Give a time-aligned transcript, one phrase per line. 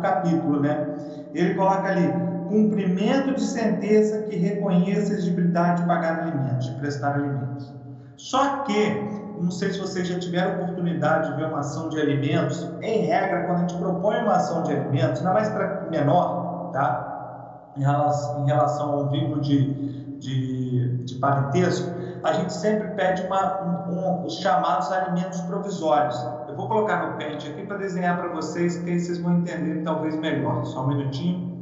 [0.00, 0.86] capítulo, né?
[1.34, 2.12] Ele coloca ali
[2.48, 7.72] cumprimento de sentença que reconheça a exigibilidade de pagar alimentos, de prestar alimentos.
[8.16, 12.68] Só que não sei se vocês já tiveram oportunidade de ver uma ação de alimentos.
[12.82, 17.70] Em regra, quando a gente propõe uma ação de alimentos, ainda mais para menor, tá?
[17.76, 21.88] Em relação, em relação ao vínculo de, de, de parentesco,
[22.24, 26.16] a gente sempre pede uma, um, um, os chamados alimentos provisórios.
[26.58, 30.16] Vou colocar no pente aqui para desenhar para vocês, que aí vocês vão entender talvez
[30.16, 30.64] melhor.
[30.64, 31.56] Só um minutinho.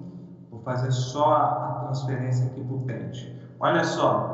[0.51, 3.39] Vou fazer só a transferência aqui para o pente.
[3.61, 4.33] Olha só,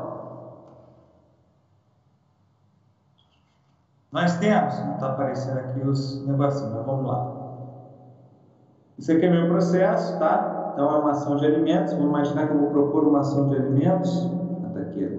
[4.12, 7.32] Nós temos, não está aparecendo aqui os negocinhos, mas vamos lá.
[8.98, 10.72] Isso aqui é meu processo, tá?
[10.74, 11.94] Então é uma ação de alimentos.
[11.94, 14.30] Vamos imaginar que eu vou propor uma ação de alimentos.
[14.68, 15.18] Está aqui.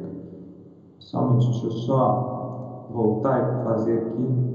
[1.00, 4.53] Só um minuto, deixa eu só voltar e fazer aqui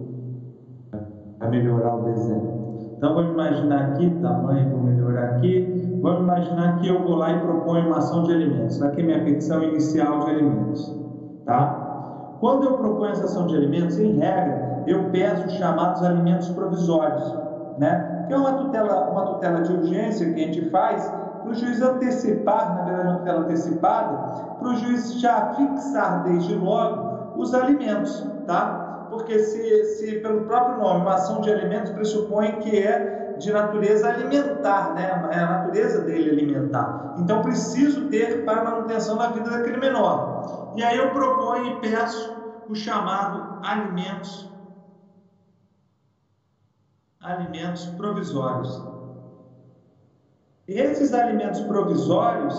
[1.38, 2.59] para melhorar o desenho.
[2.97, 5.98] Então vamos imaginar aqui, tamanho, vou melhorar aqui.
[6.02, 8.80] Vamos imaginar que eu vou lá e proponho uma ação de alimentos.
[8.83, 10.97] Aqui é minha petição inicial de alimentos,
[11.45, 11.89] tá?
[12.41, 17.34] Quando eu proponho essa ação de alimentos, em regra, eu peço os chamados alimentos provisórios,
[17.78, 18.27] né?
[18.28, 21.11] que é uma tutela, uma tutela de urgência que a gente faz
[21.42, 24.17] para o juiz antecipar, na verdade, uma tutela antecipada,
[24.58, 28.88] para o juiz já fixar desde logo os alimentos, tá?
[29.19, 34.08] Porque se, se pelo próprio nome, uma ação de alimentos pressupõe que é de natureza
[34.08, 35.08] alimentar, né?
[35.33, 37.14] É a natureza dele alimentar.
[37.19, 40.72] Então preciso ter para manutenção da vida daquele menor.
[40.77, 42.33] E aí eu proponho e peço
[42.69, 44.48] o chamado alimentos
[47.20, 48.80] alimentos provisórios.
[50.69, 52.55] Esses alimentos provisórios,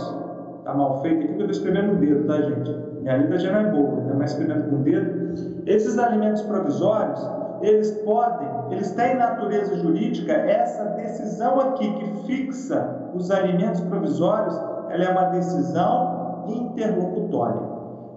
[0.66, 2.89] tá mal feito aqui que eu estou escrevendo no dedo, tá gente?
[3.10, 5.34] Minha lida já não é boa, ainda mais escrevendo com o dedo.
[5.66, 7.20] Esses alimentos provisórios,
[7.60, 14.56] eles podem, eles têm natureza jurídica, essa decisão aqui que fixa os alimentos provisórios,
[14.90, 17.62] ela é uma decisão interlocutória,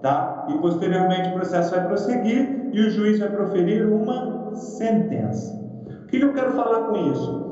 [0.03, 0.45] tá?
[0.49, 5.59] E posteriormente o processo vai prosseguir e o juiz vai proferir uma sentença.
[6.03, 7.43] O que eu quero falar com isso?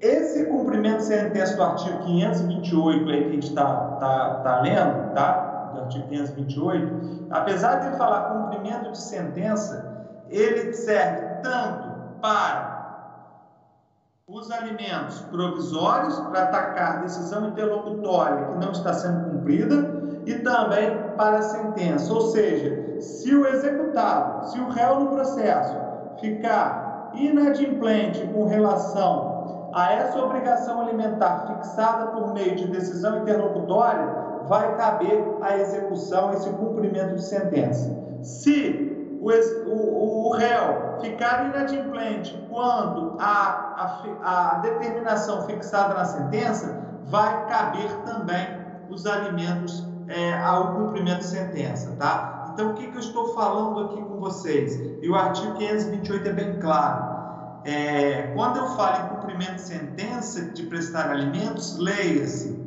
[0.00, 5.14] Esse cumprimento de sentença do artigo 528 aí que a gente está tá, tá lendo,
[5.14, 5.49] tá?
[5.72, 11.88] Do artigo 528, apesar de ele falar cumprimento de sentença, ele serve tanto
[12.20, 12.70] para
[14.26, 21.38] os alimentos provisórios para atacar decisão interlocutória que não está sendo cumprida e também para
[21.38, 22.12] a sentença.
[22.12, 25.76] Ou seja, se o executado, se o réu no processo
[26.20, 34.19] ficar inadimplente com relação a essa obrigação alimentar fixada por meio de decisão interlocutória,
[34.50, 37.96] vai caber a execução, esse cumprimento de sentença.
[38.20, 46.84] Se o, o, o réu ficar inadimplente quando a, a, a determinação fixada na sentença,
[47.04, 48.44] vai caber também
[48.90, 52.50] os alimentos é, ao cumprimento de sentença, tá?
[52.52, 54.74] Então, o que, que eu estou falando aqui com vocês?
[55.00, 57.20] E o artigo 528 é bem claro.
[57.64, 62.59] É, quando eu falo em cumprimento de sentença de prestar alimentos, leia-se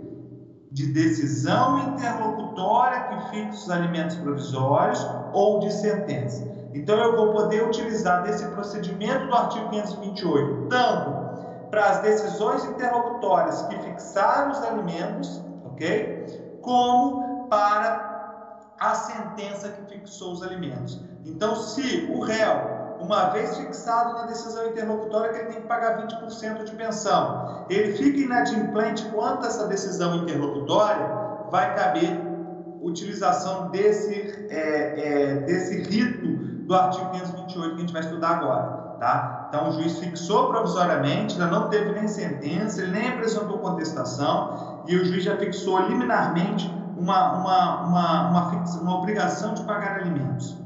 [0.73, 6.51] de decisão interlocutória que fixa os alimentos provisórios ou de sentença.
[6.73, 13.61] Então eu vou poder utilizar desse procedimento do artigo 528, tanto para as decisões interlocutórias
[13.63, 16.59] que fixaram os alimentos, ok?
[16.61, 18.13] Como para
[18.79, 20.99] a sentença que fixou os alimentos.
[21.23, 22.72] Então, se o réu,
[23.03, 27.93] uma vez fixado na decisão interlocutória que ele tem que pagar 20% de pensão, ele
[27.93, 32.19] fica inadimplente quanto essa decisão interlocutória, vai caber
[32.81, 36.27] utilização desse, é, é, desse rito
[36.65, 38.83] do artigo 528 que a gente vai estudar agora.
[38.99, 39.47] Tá?
[39.49, 44.95] Então, o juiz fixou provisoriamente, ainda não teve nem sentença, ele nem apresentou contestação, e
[44.95, 50.62] o juiz já fixou liminarmente uma, uma, uma, uma, uma obrigação de pagar alimentos.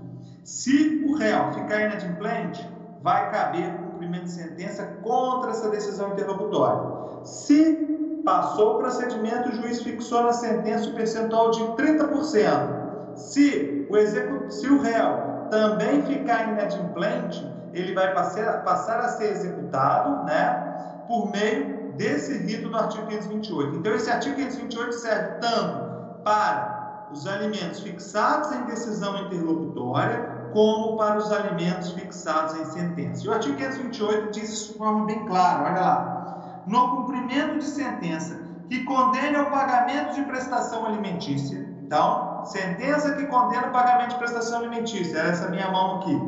[0.48, 2.66] Se o réu ficar inadimplente,
[3.04, 7.26] vai caber cumprimento de sentença contra essa decisão interlocutória.
[7.26, 7.76] Se
[8.24, 13.18] passou o procedimento, o juiz fixou na sentença o percentual de 30%.
[13.18, 14.50] Se o, execu...
[14.50, 21.30] se o réu também ficar inadimplente, ele vai passar, passar a ser executado né, por
[21.30, 23.76] meio desse rito do artigo 528.
[23.76, 26.78] Então, esse artigo 528 serve tanto para
[27.12, 33.26] os alimentos fixados em decisão interlocutória, como para os alimentos fixados em sentença.
[33.26, 36.64] E o artigo 528 diz isso de forma bem clara, olha lá.
[36.66, 38.40] No cumprimento de sentença
[38.70, 44.60] que condene ao pagamento de prestação alimentícia, então, sentença que condena o pagamento de prestação
[44.60, 46.22] alimentícia, essa minha mão aqui.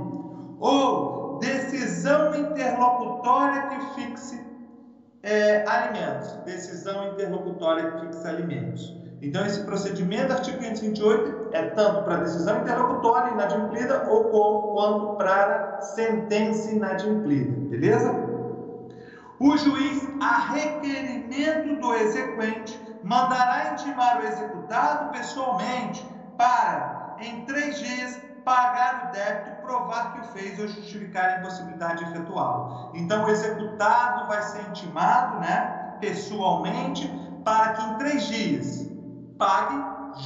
[0.58, 4.42] Ou decisão interlocutória que fixe
[5.22, 8.99] é, alimentos, decisão interlocutória que fixa alimentos.
[9.22, 15.82] Então, esse procedimento, artigo 528, é tanto para decisão interlocutória inadimplida ou como, quanto para
[15.82, 18.16] sentença inadimplida, beleza?
[19.38, 26.06] O juiz, a requerimento do exequente, mandará intimar o executado pessoalmente
[26.38, 32.04] para, em três dias, pagar o débito provar que o fez ou justificar a impossibilidade
[32.04, 32.92] de efetuá-lo.
[32.96, 37.08] Então, o executado vai ser intimado, né, pessoalmente,
[37.44, 38.90] para que em três dias
[39.40, 39.82] pague,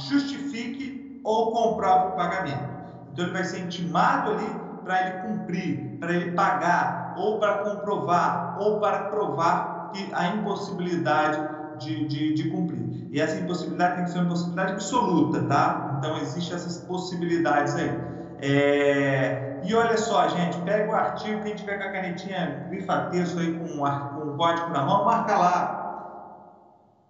[0.08, 2.74] justifique ou comprove o pagamento.
[3.12, 4.46] Então, ele vai ser intimado ali
[4.84, 11.38] para ele cumprir, para ele pagar, ou para comprovar, ou para provar que a impossibilidade
[11.78, 13.08] de, de, de, cumprir.
[13.10, 15.96] E essa impossibilidade tem que ser uma impossibilidade absoluta, tá?
[15.98, 17.98] Então, existem essas possibilidades aí.
[18.42, 19.60] É...
[19.64, 23.54] E olha só, gente, pega o artigo, quem tiver com a canetinha grifa texto aí
[23.54, 25.83] com, com o código na mão, marca lá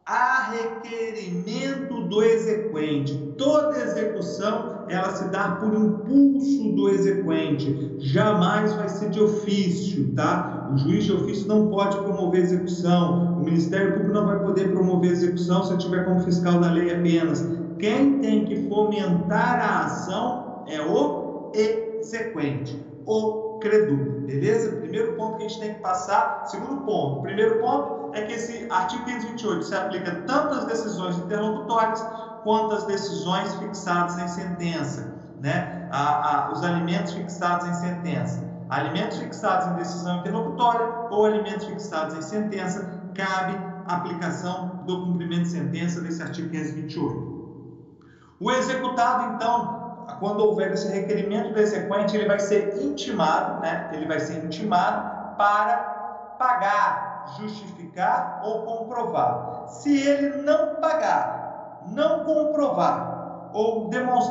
[0.06, 3.16] a requerimento do exequente.
[3.38, 10.70] Toda execução ela se dá por impulso do exequente, jamais vai ser de ofício, tá?
[10.72, 15.12] O juiz de ofício não pode promover execução, o Ministério Público não vai poder promover
[15.12, 17.48] execução se tiver como fiscal da lei apenas.
[17.78, 24.76] Quem tem que fomentar a ação é o exequente, o credor, beleza?
[24.76, 26.44] Primeiro ponto que a gente tem que passar.
[26.46, 32.04] Segundo ponto, primeiro ponto é que esse artigo 528 se aplica tanto às decisões interlocutórias
[32.42, 35.88] quanto às decisões fixadas em sentença, né?
[35.90, 38.42] A, a, os alimentos fixados em sentença.
[38.68, 43.56] Alimentos fixados em decisão interlocutória ou alimentos fixados em sentença, cabe
[43.86, 47.34] aplicação do cumprimento de sentença desse artigo 528.
[48.40, 49.83] O executado, então,
[50.18, 53.90] quando houver esse requerimento do exequente, ele vai ser intimado, né?
[53.92, 55.76] Ele vai ser intimado para
[56.38, 59.64] pagar justificar ou comprovar.
[59.68, 63.88] Se ele não pagar, não comprovar, ou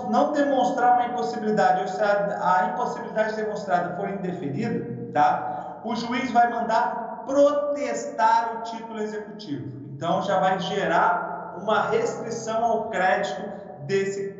[0.09, 5.79] não demonstrar uma impossibilidade, ou se a, a impossibilidade demonstrada for indeferida, tá?
[5.83, 9.71] o juiz vai mandar protestar o título executivo.
[9.95, 13.41] Então já vai gerar uma restrição ao crédito
[13.85, 14.32] desse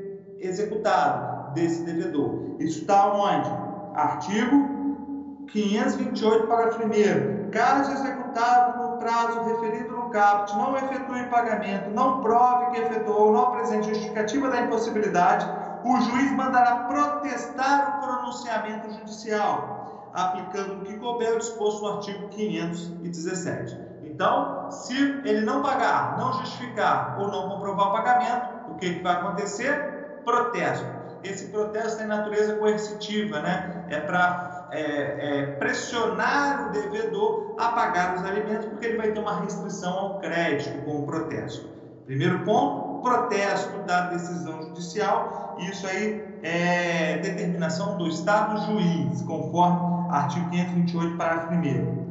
[0.44, 2.56] executado, desse devedor.
[2.60, 3.50] Isso está onde?
[3.95, 7.51] Artigo 528, parágrafo 1.
[7.51, 13.44] Caso executado no prazo referido no caput não efetue pagamento, não prove que efetuou, não
[13.44, 15.45] apresente justificativa da impossibilidade,
[15.84, 22.30] o juiz mandará protestar o pronunciamento judicial, aplicando o que couber o disposto no artigo
[22.30, 23.78] 517.
[24.06, 29.04] Então, se ele não pagar, não justificar ou não comprovar o pagamento, o que, que
[29.04, 29.93] vai acontecer?
[30.24, 30.86] Protesto.
[31.24, 33.86] Esse protesto tem natureza coercitiva, né?
[33.90, 39.20] É para é, é, pressionar o devedor a pagar os alimentos, porque ele vai ter
[39.20, 41.70] uma restrição ao crédito com o protesto.
[42.06, 50.50] Primeiro ponto, protesto da decisão judicial, isso aí é determinação do Estado juiz, conforme artigo
[50.50, 52.04] 528, parágrafo 1.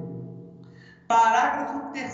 [1.08, 2.10] Parágrafo 3.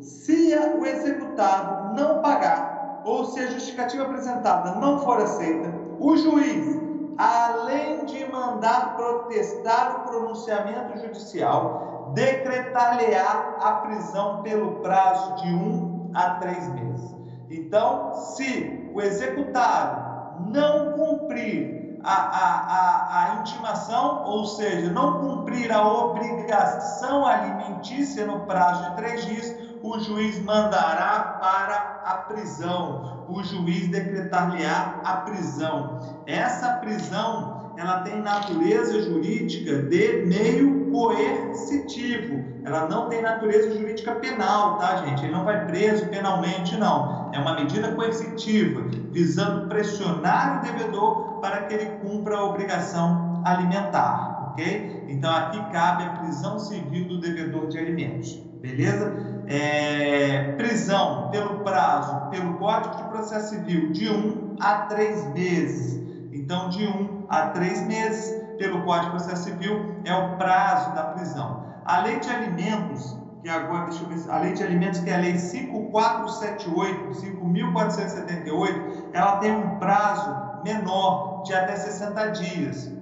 [0.00, 2.71] Se o executado não pagar,
[3.04, 6.82] ou se a justificativa apresentada não for aceita, o juiz
[7.18, 16.30] além de mandar protestar o pronunciamento judicial, decretar-lhe-á a prisão pelo prazo de um a
[16.36, 17.14] três meses.
[17.50, 25.70] Então, se o executado não cumprir a, a, a, a intimação, ou seja, não cumprir
[25.70, 33.42] a obrigação alimentícia no prazo de três dias, o juiz mandará para a prisão, o
[33.42, 36.00] juiz decretar-lhe-á a prisão.
[36.26, 42.44] Essa prisão, ela tem natureza jurídica de meio coercitivo.
[42.64, 45.24] Ela não tem natureza jurídica penal, tá, gente?
[45.24, 47.30] Ele não vai preso penalmente, não.
[47.32, 54.50] É uma medida coercitiva, visando pressionar o devedor para que ele cumpra a obrigação alimentar,
[54.52, 55.04] ok?
[55.08, 59.31] Então aqui cabe a prisão civil do devedor de alimentos, beleza?
[59.46, 66.00] É, prisão pelo prazo, pelo Código de Processo Civil, de um a três meses.
[66.32, 71.04] Então, de um a três meses, pelo Código de Processo Civil, é o prazo da
[71.04, 71.64] prisão.
[71.84, 75.14] A lei de alimentos, que agora, deixa eu ver, a lei de alimentos, que é
[75.14, 82.92] a lei 5478, 5478, ela tem um prazo menor, de até 60 dias.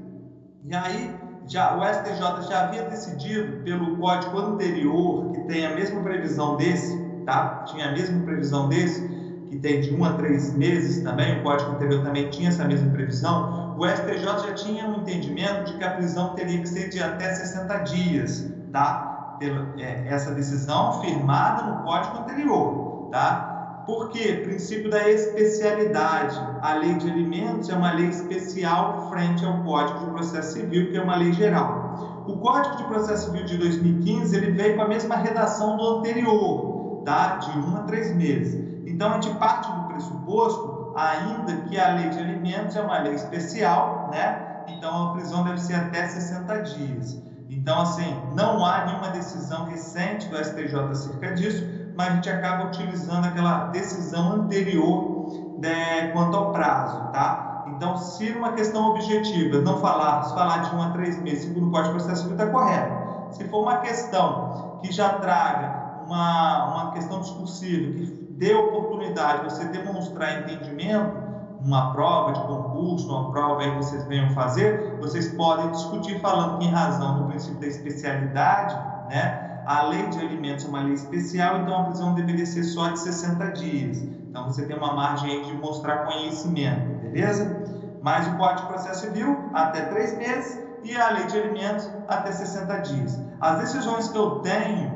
[0.65, 1.20] E aí,
[1.51, 6.97] já, o STJ já havia decidido pelo código anterior, que tem a mesma previsão desse,
[7.27, 7.65] tá?
[7.67, 9.07] Tinha a mesma previsão desse,
[9.49, 12.91] que tem de um a três meses também, o código anterior também tinha essa mesma
[12.93, 13.75] previsão.
[13.77, 17.35] O STJ já tinha um entendimento de que a prisão teria que ser de até
[17.35, 19.11] 60 dias, tá?
[19.41, 23.60] pela, é, essa decisão firmada no código anterior, tá?
[23.87, 24.41] Por quê?
[24.45, 26.39] Princípio da especialidade.
[26.61, 30.97] A lei de alimentos é uma lei especial frente ao Código de Processo Civil, que
[30.97, 32.25] é uma lei geral.
[32.27, 37.03] O Código de Processo Civil de 2015 ele veio com a mesma redação do anterior,
[37.05, 37.37] tá?
[37.37, 38.83] De um a três meses.
[38.87, 43.15] Então a gente parte do pressuposto, ainda que a lei de alimentos é uma lei
[43.15, 44.65] especial, né?
[44.69, 47.31] Então a prisão deve ser até 60 dias.
[47.49, 52.65] Então, assim, não há nenhuma decisão recente do STJ acerca disso, mas a gente acaba
[52.65, 57.65] utilizando aquela decisão anterior né, quanto ao prazo, tá?
[57.67, 61.69] Então, se uma questão objetiva não falar, se falar de um a três meses, segundo
[61.69, 63.35] o Código de Processo Civil, está correto.
[63.35, 69.55] Se for uma questão que já traga uma, uma questão discursiva, que dê oportunidade de
[69.55, 71.31] você demonstrar entendimento,
[71.65, 76.59] uma prova de concurso, uma prova aí que vocês venham fazer, vocês podem discutir falando
[76.59, 78.75] que em razão do princípio da especialidade,
[79.11, 82.89] né, a lei de alimentos é uma lei especial, então a prisão deveria ser só
[82.89, 83.99] de 60 dias.
[83.99, 87.57] Então você tem uma margem aí de mostrar conhecimento, beleza?
[88.03, 92.33] Mas o Código de Processo Civil até 3 meses e a lei de alimentos até
[92.33, 93.23] 60 dias.
[93.41, 94.93] As decisões que eu tenho,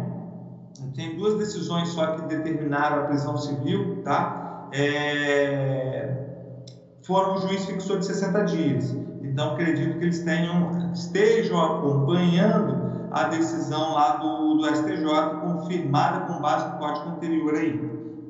[0.83, 4.71] eu tenho duas decisões só que determinaram a prisão civil, tá?
[4.73, 6.17] É...
[7.05, 8.97] Foram o juiz fixou de 60 dias.
[9.25, 15.05] Então acredito que eles tenham, estejam acompanhando a decisão lá do, do STJ
[15.41, 17.73] confirmada com base no código anterior aí.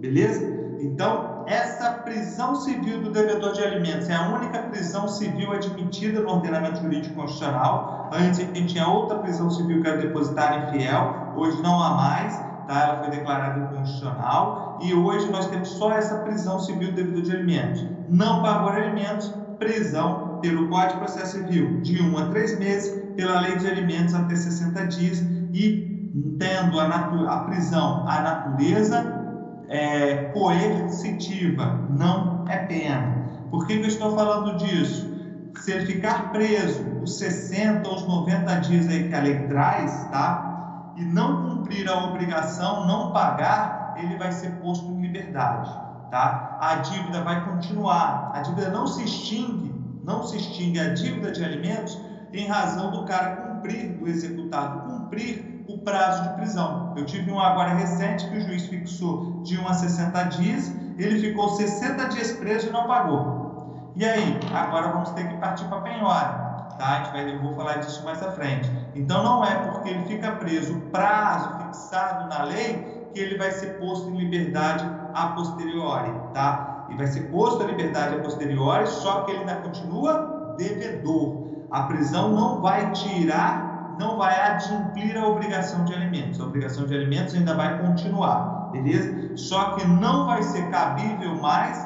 [0.01, 0.55] Beleza?
[0.81, 6.31] Então, essa prisão civil do devedor de alimentos é a única prisão civil admitida no
[6.31, 8.11] ordenamento jurídico constitucional.
[8.13, 12.37] Antes a gente tinha outra prisão civil que era depositária infiel, hoje não há mais,
[12.67, 12.81] tá?
[12.83, 17.33] ela foi declarada inconstitucional e hoje nós temos só essa prisão civil do devedor de
[17.33, 17.87] alimentos.
[18.09, 23.41] Não pagou alimentos, prisão pelo Código de Processo Civil de 1 a 3 meses pela
[23.41, 25.21] lei de alimentos até 60 dias
[25.55, 29.25] e tendo a, a prisão a natureza
[29.71, 33.25] é, coercitiva, não é pena.
[33.51, 35.15] Por que, que eu estou falando disso?
[35.57, 40.07] Se ele ficar preso os 60 ou os 90 dias aí que a lei traz,
[40.11, 40.93] tá?
[40.97, 45.71] E não cumprir a obrigação, não pagar, ele vai ser posto em liberdade,
[46.11, 46.59] tá?
[46.61, 48.33] A dívida vai continuar.
[48.35, 49.74] A dívida não se extingue,
[50.05, 51.99] não se extingue a dívida de alimentos
[52.33, 56.93] em razão do cara cumprir, do executado cumprir o prazo de prisão.
[56.97, 61.19] Eu tive um agora recente que o juiz fixou de 1 a 60 dias, ele
[61.19, 63.93] ficou 60 dias preso e não pagou.
[63.97, 66.45] E aí, agora vamos ter que partir para a penhora.
[66.79, 66.87] Tá?
[66.87, 68.71] A gente vai, eu vou falar disso mais à frente.
[68.95, 73.79] Então não é porque ele fica preso prazo fixado na lei que ele vai ser
[73.79, 74.85] posto em liberdade
[75.15, 76.74] a posteriori, tá?
[76.89, 81.83] E vai ser posto a liberdade a posteriori, só que ele ainda continua devedor a
[81.83, 86.41] prisão não vai tirar, não vai adimplir a obrigação de alimentos.
[86.41, 89.37] A obrigação de alimentos ainda vai continuar, beleza?
[89.37, 91.77] Só que não vai ser cabível mais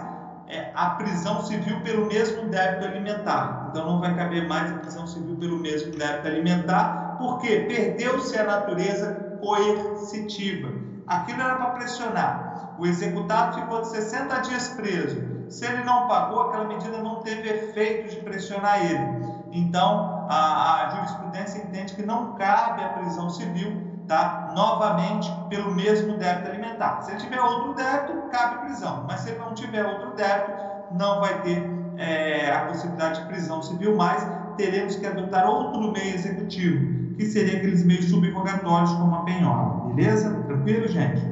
[0.46, 3.68] é, a prisão civil pelo mesmo débito alimentar.
[3.70, 8.44] Então não vai caber mais a prisão civil pelo mesmo débito alimentar, porque perdeu-se a
[8.44, 10.68] natureza coercitiva.
[11.06, 12.47] Aquilo era para pressionar.
[12.78, 15.20] O executado ficou de 60 dias preso.
[15.48, 19.26] Se ele não pagou, aquela medida não teve efeito de pressionar ele.
[19.52, 24.52] Então, a, a jurisprudência entende que não cabe a prisão civil tá?
[24.54, 27.02] novamente pelo mesmo débito alimentar.
[27.02, 30.52] Se ele tiver outro débito, cabe prisão, mas se ele não tiver outro débito,
[30.92, 31.62] não vai ter
[31.96, 37.58] é, a possibilidade de prisão civil, mas teremos que adotar outro meio executivo, que seria
[37.58, 39.94] aqueles meios subrogatórios como a penhora.
[39.94, 40.30] Beleza?
[40.46, 41.22] Tranquilo, gente?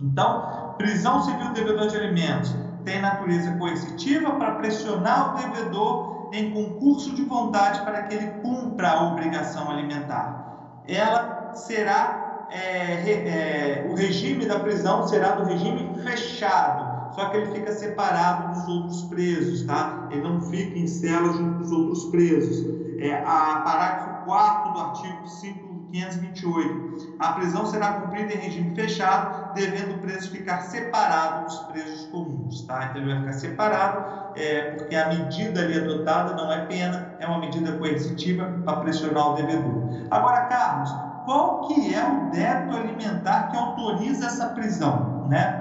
[0.00, 2.54] Então, prisão civil do devedor de alimentos
[2.84, 8.90] tem natureza coercitiva para pressionar o devedor em concurso de vontade para que ele cumpra
[8.90, 10.82] a obrigação alimentar.
[10.86, 17.52] Ela será, é, é, o regime da prisão será do regime fechado, só que ele
[17.52, 20.08] fica separado dos outros presos, tá?
[20.10, 22.66] Ele não fica em cela junto dos outros presos.
[22.98, 27.14] É, a parágrafo 4 do artigo 5 528.
[27.20, 32.62] A prisão será cumprida em regime fechado, devendo o preso ficar separado dos presos comuns.
[32.62, 32.86] Tá?
[32.86, 37.26] Então ele vai ficar separado, é, porque a medida ali adotada não é pena, é
[37.26, 39.84] uma medida coercitiva para pressionar o devedor.
[40.10, 40.92] Agora, Carlos,
[41.24, 45.28] qual que é o débito alimentar que autoriza essa prisão?
[45.28, 45.60] Né?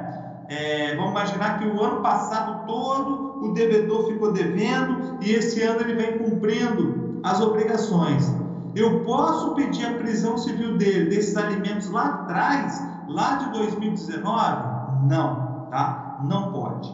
[0.49, 5.81] É, vamos imaginar que o ano passado todo o devedor ficou devendo e esse ano
[5.81, 8.42] ele vem cumprindo as obrigações.
[8.75, 15.07] Eu posso pedir a prisão civil dele, desses alimentos lá atrás, lá de 2019?
[15.07, 16.19] Não, tá?
[16.27, 16.93] Não pode.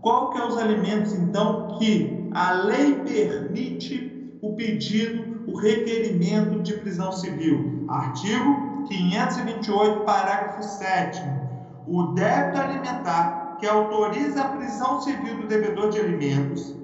[0.00, 6.74] Qual que é os alimentos, então, que a lei permite o pedido, o requerimento de
[6.74, 7.86] prisão civil?
[7.88, 11.44] Artigo 528, parágrafo 7
[11.86, 16.74] o débito alimentar que autoriza a prisão civil do devedor de alimentos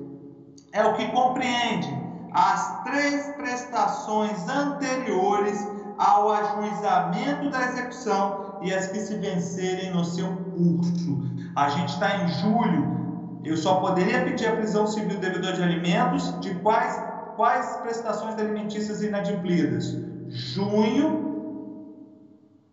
[0.73, 1.89] é o que compreende
[2.33, 5.67] as três prestações anteriores
[5.99, 11.21] ao ajuizamento da execução e as que se vencerem no seu curso.
[11.55, 15.63] A gente está em julho, eu só poderia pedir a prisão civil do devedor de
[15.63, 17.03] alimentos de quais,
[17.37, 19.97] quais prestações alimentícias inadimplidas?
[20.29, 21.31] Junho,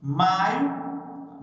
[0.01, 0.71] maio,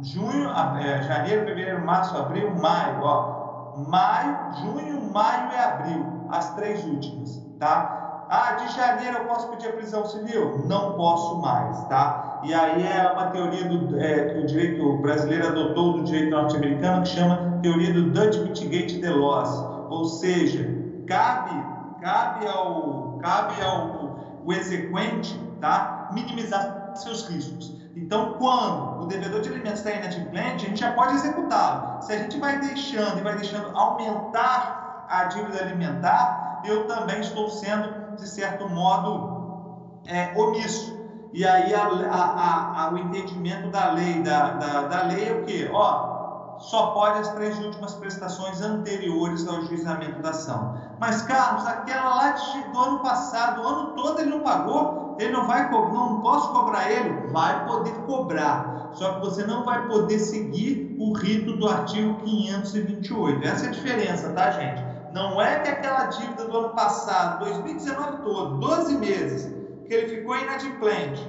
[0.01, 3.45] junho, é, janeiro, fevereiro, março, abril, maio, ó.
[3.89, 7.94] Maio, junho, maio e abril, as três últimas, tá?
[8.37, 10.65] Ah, de janeiro eu posso pedir a prisão civil?
[10.67, 12.41] Não posso mais, tá?
[12.43, 17.05] E aí é uma teoria do, é, que o direito brasileiro adotou do direito norte-americano
[17.05, 20.69] que chama teoria do Dutch Mitigate the Loss, ou seja,
[21.07, 21.53] cabe,
[22.01, 26.09] cabe ao, cabe ao o exequente, tá?
[26.13, 27.81] Minimizar seus riscos.
[27.95, 32.03] Então, quando o devedor de alimentos está inadimplente, a gente já pode executá-lo.
[32.03, 37.49] Se a gente vai deixando e vai deixando aumentar a dívida alimentar, eu também estou
[37.49, 40.95] sendo, de certo modo, é, omisso.
[41.33, 45.45] E aí a, a, a, o entendimento da lei, da, da, da lei é o
[45.45, 45.69] quê?
[45.73, 46.15] Ó,
[46.59, 50.79] só pode as três últimas prestações anteriores ao juizamento da ação.
[51.01, 52.35] Mas, Carlos, aquela lá
[52.73, 56.91] do ano passado, o ano todo ele não pagou, ele não vai não posso cobrar
[56.91, 58.91] ele, vai poder cobrar.
[58.93, 63.45] Só que você não vai poder seguir o rito do artigo 528.
[63.45, 64.94] Essa é a diferença, tá, gente?
[65.15, 69.51] Não é que aquela dívida do ano passado, 2019 todo, 12 meses,
[69.87, 71.27] que ele ficou inadimplente,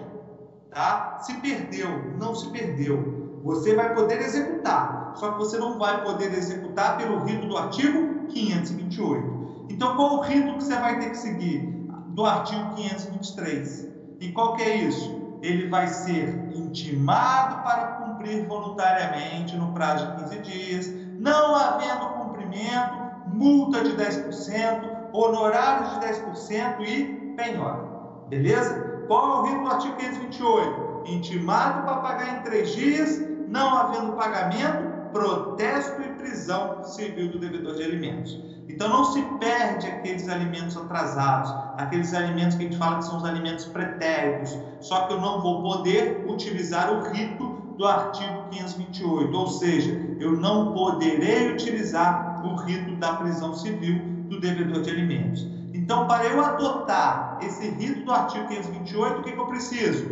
[0.71, 1.19] tá?
[1.21, 3.39] Se perdeu, não se perdeu.
[3.43, 8.25] Você vai poder executar, só que você não vai poder executar pelo rito do artigo
[8.27, 9.67] 528.
[9.69, 11.75] Então, qual o rito que você vai ter que seguir?
[12.15, 13.89] do artigo 523.
[14.21, 15.37] E qual que é isso?
[15.41, 23.04] Ele vai ser intimado para cumprir voluntariamente no prazo de 15 dias, não havendo cumprimento,
[23.35, 27.83] multa de 10%, honorários de 10% e penhora.
[28.29, 29.03] Beleza?
[29.07, 31.03] Qual é o rito do artigo 528?
[31.05, 37.75] Intimado para pagar em três dias, não havendo pagamento, protesto e prisão civil do devedor
[37.75, 38.41] de alimentos.
[38.67, 43.17] Então não se perde aqueles alimentos atrasados, aqueles alimentos que a gente fala que são
[43.17, 49.37] os alimentos pretéritos, só que eu não vou poder utilizar o rito do artigo 528,
[49.37, 55.47] ou seja, eu não poderei utilizar o rito da prisão civil do devedor de alimentos.
[55.73, 60.05] Então, para eu adotar esse rito do artigo 528, o que, que eu preciso?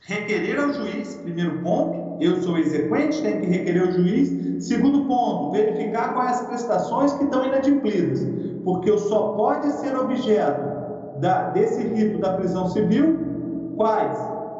[0.00, 5.52] Requerer ao juiz, primeiro ponto, eu sou exequente, tenho que requerer ao juiz Segundo ponto,
[5.52, 8.20] verificar quais as prestações que estão inadimplidas,
[8.62, 13.18] porque só pode ser objeto da, desse rito da prisão civil
[13.76, 14.18] quais?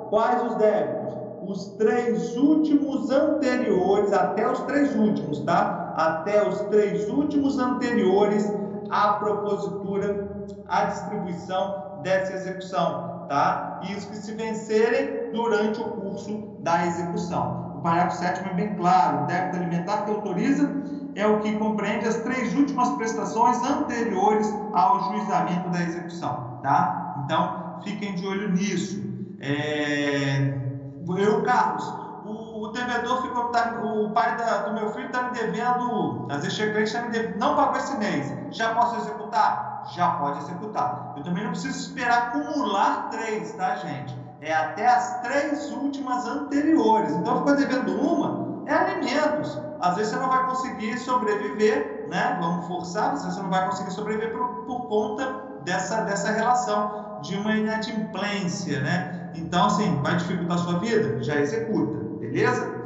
[0.08, 1.19] Quais os débitos?
[1.50, 5.92] Os três últimos anteriores, até os três últimos, tá?
[5.96, 8.48] Até os três últimos anteriores
[8.88, 10.28] à propositura,
[10.68, 13.80] à distribuição dessa execução, tá?
[13.82, 17.74] E os que se vencerem durante o curso da execução.
[17.78, 20.70] O parágrafo 7 é bem claro: o débito alimentar que autoriza
[21.16, 26.60] é o que compreende as três últimas prestações anteriores ao juizamento da execução.
[26.62, 27.24] Tá?
[27.24, 29.02] Então, fiquem de olho nisso.
[29.40, 30.69] É...
[31.18, 31.84] Eu, Carlos,
[32.24, 33.44] o, o devedor ficou.
[33.50, 36.26] Tá, o pai da, do meu filho está me devendo.
[36.28, 38.32] Vezes chega está me devendo, não pagou esse mês.
[38.50, 39.84] Já posso executar?
[39.92, 41.14] Já pode executar.
[41.16, 44.20] Eu também não preciso esperar acumular três, tá, gente?
[44.40, 47.12] é até as três últimas anteriores.
[47.12, 49.58] Então, ficou devendo uma, é alimentos.
[49.80, 52.36] Às vezes você não vai conseguir sobreviver, né?
[52.40, 57.18] Vamos forçar, às vezes você não vai conseguir sobreviver por, por conta dessa, dessa relação
[57.22, 59.19] de uma inadimplência, né?
[59.34, 61.22] Então, assim, vai dificultar a sua vida?
[61.22, 62.80] Já executa, beleza?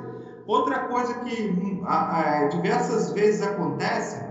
[0.47, 4.23] Outra coisa que hum, a, a, diversas vezes acontece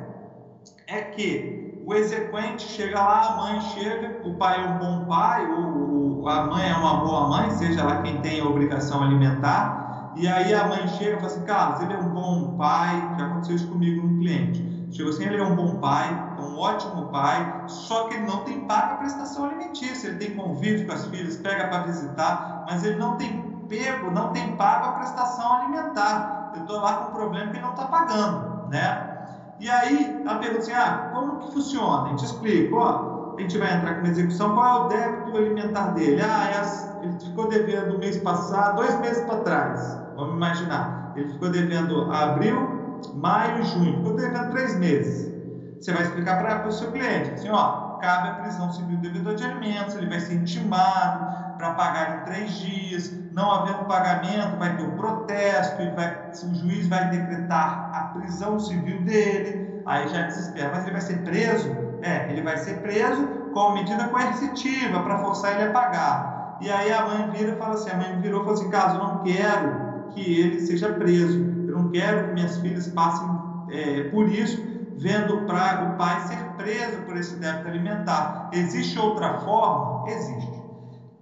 [0.88, 5.52] é que o exequente chega lá, a mãe chega, o pai é um bom pai,
[5.52, 10.28] ou a mãe é uma boa mãe, seja lá quem tem a obrigação alimentar, e
[10.28, 13.56] aí a mãe chega e fala assim, Carlos, ele é um bom pai, já aconteceu
[13.56, 14.63] isso comigo num cliente.
[14.91, 18.60] Chegou assim, ele é um bom pai, um ótimo pai, só que ele não tem
[18.65, 23.17] paga prestação alimentícia, ele tem convívio com as filhas, pega para visitar, mas ele não
[23.17, 26.51] tem pego, não tem pago a prestação alimentar.
[26.56, 29.10] Eu estou lá com um problema que não está pagando, né?
[29.60, 32.03] E aí a pergunta assim, ah, como que funciona?
[32.03, 35.38] A gente explica, ó, a gente vai entrar com uma execução, qual é o débito
[35.38, 36.21] alimentar dele?
[36.21, 41.13] Ah, é, ele ficou devendo mês passado, dois meses para trás, vamos imaginar.
[41.15, 45.33] Ele ficou devendo abril, maio, junho, ficou devendo três meses.
[45.84, 49.36] Você vai explicar para o seu cliente, assim, ó, cabe a prisão civil do devedor
[49.36, 54.78] de alimentos, ele vai ser intimado para pagar em três dias, não havendo pagamento, vai
[54.78, 60.22] ter um protesto, e vai, o juiz vai decretar a prisão civil dele, aí já
[60.22, 61.76] desespera, mas ele vai ser preso?
[62.02, 66.60] É, ele vai ser preso com medida coercitiva para forçar ele a pagar.
[66.62, 68.96] E aí a mãe vira e fala assim, a mãe virou e falou assim, caso
[68.96, 73.28] eu não quero que ele seja preso, eu não quero que minhas filhas passem
[73.69, 78.49] é, por isso, vendo o pai ser preso por esse débito alimentar.
[78.53, 80.10] Existe outra forma?
[80.10, 80.63] Existe.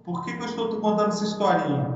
[0.04, 1.86] Por que, que eu estou contando essa historinha?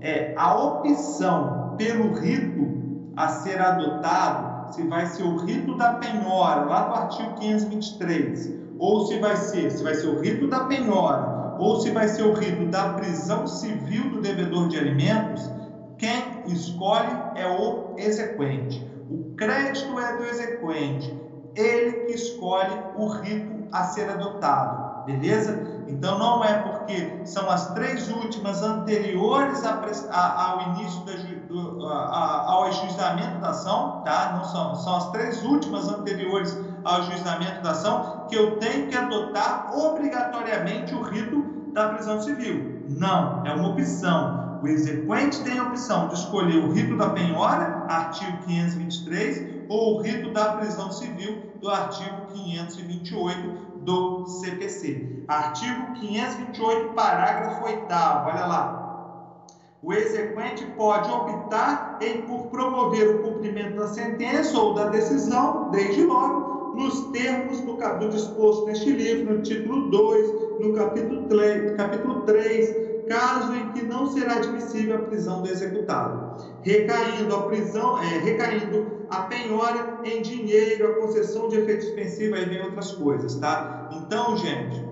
[0.00, 2.68] É a opção pelo rito
[3.16, 9.06] a ser adotado, se vai ser o rito da penhora, lá do artigo 523, ou
[9.06, 12.32] se vai ser, se vai ser o rito da penhora, ou se vai ser o
[12.32, 15.50] rito da prisão civil do devedor de alimentos,
[15.96, 18.87] quem escolhe é o exequente.
[19.10, 21.18] O crédito é do exequente,
[21.54, 25.78] ele que escolhe o rito a ser adotado, beleza?
[25.88, 31.12] Então não é porque são as três últimas anteriores a, a, ao início da,
[31.48, 34.34] do, a, ao ajuizamento da ação, tá?
[34.36, 38.94] Não são, são as três últimas anteriores ao ajuizamento da ação que eu tenho que
[38.94, 41.42] adotar obrigatoriamente o rito
[41.72, 42.84] da prisão civil.
[42.90, 44.47] Não, é uma opção.
[44.60, 50.02] O exequente tem a opção de escolher o rito da penhora, artigo 523, ou o
[50.02, 55.24] rito da prisão civil, do artigo 528 do CPC.
[55.28, 57.82] Artigo 528, parágrafo 8.
[57.84, 59.44] Olha lá.
[59.80, 66.02] O exequente pode optar em por promover o cumprimento da sentença ou da decisão, desde
[66.02, 72.22] logo, nos termos do, do disposto neste livro, no título 2, no capítulo 3, capítulo
[72.22, 78.18] 3 caso em que não será admissível a prisão do executado, recaindo a prisão, é,
[78.18, 83.88] recaindo a penhora em dinheiro, a concessão de efeito suspensivo, aí vem outras coisas, tá?
[83.92, 84.84] Então, gente,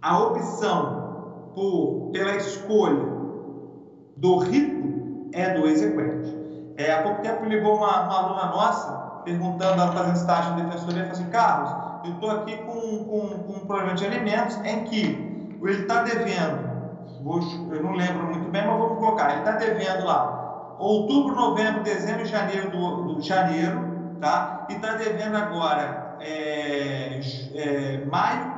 [0.00, 3.04] a opção por, pela escolha
[4.16, 6.34] do rito é do exequente.
[6.76, 11.04] É, há pouco tempo ligou uma, uma aluna nossa perguntando, ela fazendo estágio em defensoria,
[11.04, 11.70] falou assim, Carlos,
[12.04, 16.73] eu estou aqui com, com, com um problema de alimentos em que ele está devendo
[17.26, 19.30] eu não lembro muito bem, mas vamos colocar.
[19.30, 24.66] Ele está devendo lá outubro, novembro, dezembro, janeiro do, do janeiro, tá?
[24.68, 27.20] E está devendo agora é,
[27.54, 28.52] é, maio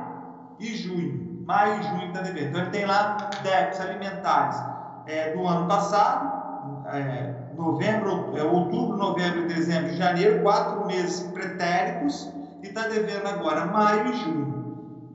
[0.59, 1.43] e junho.
[1.45, 2.49] Maio e junho está devendo.
[2.49, 4.61] Então ele tem lá débitos alimentares
[5.05, 12.29] é, do ano passado, é, novembro, é, outubro, novembro, dezembro e janeiro, quatro meses pretéritos,
[12.61, 14.57] e está devendo agora maio e junho.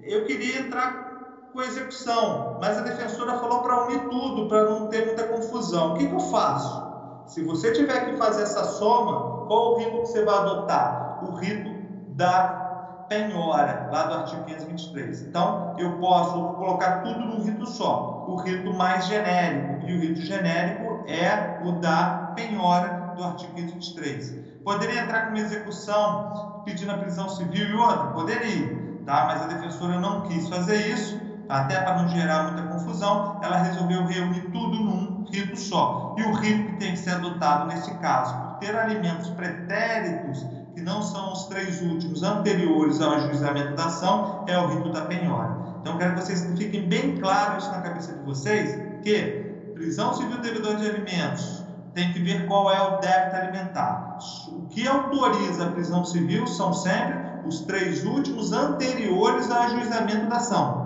[0.02, 1.11] Eu queria entrar
[1.52, 5.92] com execução, mas a defensora falou para unir tudo, para não ter muita confusão.
[5.92, 6.82] O que, que eu faço?
[7.26, 11.20] Se você tiver que fazer essa soma, qual o rito que você vai adotar?
[11.22, 11.70] O rito
[12.08, 15.22] da penhora, lá do artigo 523.
[15.22, 20.20] Então, eu posso colocar tudo num rito só, o rito mais genérico, e o rito
[20.22, 24.62] genérico é o da penhora do artigo 523.
[24.64, 28.08] Poderia entrar com uma execução pedindo a prisão civil e outra?
[28.08, 29.24] Poderia, tá?
[29.26, 31.21] mas a defensora não quis fazer isso
[31.52, 36.16] até para não gerar muita confusão, ela resolveu reunir tudo num rito só.
[36.18, 40.80] E o rito que tem que ser adotado nesse caso, por ter alimentos pretéritos, que
[40.80, 45.58] não são os três últimos anteriores ao ajuizamento da ação, é o rito da penhora.
[45.82, 50.76] Então, quero que vocês fiquem bem claros na cabeça de vocês que prisão civil devedor
[50.76, 51.62] de alimentos
[51.92, 54.18] tem que ver qual é o débito alimentar.
[54.48, 60.36] O que autoriza a prisão civil são sempre os três últimos anteriores ao ajuizamento da
[60.36, 60.81] ação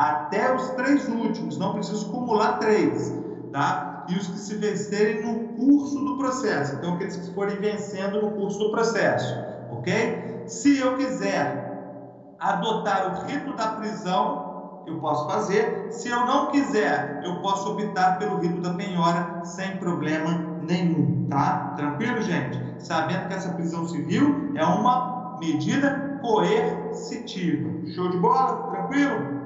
[0.00, 3.14] até os três últimos, não preciso acumular três,
[3.52, 4.06] tá?
[4.08, 8.30] E os que se vencerem no curso do processo, então aqueles que forem vencendo no
[8.30, 9.36] curso do processo,
[9.70, 10.44] ok?
[10.46, 15.88] Se eu quiser adotar o rito da prisão, eu posso fazer.
[15.90, 20.30] Se eu não quiser, eu posso optar pelo rito da penhora sem problema
[20.62, 21.74] nenhum, tá?
[21.76, 22.58] Tranquilo, gente?
[22.78, 27.68] Sabendo que essa prisão civil é uma medida coercitiva.
[27.94, 28.70] Show de bola?
[28.70, 29.39] Tranquilo?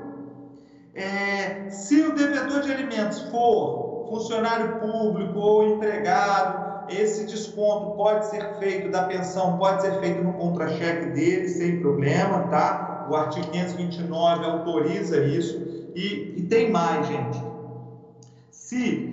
[0.95, 8.59] É, se o devedor de alimentos for funcionário público ou empregado, esse desconto pode ser
[8.59, 13.07] feito da pensão, pode ser feito no contra-cheque dele, sem problema, tá?
[13.11, 15.57] O artigo 529 autoriza isso.
[15.95, 17.43] E, e tem mais, gente.
[18.51, 19.13] Se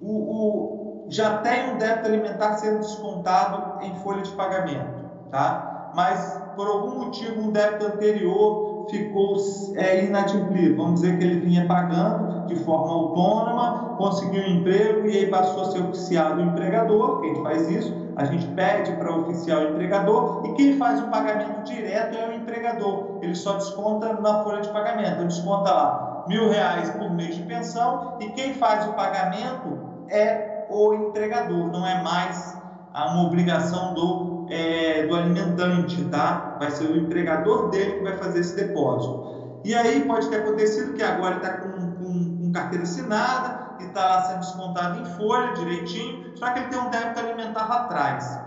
[0.00, 5.92] o, o, já tem um débito alimentar sendo descontado em folha de pagamento, tá?
[5.94, 9.36] Mas por algum motivo um débito anterior ficou
[9.76, 10.76] é, inadimplido.
[10.76, 15.62] Vamos dizer que ele vinha pagando de forma autônoma, conseguiu um emprego e aí passou
[15.62, 19.60] a ser oficial do empregador, que a gente faz isso, a gente pede para oficial
[19.60, 23.18] o empregador e quem faz o pagamento direto é o empregador.
[23.22, 27.42] Ele só desconta na folha de pagamento, ele desconta lá mil reais por mês de
[27.42, 29.78] pensão e quem faz o pagamento
[30.10, 32.56] é o empregador, não é mais
[32.94, 36.56] uma obrigação do, é, do alimentante, tá?
[36.58, 39.60] Vai ser o empregador dele que vai fazer esse depósito.
[39.64, 44.22] E aí pode ter acontecido que agora está com, com, com carteira assinada, e está
[44.22, 48.38] sendo descontado em folha direitinho, só que ele tem um débito alimentar lá atrás.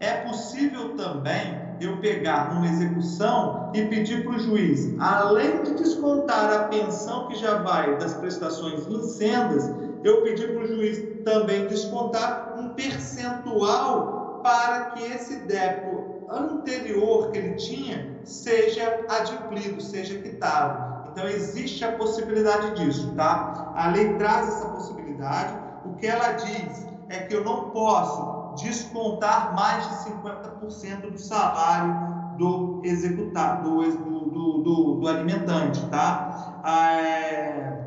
[0.00, 6.52] É possível também eu pegar uma execução e pedir para o juiz, além de descontar
[6.52, 9.70] a pensão que já vai das prestações vincendas,
[10.04, 17.38] eu pedir para o juiz também descontar um percentual para que esse débito anterior que
[17.38, 21.10] ele tinha seja adimplido, seja quitado.
[21.10, 23.72] Então existe a possibilidade disso, tá?
[23.74, 25.52] A lei traz essa possibilidade.
[25.84, 32.36] O que ela diz é que eu não posso descontar mais de 50% do salário
[32.38, 36.60] do executado, do, do, do, do alimentante, tá?
[36.62, 37.84] Ah, é...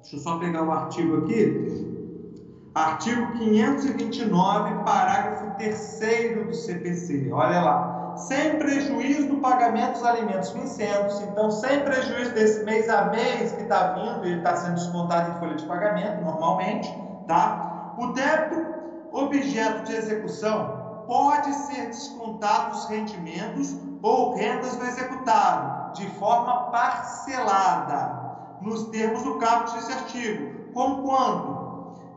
[0.00, 1.93] Deixa eu só pegar o artigo aqui.
[2.74, 7.30] Artigo 529, parágrafo 3 do CPC.
[7.32, 11.20] Olha lá sem prejuízo do pagamento dos alimentos vincendos.
[11.20, 15.40] Então, sem prejuízo desse mês a mês que está vindo, ele está sendo descontado em
[15.40, 16.88] folha de pagamento, normalmente,
[17.26, 17.94] tá?
[17.98, 18.74] O débito
[19.12, 28.22] objeto de execução pode ser descontado dos rendimentos ou rendas do executado, de forma parcelada,
[28.60, 31.63] nos termos do caput desse artigo, conquanto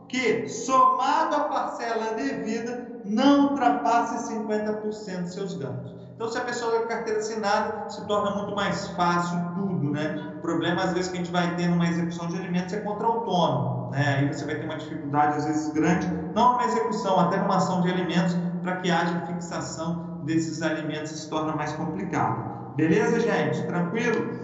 [0.08, 5.94] que, somado à parcela devida, não ultrapasse 50% dos seus ganhos.
[6.14, 10.32] Então, se a pessoa tem carteira assinada, se torna muito mais fácil tudo, né?
[10.36, 13.06] O problema, às vezes, que a gente vai ter numa execução de alimentos é contra
[13.06, 14.16] autônomo, né?
[14.18, 17.82] Aí você vai ter uma dificuldade, às vezes, grande, não numa execução, até numa ação
[17.82, 22.74] de alimentos, para que haja fixação desses alimentos se torna mais complicado.
[22.74, 23.62] Beleza, gente?
[23.66, 24.38] Tranquilo?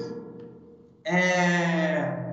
[1.04, 2.24] É...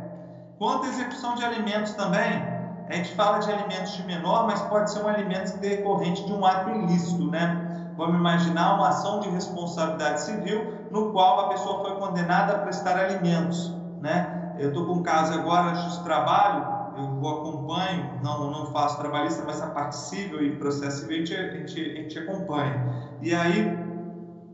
[0.60, 2.51] Quanto à execução de alimentos também,
[2.92, 6.46] a gente fala de alimentos de menor, mas pode ser um alimento decorrente de um
[6.46, 7.94] ato ilícito, né?
[7.96, 12.98] Vamos imaginar uma ação de responsabilidade civil no qual a pessoa foi condenada a prestar
[12.98, 14.56] alimentos, né?
[14.60, 16.66] Eu estou com um caso agora de trabalho,
[16.98, 21.34] eu acompanho, não, não faço trabalhista, mas a parte civil e processo civil a gente,
[21.34, 23.08] a gente, a gente acompanha.
[23.22, 23.74] E aí,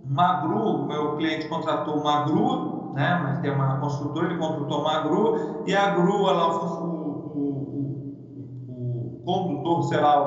[0.05, 3.39] uma grua, meu cliente contratou uma grua, né?
[3.41, 6.96] Tem uma construtora, ele contratou uma grua, e a grua lá, o,
[9.27, 10.17] condutor, sei lá,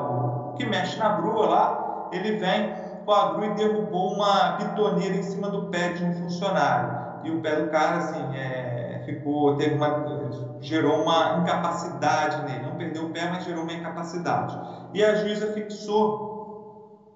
[0.51, 2.71] o que mexe na grua lá, ele vem
[3.03, 7.01] com a grua e derrubou uma bitoneira em cima do pé de um funcionário.
[7.23, 9.89] E o pé do cara, assim, é, ficou, teve uma,
[10.59, 12.63] gerou uma incapacidade nele.
[12.63, 14.59] Não perdeu o pé, mas gerou uma incapacidade.
[14.93, 16.29] E a juíza fixou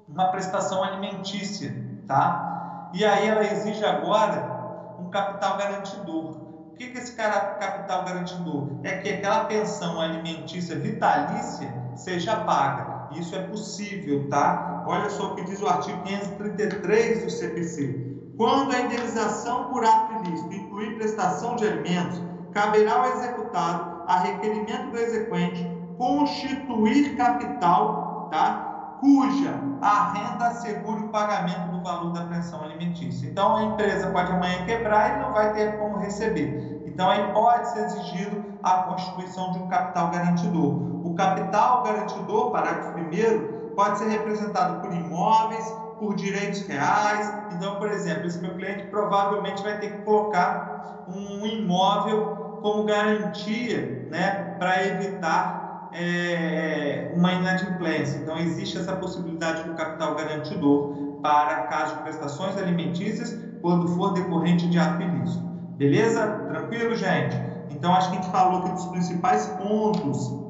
[0.08, 1.76] uma prestação alimentícia,
[2.08, 2.90] tá?
[2.94, 4.56] E aí ela exige agora
[4.98, 6.45] um capital garantidor.
[6.78, 8.68] Que é esse capital garantidor?
[8.84, 13.08] É que aquela pensão alimentícia vitalícia seja paga.
[13.12, 14.84] Isso é possível, tá?
[14.86, 18.16] Olha só o que diz o artigo 533 do CPC.
[18.38, 24.92] Quando a indenização por ato ilícito incluir prestação de alimentos, caberá ao executado, a requerimento
[24.92, 25.66] do exequente,
[25.98, 28.65] constituir capital, tá?
[29.06, 33.28] Cuja a renda assegure o pagamento do valor da pensão alimentícia.
[33.28, 36.82] Então, a empresa pode amanhã quebrar e não vai ter como receber.
[36.88, 41.06] Então, aí pode ser exigido a constituição de um capital garantidor.
[41.06, 47.32] O capital garantidor, parágrafo 1 pode ser representado por imóveis, por direitos reais.
[47.52, 54.08] Então, por exemplo, esse meu cliente provavelmente vai ter que colocar um imóvel como garantia
[54.10, 55.65] né, para evitar
[55.96, 58.18] é, uma inadimplência.
[58.18, 64.68] Então, existe essa possibilidade do capital garantidor para caso de prestações alimentícias, quando for decorrente
[64.68, 65.44] de ato ilícito.
[65.78, 66.28] Beleza?
[66.50, 67.36] Tranquilo, gente?
[67.72, 70.46] Então, acho que a gente falou aqui dos principais pontos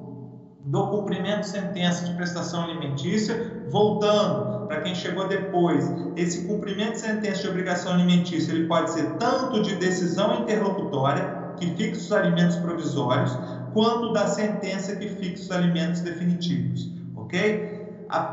[0.66, 3.66] do cumprimento de sentença de prestação alimentícia.
[3.70, 9.12] Voltando, para quem chegou depois, esse cumprimento de sentença de obrigação alimentícia ele pode ser
[9.18, 13.38] tanto de decisão interlocutória, que fixa os alimentos provisórios,
[13.76, 17.86] quanto da sentença que fixa os alimentos definitivos, ok?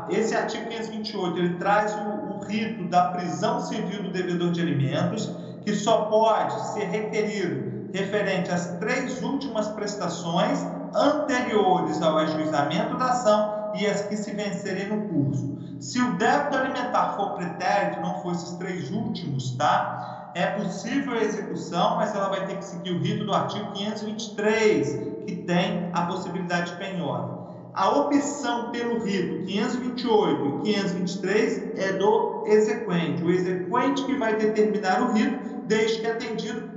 [0.09, 5.35] Esse artigo 528 ele traz o, o rito da prisão civil do devedor de alimentos,
[5.65, 13.73] que só pode ser requerido referente às três últimas prestações anteriores ao ajuizamento da ação
[13.75, 15.57] e as que se vencerem no curso.
[15.81, 20.31] Se o débito alimentar for pretérito, não for esses três últimos, tá?
[20.35, 25.12] É possível a execução, mas ela vai ter que seguir o rito do artigo 523,
[25.25, 27.43] que tem a possibilidade de penhora.
[27.73, 33.23] A opção pelo rito 528 e 523 é do exequente.
[33.23, 36.69] O exequente que vai determinar o rito, desde que atendido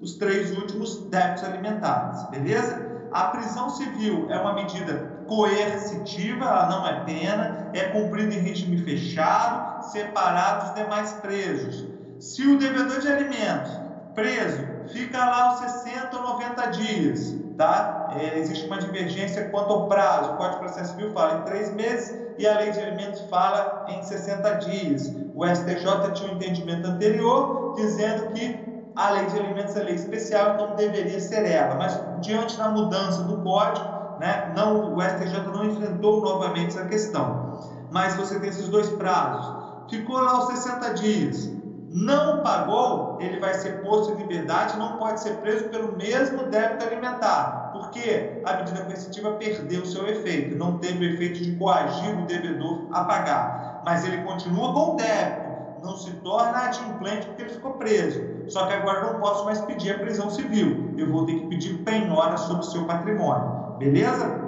[0.00, 2.94] os três últimos débitos alimentares, beleza?
[3.10, 8.78] A prisão civil é uma medida coercitiva, ela não é pena, é cumprida em regime
[8.78, 11.86] fechado, separado dos demais presos.
[12.20, 13.72] Se o devedor de alimentos
[14.14, 14.62] preso
[14.92, 18.08] fica lá os 60 ou 90 dias, tá?
[18.12, 20.32] É, existe uma divergência quanto ao prazo.
[20.32, 23.86] O Código de Processo Civil fala em três meses e a Lei de Alimentos fala
[23.88, 25.14] em 60 dias.
[25.34, 28.64] O STJ tinha um entendimento anterior dizendo que
[28.96, 31.74] a Lei de Alimentos é lei especial, então deveria ser ela.
[31.74, 33.86] Mas diante da mudança do Código,
[34.20, 37.58] né, não, o STJ não enfrentou novamente essa questão.
[37.90, 39.64] Mas você tem esses dois prazos.
[39.90, 41.52] Ficou lá os 60 dias
[41.94, 46.84] não pagou, ele vai ser posto em liberdade, não pode ser preso pelo mesmo débito
[46.84, 52.26] alimentar, porque a medida coercitiva perdeu seu efeito, não teve o efeito de coagir o
[52.26, 57.50] devedor a pagar, mas ele continua com o débito, não se torna adimplente porque ele
[57.50, 58.20] ficou preso.
[58.48, 61.46] Só que agora eu não posso mais pedir a prisão civil, eu vou ter que
[61.46, 64.40] pedir penhora sobre o seu patrimônio, beleza?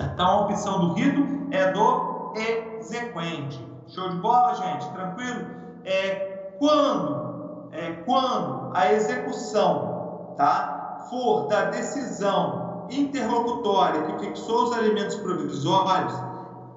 [0.00, 3.64] Então a opção do rito é do exequente.
[3.86, 4.90] Show de bola, gente?
[4.90, 5.46] Tranquilo?
[5.84, 6.25] É,
[6.58, 16.12] quando, é, quando a execução tá, for da decisão interlocutória que fixou os alimentos provisórios,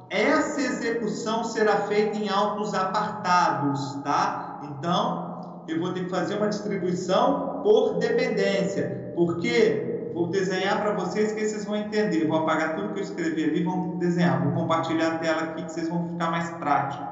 [0.09, 4.59] essa execução será feita em autos apartados, tá?
[4.63, 11.31] Então, eu vou ter que fazer uma distribuição por dependência, porque vou desenhar para vocês
[11.31, 12.27] que vocês vão entender.
[12.27, 14.43] Vou apagar tudo que eu escrevi ali, vão desenhar.
[14.43, 17.03] Vou compartilhar a tela aqui que vocês vão ficar mais prático.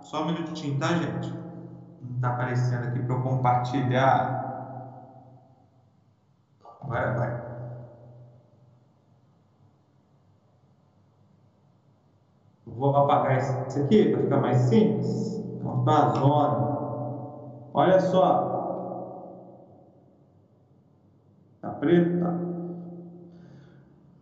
[0.00, 1.45] Só um minutinho, tá, gente?
[2.14, 4.46] Está aparecendo aqui para eu compartilhar.
[6.80, 7.46] Agora vai.
[12.66, 15.42] Vou apagar esse aqui para ficar mais simples.
[15.62, 16.76] Montar a zona.
[17.74, 18.56] Olha só.
[21.60, 22.20] Tá preto?
[22.20, 22.34] Tá.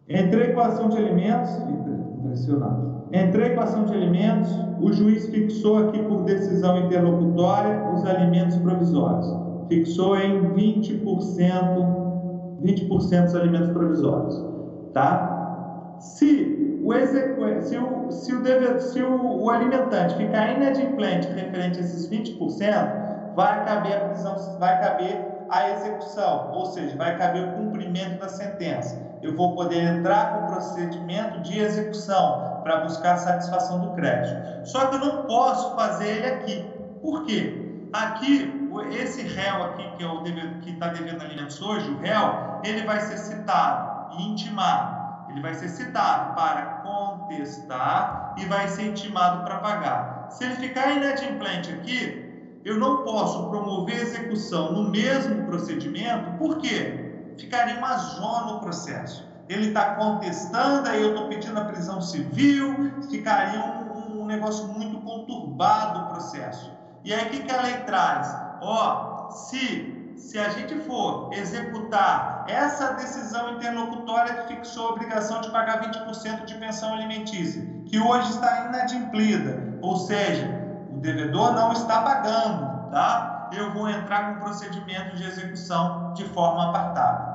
[0.08, 1.50] Entrei com a ação de alimentos.
[2.18, 2.94] Impressionante.
[3.12, 8.56] Entrei com a ação de alimentos, o juiz fixou aqui por decisão interlocutória os alimentos
[8.56, 9.26] provisórios.
[9.68, 11.00] Fixou em 20%,
[12.62, 14.44] 20% dos alimentos provisórios,
[14.92, 15.96] tá?
[15.98, 17.62] Se o, execu...
[17.62, 18.80] se o, se o, deve...
[18.80, 24.80] se o, o alimentante ficar inadimplente referente a esses 20%, vai caber a prisão, vai
[24.80, 29.13] caber a execução, ou seja, vai caber o cumprimento da sentença.
[29.24, 34.68] Eu vou poder entrar com o procedimento de execução para buscar a satisfação do crédito.
[34.68, 36.66] Só que eu não posso fazer ele aqui.
[37.00, 37.88] Por quê?
[37.90, 43.16] Aqui, esse réu aqui, que é está devendo alimentos hoje, o réu, ele vai ser
[43.16, 45.30] citado e intimado.
[45.30, 50.26] Ele vai ser citado para contestar e vai ser intimado para pagar.
[50.28, 57.03] Se ele ficar inadimplente aqui, eu não posso promover execução no mesmo procedimento, por quê?
[57.36, 63.02] Ficaria uma zona no processo ele está contestando, aí eu estou pedindo a prisão civil,
[63.10, 66.72] ficaria um, um, negócio muito conturbado o processo.
[67.04, 68.34] E aí o que, que a lei traz?
[68.62, 75.50] Ó, se, se a gente for executar essa decisão interlocutória que fixou a obrigação de
[75.50, 80.48] pagar 20% de pensão alimentícia, que hoje está inadimplida, ou seja,
[80.90, 83.33] o devedor não está pagando, tá?
[83.56, 87.34] Eu vou entrar com procedimento de execução de forma apartada.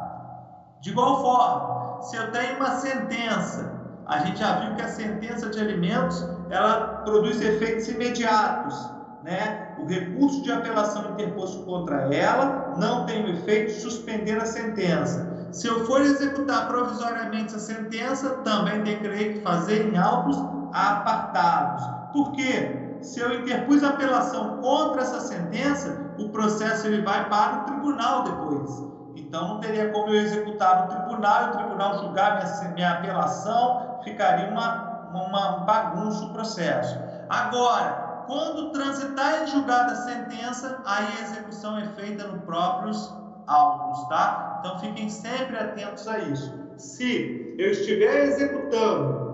[0.82, 3.70] De igual forma, se eu tenho uma sentença,
[4.06, 8.76] a gente já viu que a sentença de alimentos ela produz efeitos imediatos,
[9.24, 9.76] né?
[9.78, 15.48] O recurso de apelação interposto contra ela não tem o efeito de suspender a sentença.
[15.52, 20.38] Se eu for executar provisoriamente a sentença, também terei que fazer em autos
[20.72, 21.84] apartados.
[22.14, 22.79] Por quê?
[23.02, 28.90] Se eu interpus apelação contra essa sentença, o processo ele vai para o tribunal depois.
[29.16, 34.00] Então não teria como eu executar no tribunal e o tribunal julgar minha, minha apelação,
[34.04, 37.00] ficaria uma, uma bagunça o processo.
[37.30, 43.14] Agora, quando transitar em julgada a sentença, aí a execução é feita nos próprios
[43.48, 44.58] autos, tá?
[44.60, 46.54] Então fiquem sempre atentos a isso.
[46.78, 49.30] Se eu estiver executando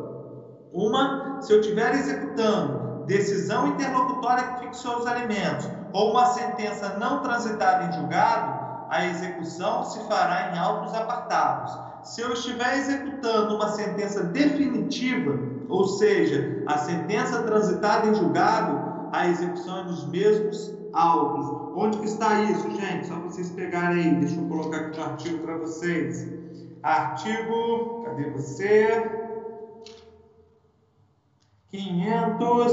[0.72, 7.22] uma, se eu estiver executando decisão interlocutória que fixou os alimentos ou uma sentença não
[7.22, 11.78] transitada em julgado, a execução se fará em autos apartados.
[12.04, 19.28] Se eu estiver executando uma sentença definitiva, ou seja, a sentença transitada em julgado, a
[19.28, 21.66] execução é nos mesmos autos.
[21.76, 23.08] Onde que está isso, gente?
[23.08, 24.16] Só vocês pegarem aí.
[24.16, 26.28] Deixa eu colocar aqui o um artigo para vocês.
[26.84, 29.25] Artigo, cadê você?
[31.76, 32.72] 500,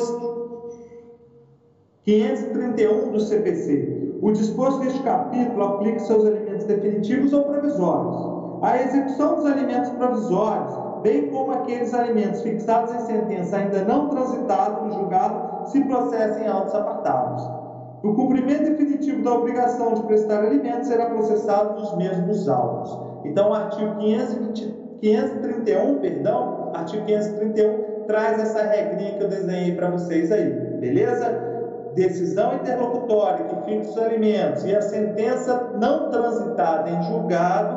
[2.05, 4.19] 531 do CPC.
[4.23, 8.63] O disposto deste capítulo aplica-se aos alimentos definitivos ou provisórios.
[8.63, 10.73] A execução dos alimentos provisórios,
[11.03, 16.47] bem como aqueles alimentos fixados em sentença ainda não transitado no julgado, se processam em
[16.47, 17.43] autos apartados.
[18.05, 22.97] O cumprimento definitivo da obrigação de prestar alimentos será processado nos mesmos autos.
[23.25, 30.31] Então, artigo 520, 531, perdão, artigo 531 traz essa regrinha que eu desenhei para vocês
[30.31, 31.31] aí, beleza?
[31.95, 37.75] Decisão interlocutória que fixa os alimentos e a sentença não transitada em julgado,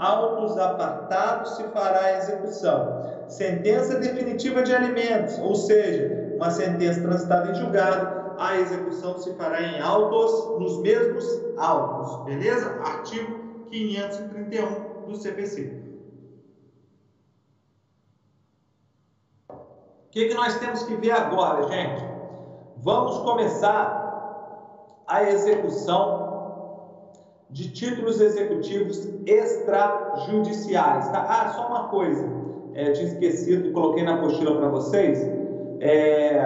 [0.00, 3.00] autos apartados se fará a execução.
[3.28, 9.62] Sentença definitiva de alimentos, ou seja, uma sentença transitada em julgado, a execução se fará
[9.62, 11.24] em autos, nos mesmos
[11.58, 12.70] autos, beleza?
[12.84, 13.38] Artigo
[13.70, 15.85] 531 do CPC.
[20.16, 22.02] Que, que nós temos que ver agora, gente?
[22.78, 26.24] Vamos começar a execução
[27.50, 31.06] de títulos executivos extrajudiciais.
[31.10, 31.26] Tá?
[31.28, 32.26] Ah, só uma coisa,
[32.72, 35.20] é, tinha esquecido, coloquei na apostila para vocês.
[35.80, 36.40] É,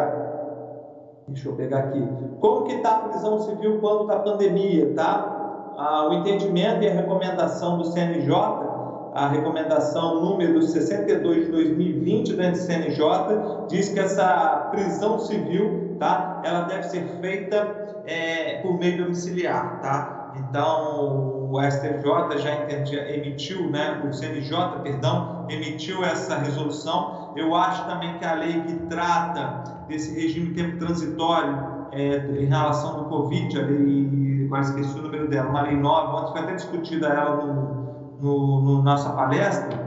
[1.28, 2.02] deixa eu pegar aqui.
[2.40, 5.74] Como que está a prisão civil quando da pandemia, tá?
[5.78, 8.32] Ah, o entendimento e a recomendação do CNJ
[9.14, 13.04] a recomendação número 62 de 2020 da CNJ
[13.68, 16.40] diz que essa prisão civil, tá?
[16.44, 20.32] Ela deve ser feita é, por meio domiciliar, tá?
[20.36, 22.70] Então o STJ já
[23.14, 24.00] emitiu, né?
[24.08, 27.32] O CNJ, perdão, emitiu essa resolução.
[27.36, 31.58] Eu acho também que a lei que trata desse regime tempo transitório
[31.92, 36.16] é, em relação do Covid, a lei, agora esqueci o número dela, uma lei nova,
[36.16, 37.79] ontem foi até discutida ela no
[38.20, 39.78] no, no nossa palestra,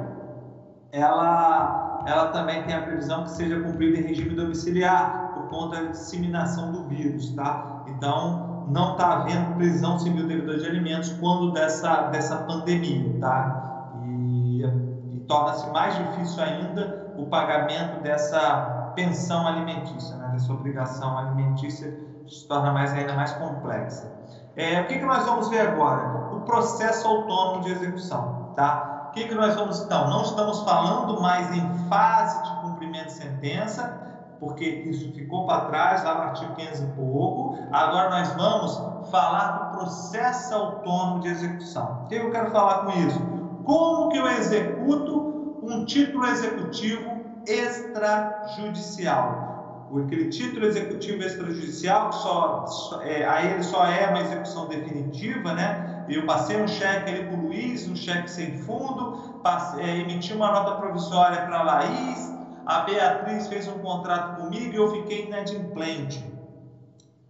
[0.91, 5.91] ela, ela também tem a previsão que seja cumprida em regime domiciliar por conta da
[5.91, 7.83] disseminação do vírus, tá?
[7.87, 13.89] Então, não está havendo prisão civil devedora de alimentos quando dessa, dessa pandemia, tá?
[14.05, 20.29] E, e torna-se mais difícil ainda o pagamento dessa pensão alimentícia, né?
[20.33, 21.93] dessa obrigação alimentícia
[22.27, 24.11] se torna mais, ainda mais complexa.
[24.55, 26.35] É, o que, que nós vamos ver agora?
[26.35, 28.51] O processo autônomo de execução.
[28.55, 29.07] Tá?
[29.09, 30.07] O que, que nós vamos então?
[30.09, 36.03] Não estamos falando mais em fase de cumprimento de sentença, porque isso ficou para trás
[36.03, 37.57] lá no artigo 500 e pouco.
[37.71, 42.03] Agora nós vamos falar do processo autônomo de execução.
[42.03, 43.21] O que eu quero falar com isso?
[43.63, 49.52] Como que eu executo um título executivo extrajudicial?
[49.99, 52.65] Aquele título executivo extrajudicial, que só,
[53.03, 56.05] é, ele só é uma execução definitiva, né?
[56.09, 60.33] Eu passei um cheque ali para o Luiz, um cheque sem fundo, passei, é, emiti
[60.33, 62.33] uma nota provisória para a Laís,
[62.65, 66.25] a Beatriz fez um contrato comigo e eu fiquei inadimplente.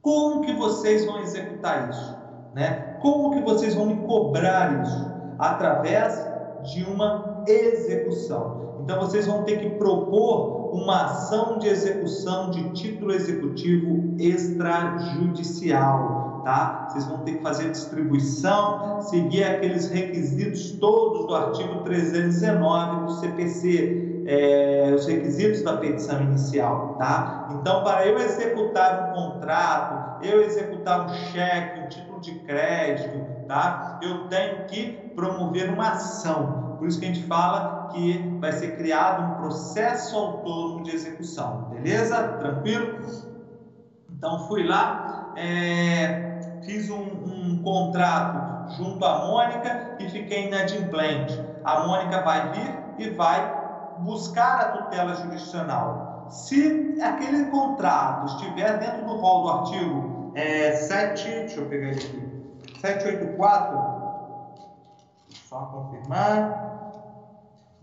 [0.02, 2.18] Como que vocês vão executar isso?
[2.54, 2.98] Né?
[3.02, 5.12] Como que vocês vão me cobrar isso?
[5.40, 6.14] Através
[6.64, 8.78] de uma execução.
[8.84, 16.88] Então vocês vão ter que propor uma ação de execução de título executivo extrajudicial, tá?
[16.90, 24.24] Vocês vão ter que fazer distribuição, seguir aqueles requisitos todos do artigo 319 do CPC,
[24.26, 27.50] é, os requisitos da petição inicial, tá?
[27.52, 34.00] Então, para eu executar um contrato, eu executar um cheque, um título de crédito, tá?
[34.02, 36.76] Eu tenho que promover uma ação.
[36.80, 41.70] Por isso que a gente fala que vai ser criado um processo autônomo de execução,
[41.70, 42.18] beleza?
[42.40, 43.00] Tranquilo?
[44.10, 51.40] Então fui lá, é, fiz um, um, contrato junto à Mônica e fiquei inadimplente.
[51.64, 53.54] A Mônica vai vir e vai
[54.00, 56.26] buscar a tutela jurisdicional.
[56.32, 62.00] Se aquele contrato estiver dentro do rol do artigo é, 7, deixa eu pegar ele
[62.00, 62.23] aqui,
[62.84, 63.80] 784,
[65.48, 66.74] só confirmar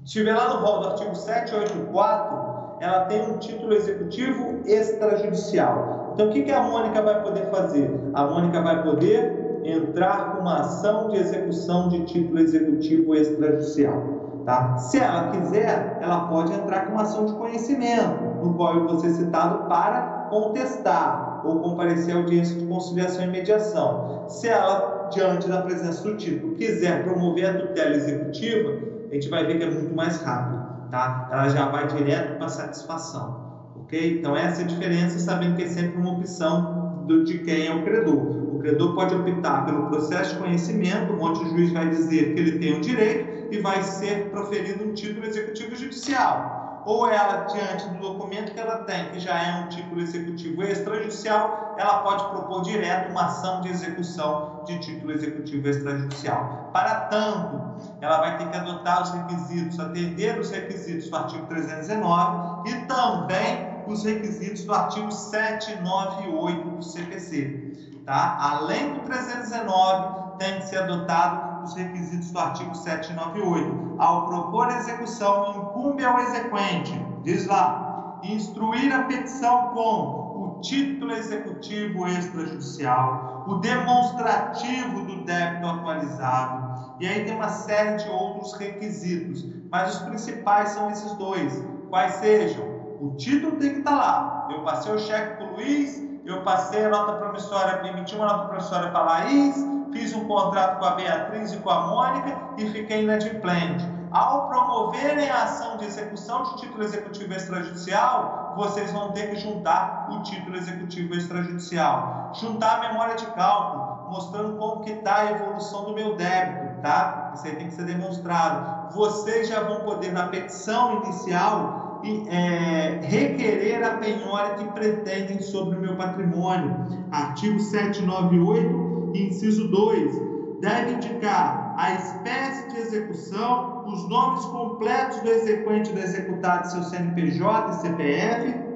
[0.05, 6.11] estiver lá no rol do artigo 784, ela tem um título executivo extrajudicial.
[6.13, 7.91] Então, o que, que a Mônica vai poder fazer?
[8.13, 14.03] A Mônica vai poder entrar com uma ação de execução de título executivo extrajudicial.
[14.45, 14.77] Tá?
[14.77, 18.99] Se ela quiser, ela pode entrar com uma ação de conhecimento, no qual eu vou
[18.99, 24.27] ser citado para contestar ou comparecer à audiência de conciliação e mediação.
[24.29, 28.79] Se ela, diante da presença do título, quiser promover a tutela executiva,
[29.11, 31.29] a gente vai ver que é muito mais rápido, tá?
[31.31, 33.37] Ela já vai direto para satisfação,
[33.77, 34.19] ok?
[34.19, 37.75] Então essa é a diferença, sabendo que é sempre uma opção do, de quem é
[37.75, 38.59] o credor.
[38.61, 42.75] credor pode optar pelo processo de conhecimento, onde o juiz vai dizer que ele tem
[42.75, 48.53] o direito e vai ser proferido um título executivo judicial ou ela, diante do documento
[48.53, 53.27] que ela tem, que já é um título executivo extrajudicial, ela pode propor direto uma
[53.27, 56.71] ação de execução de título executivo extrajudicial.
[56.73, 57.61] Para tanto,
[58.01, 63.71] ela vai ter que adotar os requisitos, atender os requisitos do artigo 319 e também
[63.87, 67.73] os requisitos do artigo 798 do CPC.
[68.07, 68.37] Tá?
[68.41, 73.97] Além do 319, tem que ser adotado os requisitos do artigo 798.
[73.99, 82.07] Ao propor execução, incumbe ao exequente, diz lá, instruir a petição com o título executivo
[82.07, 89.95] extrajudicial, o demonstrativo do débito atualizado, e aí tem uma série de outros requisitos, mas
[89.95, 92.65] os principais são esses dois, quais sejam,
[93.01, 96.85] o título tem que estar lá, eu passei o cheque para o Luiz, eu passei
[96.85, 99.57] a nota promissória, emiti uma nota promissória para a Laís,
[99.93, 103.87] fiz um contrato com a Beatriz e com a Mônica e fiquei inadimplente.
[104.11, 110.09] Ao promoverem a ação de execução de título executivo extrajudicial, vocês vão ter que juntar
[110.11, 112.33] o título executivo extrajudicial.
[112.35, 117.31] Juntar a memória de cálculo, mostrando como que está a evolução do meu débito, tá?
[117.35, 118.93] Isso aí tem que ser demonstrado.
[118.95, 125.81] Vocês já vão poder, na petição inicial, é, requerer a penhora que pretendem sobre o
[125.81, 126.89] meu patrimônio.
[127.13, 130.13] Artigo 798 inciso 2,
[130.61, 137.71] deve indicar a espécie de execução, os nomes completos do exequente do executado, seu CNPJ
[137.71, 138.71] e CPF,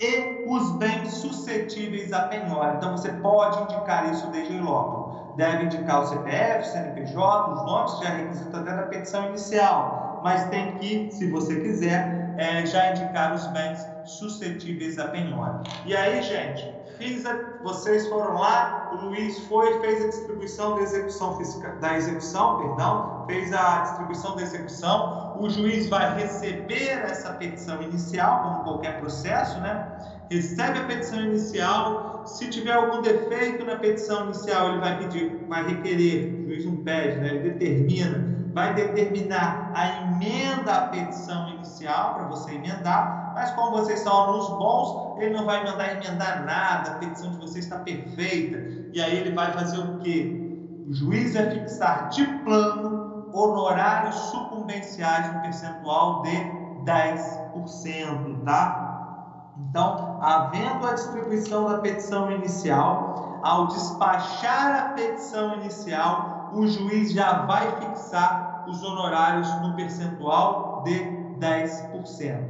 [0.00, 2.76] e os bens suscetíveis à penhora.
[2.76, 5.34] Então você pode indicar isso desde logo.
[5.36, 10.20] Deve indicar o CPF, o CNPJ, os nomes, que já requisito até da petição inicial,
[10.24, 15.62] mas tem que, se você quiser, é, já indicar os bens suscetíveis à penhora.
[15.84, 20.82] E aí, gente, fiz a, vocês foram lá, o Luiz foi, fez a distribuição da
[20.82, 27.32] execução fiscal, da execução, perdão, fez a distribuição da execução, o juiz vai receber essa
[27.32, 29.88] petição inicial, como qualquer processo, né?
[30.30, 35.66] Recebe a petição inicial, se tiver algum defeito na petição inicial, ele vai pedir, vai
[35.66, 37.28] requerer, o juiz não pede, né?
[37.28, 44.00] Ele determina vai determinar a emenda à petição inicial para você emendar, mas como vocês
[44.00, 48.58] são alunos bons, ele não vai mandar emendar nada, a petição de vocês está perfeita.
[48.92, 50.58] E aí ele vai fazer o quê?
[50.86, 56.36] O juiz vai fixar de plano honorários sucumbenciais no percentual de
[56.84, 59.54] 10%, tá?
[59.70, 67.46] Então, havendo a distribuição da petição inicial, ao despachar a petição inicial, o juiz já
[67.46, 71.00] vai fixar os honorários no percentual de
[71.38, 72.49] 10%.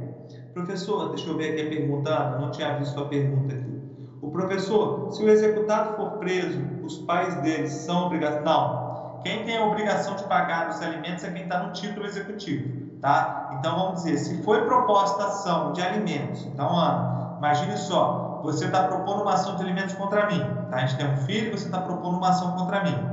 [0.53, 3.81] Professor, deixa eu ver aqui a pergunta, não tinha visto a pergunta aqui.
[4.21, 8.43] O professor, se o executado for preso, os pais dele são obrigados.
[8.43, 9.19] Não.
[9.23, 12.99] Quem tem a obrigação de pagar os alimentos é quem está no título executivo.
[12.99, 13.57] Tá?
[13.59, 18.83] Então vamos dizer, se foi proposta ação de alimentos, então Ana, imagine só, você está
[18.83, 20.39] propondo uma ação de alimentos contra mim.
[20.69, 20.77] Tá?
[20.77, 23.11] A gente tem um filho, você está propondo uma ação contra mim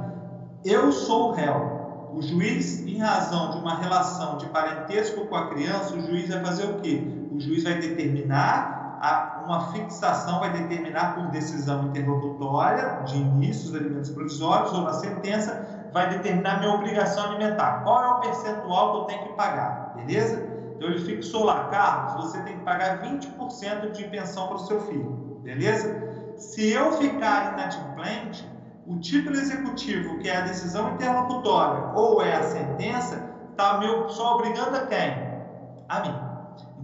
[0.65, 2.11] eu sou o réu.
[2.13, 6.43] O juiz, em razão de uma relação de parentesco com a criança, o juiz vai
[6.43, 7.18] fazer o quê?
[7.39, 13.81] O juiz vai determinar a, uma fixação, vai determinar por decisão interlocutória de início dos
[13.81, 17.85] alimentos provisórios ou na sentença, vai determinar minha obrigação alimentar.
[17.85, 19.95] Qual é o percentual que eu tenho que pagar?
[19.95, 20.49] Beleza?
[20.75, 24.81] Então ele fixou lá, Carlos, você tem que pagar 20% de pensão para o seu
[24.81, 25.41] filho.
[25.45, 26.35] Beleza?
[26.37, 28.45] Se eu ficar inadimplente,
[28.85, 34.77] o título executivo, que é a decisão interlocutória, ou é a sentença, está só obrigando
[34.77, 35.29] a quem?
[35.89, 36.28] A mim.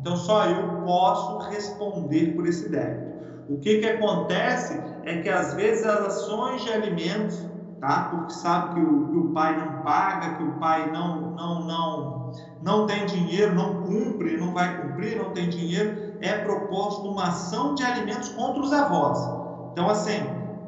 [0.05, 3.15] Então só eu posso responder por esse débito.
[3.49, 7.43] O que, que acontece é que às vezes as ações de alimentos,
[7.81, 8.09] tá?
[8.11, 12.33] Porque sabe que o, que o pai não paga, que o pai não, não, não,
[12.61, 17.75] não tem dinheiro, não cumpre, não vai cumprir, não tem dinheiro, é proposto uma ação
[17.75, 19.19] de alimentos contra os avós.
[19.73, 20.21] Então assim,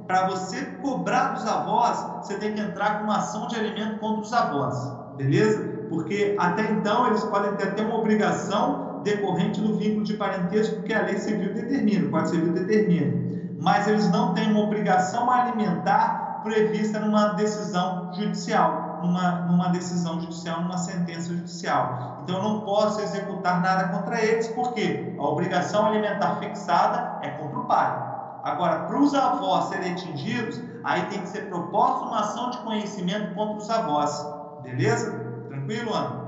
[0.06, 4.22] para você cobrar dos avós, você tem que entrar com uma ação de alimento contra
[4.22, 5.62] os avós, beleza?
[5.90, 10.92] Porque até então eles podem ter até uma obrigação decorrente do vínculo de parentesco que
[10.92, 13.26] a lei civil determina, o Código Civil determina.
[13.58, 20.60] Mas eles não têm uma obrigação alimentar prevista numa decisão judicial, numa, numa decisão judicial,
[20.60, 22.20] numa sentença judicial.
[22.22, 27.58] Então eu não posso executar nada contra eles, porque a obrigação alimentar fixada é contra
[27.58, 28.16] o pai.
[28.42, 33.34] Agora, para os avós serem atingidos, aí tem que ser proposta uma ação de conhecimento
[33.34, 34.26] contra os avós.
[34.62, 35.10] Beleza?
[35.48, 36.25] Tranquilo, Ana?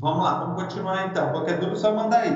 [0.00, 1.30] Vamos lá, vamos continuar então.
[1.30, 2.32] Qualquer dúvida, só mandar aí.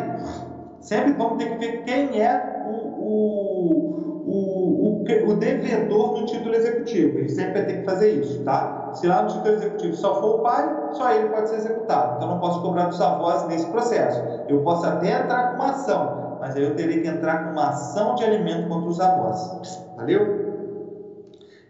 [0.80, 6.54] Sempre vamos ter que ver quem é o, o, o, o, o devedor no título
[6.54, 7.18] executivo.
[7.18, 8.90] Ele sempre vai ter que fazer isso, tá?
[8.92, 12.16] Se lá no título executivo só for o pai, só ele pode ser executado.
[12.16, 14.22] Então não posso cobrar dos avós nesse processo.
[14.46, 17.70] Eu posso até entrar com uma ação, mas aí eu teria que entrar com uma
[17.70, 19.82] ação de alimento contra os avós.
[19.96, 20.44] Valeu?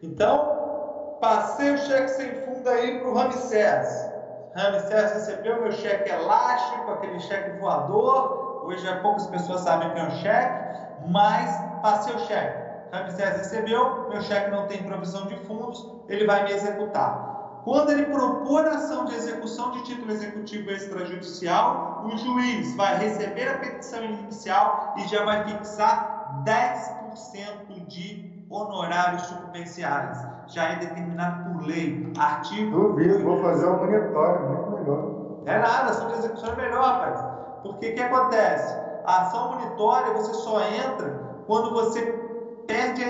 [0.03, 4.14] Então, passei o cheque sem fundo aí para o Ramsés.
[4.55, 8.63] Ramsés recebeu meu cheque elástico, aquele cheque voador.
[8.65, 10.79] Hoje há poucas pessoas sabem que é um cheque,
[11.09, 12.65] mas passei o cheque.
[12.93, 17.63] Ramsés recebeu, meu cheque não tem provisão de fundos, ele vai me executar.
[17.65, 23.49] Quando ele propor a ação de execução de título executivo extrajudicial, o juiz vai receber
[23.49, 30.19] a petição inicial e já vai fixar 10% de honorários sucumbenciais.
[30.47, 32.13] Já é determinado por lei.
[32.19, 32.89] Artigo.
[32.89, 35.11] Duvido, vou fazer um monitório, muito melhor.
[35.47, 37.25] É nada, a ação de execução é melhor, rapaz.
[37.63, 38.75] Porque o que acontece?
[39.05, 42.01] A ação monitória você só entra quando você
[42.67, 43.09] perde a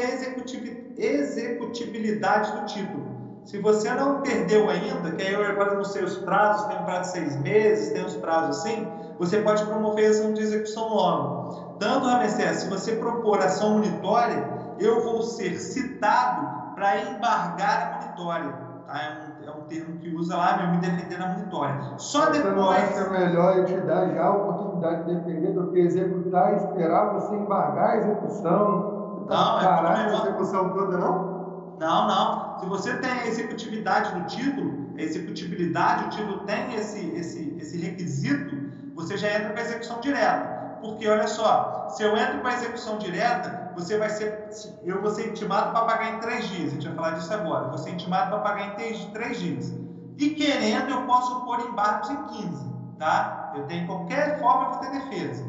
[0.97, 3.05] executibilidade do título.
[3.45, 6.85] Se você não perdeu ainda, que aí eu agora não sei os prazos, tem um
[6.85, 8.89] prazo de seis meses, tem uns prazos assim,
[9.19, 11.77] você pode promover ação de execução logo.
[11.79, 18.53] Tanto, Ramsés, se você propor ação monitória, eu vou ser citado para embargar a monitória.
[18.87, 19.01] Tá?
[19.03, 21.81] É, um, é um termo que usa lá, meu me defender na monitória.
[21.99, 22.55] Só você depois.
[22.55, 26.57] Não acha melhor eu te dar já a oportunidade de defender do que executar e
[26.57, 29.27] esperar você embargar a execução?
[29.29, 31.77] Não, Caralho, é a execução toda não?
[31.79, 32.59] Não, não.
[32.59, 37.79] Se você tem a executividade do título, a executibilidade, o título tem esse, esse, esse
[37.79, 38.55] requisito,
[38.95, 40.79] você já entra para a execução direta.
[40.81, 44.49] Porque olha só, se eu entro para a execução direta, você vai ser,
[44.85, 46.71] eu vou ser intimado para pagar em três dias.
[46.71, 47.69] A gente vai falar disso agora.
[47.69, 49.75] vou ser intimado para pagar em três, três dias.
[50.19, 53.53] E querendo, eu posso pôr embargos em 15, tá?
[53.57, 55.45] Eu tenho qualquer forma, eu vou ter defesa.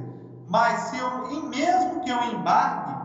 [0.47, 2.95] Mas se eu, e mesmo que eu embargue,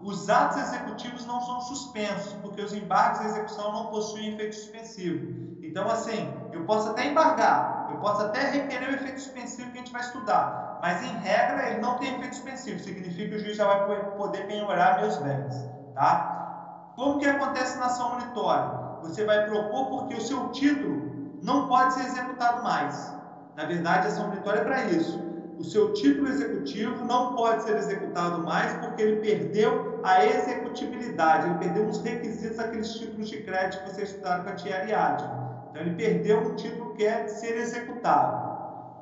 [0.00, 5.56] os atos executivos não são suspensos, porque os embargos de execução não possuem efeito suspensivo.
[5.62, 9.80] Então, assim, eu posso até embargar, eu posso até requerer o efeito suspensivo que a
[9.80, 13.56] gente vai estudar, mas em regra ele não tem efeito suspensivo, significa que o juiz
[13.56, 16.92] já vai poder penhorar meus bens, tá?
[16.94, 18.98] Como que acontece na ação monitória?
[19.00, 23.16] Você vai propor porque o seu título não pode ser executado mais.
[23.56, 25.24] Na verdade, a ação monitória é para isso
[25.58, 31.58] o seu título executivo não pode ser executado mais porque ele perdeu a executibilidade, ele
[31.60, 35.28] perdeu os requisitos daqueles títulos de crédito que vocês estudaram com a Tia Ariadne.
[35.70, 38.53] Então ele perdeu um título que é ser executado.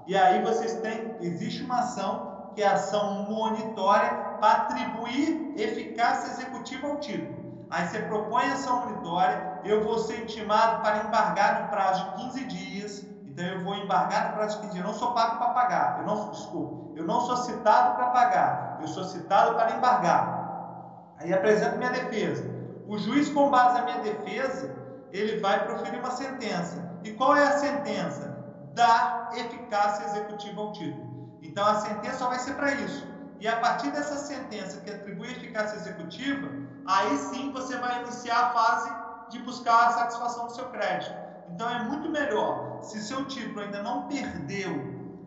[0.06, 6.32] E aí vocês têm, existe uma ação que é a ação monitória para atribuir eficácia
[6.32, 7.64] executiva ao título.
[7.70, 12.44] Aí você propõe ação monitória, eu vou ser intimado para embargar no prazo de 15
[12.44, 14.84] dias então eu vou embargar no prazo de 15 dias.
[14.84, 16.00] Eu não sou pago para pagar.
[16.00, 18.78] Eu não, desculpa, eu não sou citado para pagar.
[18.80, 21.14] Eu sou citado para embargar.
[21.18, 22.44] Aí apresento minha defesa.
[22.86, 24.74] O juiz, com base na minha defesa,
[25.12, 26.92] ele vai proferir uma sentença.
[27.02, 28.31] E qual é a sentença?
[28.74, 31.38] Dar eficácia executiva ao título.
[31.42, 33.06] Então a sentença só vai ser para isso.
[33.40, 36.48] E a partir dessa sentença que atribui eficácia executiva,
[36.86, 38.92] aí sim você vai iniciar a fase
[39.30, 41.12] de buscar a satisfação do seu crédito.
[41.50, 44.70] Então é muito melhor, se seu título ainda não perdeu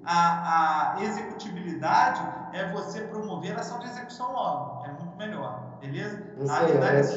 [0.05, 2.21] a, a executibilidade,
[2.53, 4.85] é você promover a ação de execução logo.
[4.85, 6.23] É muito melhor, beleza?
[6.37, 7.15] Na verdade,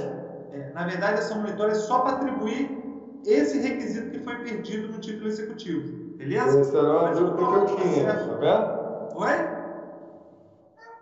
[0.53, 2.77] é, na verdade, a ação monitora é só para atribuir
[3.25, 6.61] esse requisito que foi perdido no título executivo, beleza?
[6.61, 9.23] Essa era uma dúvida que eu tinha, tá vendo?
[9.23, 9.59] Oi?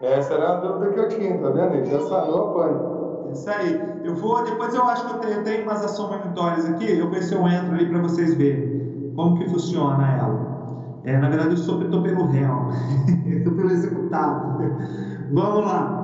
[0.02, 1.74] Essa era a dúvida que eu tinha, tá vendo?
[1.74, 3.30] Ele já sanou a pânico.
[3.32, 3.80] Isso aí.
[4.04, 7.10] Eu vou, depois eu acho que eu tenho, eu tenho umas ações monitórias aqui, eu
[7.10, 10.56] ver se eu entro ali para vocês verem como que funciona ela.
[11.04, 12.68] É, na verdade, eu sou estou pelo réu,
[13.26, 14.58] estou pelo executado.
[15.32, 16.02] Vamos lá.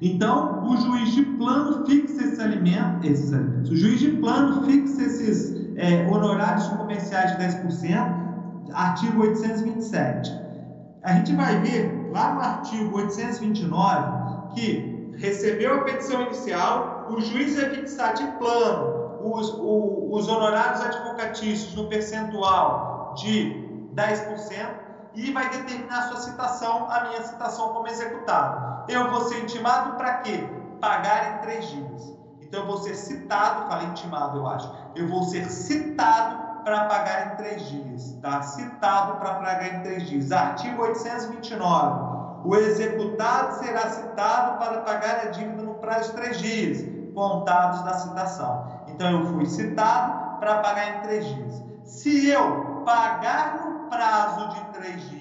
[0.00, 3.70] Então, o juiz de plano fixa esses alimentos, esses alimentos.
[3.70, 10.38] O juiz de plano fixa esses é, honorários comerciais de 10%, artigo 827.
[11.02, 17.56] A gente vai ver lá no artigo 829 que recebeu a petição inicial, o juiz
[17.56, 24.80] vai fixar de plano os, o, os honorários advocatícios no percentual de 10%
[25.14, 28.84] e vai determinar a sua citação, a minha citação como executado.
[28.90, 30.48] Eu vou ser intimado para quê?
[30.80, 32.14] Pagar em três dias.
[32.40, 34.72] Então eu vou ser citado, falei intimado, eu acho.
[34.94, 38.42] Eu vou ser citado para pagar em três dias, tá?
[38.42, 40.30] Citado para pagar em três dias.
[40.32, 46.84] Artigo 829 o executado será citado para pagar a dívida no prazo de três dias,
[47.14, 48.82] contados da citação.
[48.88, 51.62] Então, eu fui citado para pagar em três dias.
[51.84, 55.20] Se eu pagar no prazo de três dias,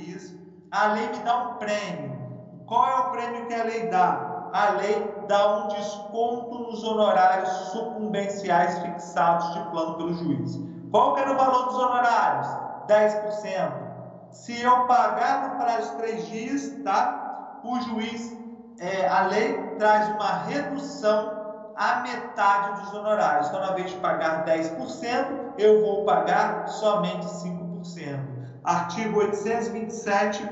[0.71, 2.19] A lei me dá um prêmio.
[2.67, 4.28] Qual é o prêmio que a lei dá?
[4.53, 10.59] A lei dá um desconto nos honorários sucumbenciais fixados de plano pelo juiz.
[10.91, 12.47] Qual que era o valor dos honorários?
[12.87, 13.71] 10%.
[14.31, 17.59] Se eu pagar no prazo de três dias, tá?
[17.63, 18.35] O juiz,
[18.79, 21.39] é, a lei traz uma redução
[21.79, 23.47] a metade dos honorários.
[23.47, 28.19] Então, na vez de pagar 10%, eu vou pagar somente 5%.
[28.65, 30.47] Artigo 827,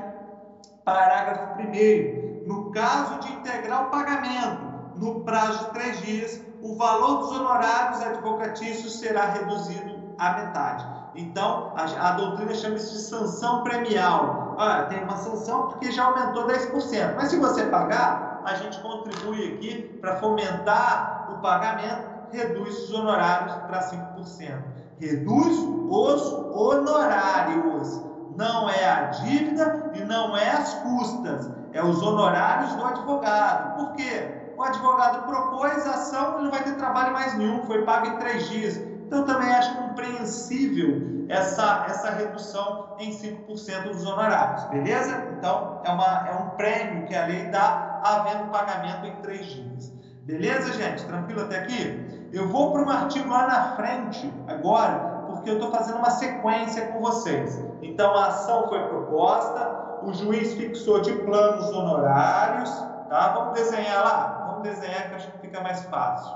[0.85, 2.26] parágrafo 1.
[2.67, 4.61] No caso de integrar o pagamento
[4.97, 10.85] no prazo de três dias, o valor dos honorários advocatícios será reduzido à metade.
[11.15, 14.53] Então, a, a doutrina chama isso de sanção premial.
[14.57, 17.15] Olha, tem uma sanção porque já aumentou 10%.
[17.15, 23.55] Mas se você pagar, a gente contribui aqui para fomentar o pagamento, reduz os honorários
[23.65, 24.61] para 5%.
[24.99, 25.57] Reduz
[25.89, 28.06] os honorários.
[28.37, 33.75] Não é a dívida e não é as custas, é os honorários do advogado.
[33.77, 34.51] Por quê?
[34.55, 38.17] O advogado propôs a ação, ele não vai ter trabalho mais nenhum, foi pago em
[38.17, 38.77] três dias.
[38.77, 45.33] Então, também acho compreensível essa, essa redução em 5% dos honorários, beleza?
[45.37, 49.91] Então, é, uma, é um prêmio que a lei dá havendo pagamento em três dias.
[50.23, 51.05] Beleza, gente?
[51.05, 52.29] Tranquilo até aqui?
[52.31, 55.16] Eu vou para um artigo lá na frente agora,
[55.47, 57.63] porque eu estou fazendo uma sequência com vocês.
[57.81, 62.69] Então, a ação foi proposta, o juiz fixou de planos honorários,
[63.07, 63.33] tá?
[63.33, 64.47] Vamos desenhar lá?
[64.47, 66.35] Vamos desenhar que acho que fica mais fácil.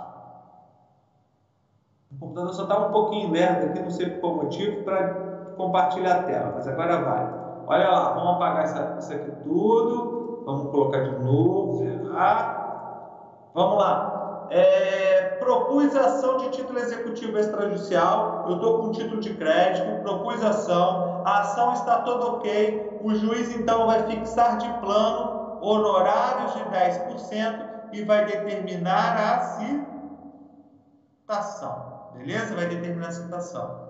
[2.12, 5.09] O computador só está um pouquinho lerdo aqui, não sei por qual motivo, para
[5.57, 7.41] compartilhar a tela, mas agora vai.
[7.68, 12.62] Olha lá, vamos apagar essa, isso aqui tudo, vamos colocar de novo, zerrar.
[13.53, 14.21] Vamos lá.
[14.54, 21.24] É, propus ação de título executivo extrajudicial, eu estou com título de crédito, propus ação,
[21.26, 27.66] a ação está toda ok, o juiz então vai fixar de plano honorários de 10%
[27.93, 29.39] e vai determinar a
[31.24, 32.12] citação.
[32.18, 32.54] Beleza?
[32.54, 33.89] Vai determinar a citação.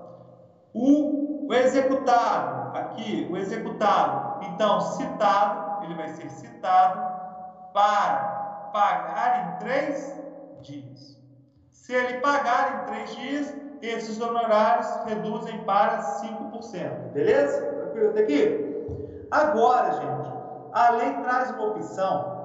[0.75, 7.01] O, o executado, aqui, o executado, então, citado, ele vai ser citado
[7.73, 10.21] para pagar em três
[10.61, 11.19] dias.
[11.69, 17.11] Se ele pagar em três dias, esses honorários reduzem para 5%.
[17.13, 17.61] Beleza?
[17.61, 18.71] Tranquilo até aqui?
[19.31, 20.31] Agora, gente,
[20.73, 22.41] a lei traz uma opção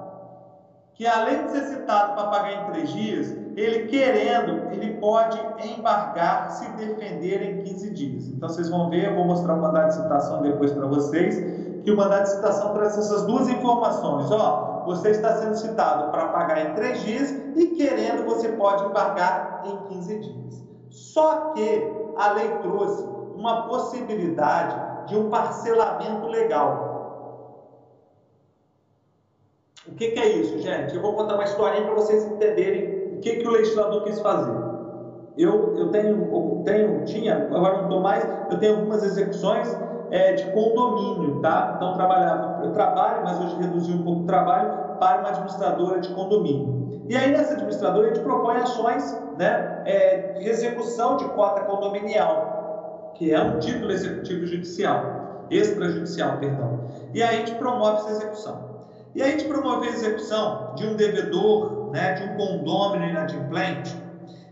[0.97, 6.49] que além de ser citado para pagar em três dias, ele querendo, ele pode embargar,
[6.51, 8.27] se defender em 15 dias.
[8.29, 11.35] Então vocês vão ver, eu vou mostrar o mandado de citação depois para vocês,
[11.83, 14.31] que o mandado de citação traz essas duas informações.
[14.31, 19.63] Ó, você está sendo citado para pagar em três dias e querendo, você pode embargar
[19.65, 20.63] em 15 dias.
[20.89, 23.03] Só que a lei trouxe
[23.35, 26.87] uma possibilidade de um parcelamento legal.
[29.85, 30.95] O que, que, é isso, gente?
[30.95, 34.55] Eu vou contar uma historinha para vocês entenderem o que, que o legislador quis fazer.
[35.37, 39.67] Eu, eu tenho, eu tenho, tinha, agora não estou mais, eu tenho algumas execuções
[40.11, 41.73] é, de condomínio, tá?
[41.75, 46.09] Então trabalhava, eu trabalho, mas hoje reduzi um pouco o trabalho para uma administradora de
[46.09, 47.03] condomínio.
[47.09, 53.13] E aí nessa administradora a gente propõe ações né, é, de execução de cota condominial,
[53.15, 56.87] que é um título executivo judicial, extrajudicial, perdão.
[57.13, 58.77] E aí a gente promove essa execução.
[59.15, 63.95] E a gente promoveu a execução de um devedor, né, de um condômino inadimplente,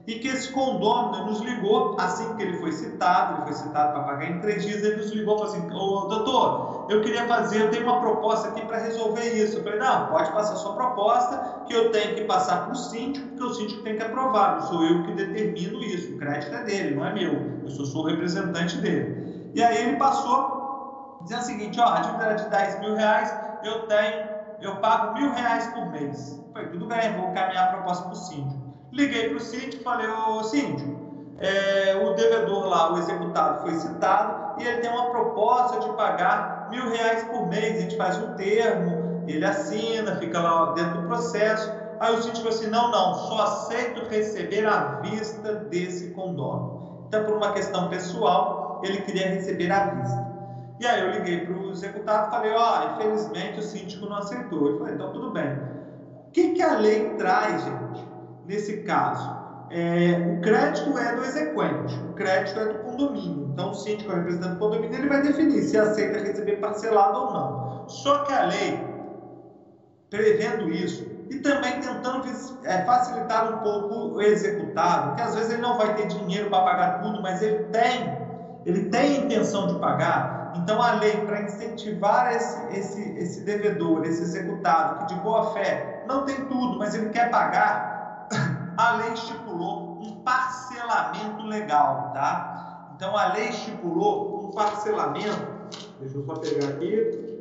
[0.07, 4.03] e que esse condômino nos ligou assim que ele foi citado, ele foi citado para
[4.03, 7.61] pagar em três dias, ele nos ligou e falou assim, ô doutor, eu queria fazer,
[7.61, 9.57] eu tenho uma proposta aqui para resolver isso.
[9.57, 13.27] Eu falei, não, pode passar sua proposta, que eu tenho que passar para o síndico,
[13.29, 16.63] porque o síndico tem que aprovar, não sou eu que determino isso, o crédito é
[16.63, 19.51] dele, não é meu, eu sou, o representante dele.
[19.55, 23.87] E aí ele passou dizendo o seguinte, ó, a dívida de 10 mil reais, eu
[23.87, 26.41] tenho eu pago mil reais por mês.
[26.53, 28.64] Falei, tudo bem, vou encaminhar a proposta para o síndico.
[28.95, 33.73] Liguei para o síndico e falei, ô síndico, é, o devedor lá, o executado, foi
[33.73, 37.77] citado e ele tem uma proposta de pagar mil reais por mês.
[37.77, 41.69] A gente faz um termo, ele assina, fica lá dentro do processo.
[41.99, 47.05] Aí o síndico assim: não, não, só aceito receber à vista desse condomínio.
[47.09, 50.25] Então, por uma questão pessoal, ele queria receber à vista.
[50.79, 54.17] E aí eu liguei para o executado e falei, ó, oh, infelizmente o síndico não
[54.17, 54.67] aceitou.
[54.67, 55.51] Ele falou, então tudo bem.
[56.27, 58.14] O que, que a lei traz, gente,
[58.47, 59.45] nesse caso?
[59.69, 63.49] É, o crédito é do exequente, o crédito é do condomínio.
[63.51, 67.33] Então, o síndico, o representante do condomínio, ele vai definir se aceita receber parcelado ou
[67.33, 67.89] não.
[67.89, 68.79] Só que a lei,
[70.09, 72.27] prevendo isso, e também tentando
[72.63, 76.63] é, facilitar um pouco o executado, que às vezes ele não vai ter dinheiro para
[76.63, 78.13] pagar tudo, mas ele tem,
[78.65, 84.05] ele tem a intenção de pagar, Então a lei, para incentivar esse, esse, esse devedor,
[84.05, 87.94] esse executado, que de boa fé não tem tudo, mas ele quer pagar,
[88.77, 92.91] a lei estipulou um parcelamento legal, tá?
[92.95, 95.69] Então a lei estipulou um parcelamento,
[95.99, 97.35] deixa eu só pegar aqui,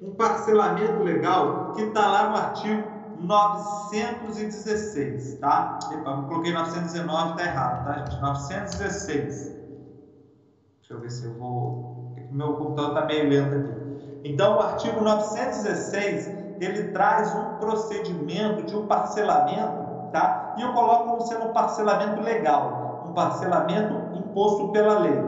[0.00, 5.80] um parcelamento legal que está lá no artigo 916, tá?
[5.90, 8.20] Eu coloquei 919, está errado, tá, gente?
[8.20, 9.52] 916.
[10.78, 12.14] Deixa eu ver se eu vou.
[12.30, 13.74] Meu computador está meio lento aqui.
[14.24, 20.43] Então, o artigo 916 ele traz um procedimento de um parcelamento, tá?
[20.56, 25.22] E eu coloco como sendo um parcelamento legal, um parcelamento imposto pela lei.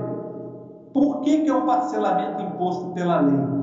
[0.93, 3.57] Por que, que é um parcelamento imposto pela lei?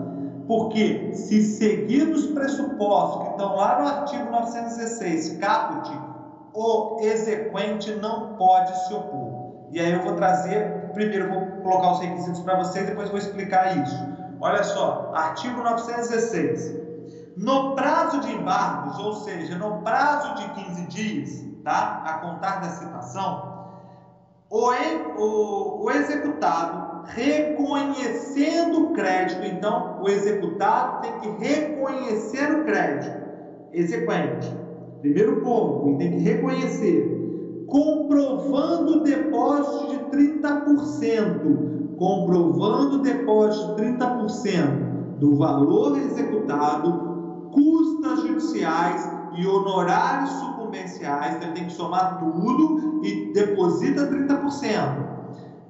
[0.47, 5.89] Porque se seguir os pressupostos que estão lá no artigo 916, caput,
[6.53, 9.53] o exequente não pode se opor.
[9.71, 13.75] E aí eu vou trazer, primeiro vou colocar os requisitos para vocês, depois vou explicar
[13.77, 13.97] isso.
[14.39, 16.83] Olha só, artigo 916.
[17.37, 22.03] No prazo de embargos, ou seja, no prazo de 15 dias, tá?
[22.05, 23.53] A contar da citação,
[24.49, 24.69] o,
[25.17, 29.45] o, o executado reconhecendo o crédito.
[29.45, 33.23] Então, o executado tem que reconhecer o crédito.
[33.73, 34.55] Exequente.
[35.01, 37.65] Primeiro ponto, ele tem que reconhecer.
[37.67, 39.97] Comprovando o depósito de
[40.39, 41.95] 30%.
[41.97, 50.31] Comprovando o depósito de 30% do valor executado, custas judiciais e honorários
[50.73, 51.35] sucumbenciais.
[51.35, 55.13] Então, ele tem que somar tudo e deposita 30%.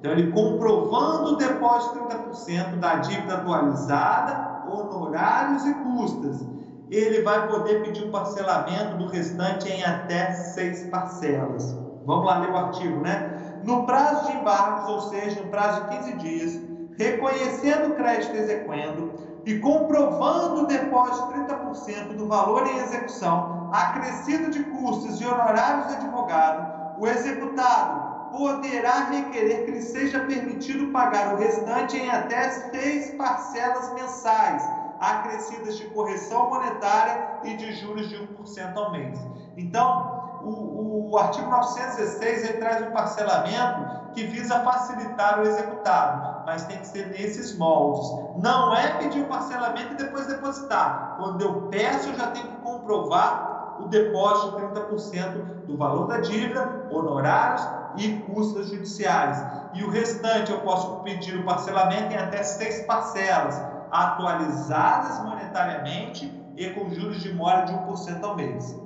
[0.00, 6.46] Então, ele comprovando o depósito de 30% da dívida atualizada, honorários e custas,
[6.90, 11.74] ele vai poder pedir o um parcelamento do restante em até seis parcelas.
[12.04, 13.60] Vamos lá ler o artigo, né?
[13.64, 16.60] No prazo de embargos, ou seja, no prazo de 15 dias,
[16.98, 19.12] reconhecendo o crédito exequendo
[19.46, 25.88] e comprovando o depósito de 30% do valor em execução, acrescido de custos e honorários
[25.88, 32.48] de advogado, o executado poderá requerer que lhe seja permitido pagar o restante em até
[32.50, 34.62] seis parcelas mensais,
[34.98, 39.18] acrescidas de correção monetária e de juros de 1% ao mês.
[39.56, 40.13] Então,
[40.44, 46.78] o, o artigo 916 ele traz um parcelamento que visa facilitar o executado, mas tem
[46.78, 48.08] que ser nesses moldes.
[48.42, 51.16] Não é pedir o parcelamento e depois depositar.
[51.18, 56.18] Quando eu peço, eu já tenho que comprovar o depósito de 30% do valor da
[56.18, 57.66] dívida, honorários
[57.96, 59.44] e custas judiciais.
[59.74, 66.70] E o restante eu posso pedir o parcelamento em até seis parcelas, atualizadas monetariamente e
[66.70, 68.83] com juros de mora de 1% ao mês.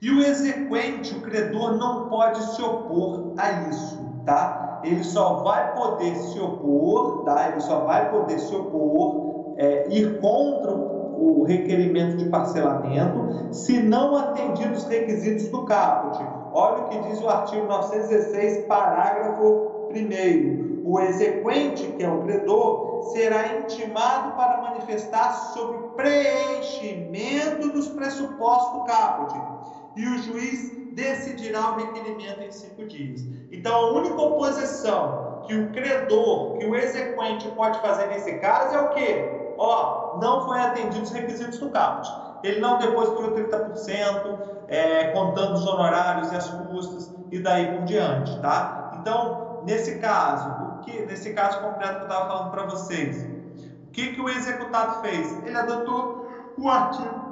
[0.00, 4.80] E o exequente, o credor, não pode se opor a isso, tá?
[4.84, 7.48] Ele só vai poder se opor, tá?
[7.48, 14.16] Ele só vai poder se opor, é, ir contra o requerimento de parcelamento, se não
[14.16, 16.22] atendidos os requisitos do caput
[16.52, 20.82] Olha o que diz o artigo 916, parágrafo 1.
[20.84, 28.84] O exequente, que é o credor, será intimado para manifestar sobre preenchimento dos pressupostos do
[28.84, 29.57] caput
[29.98, 33.22] e o juiz decidirá o requerimento em cinco dias.
[33.52, 38.80] Então, a única oposição que o credor, que o exequente pode fazer nesse caso é
[38.80, 39.54] o quê?
[39.58, 44.38] Ó, não foi atendido os requisitos do caput ele não depositou 30%,
[44.68, 48.98] é, contando os honorários e as custas e daí por diante, tá?
[49.00, 53.26] Então, nesse caso, o que, nesse caso concreto que eu estava falando para vocês,
[53.88, 55.32] o que, que o executado fez?
[55.44, 57.27] Ele adotou o artigo,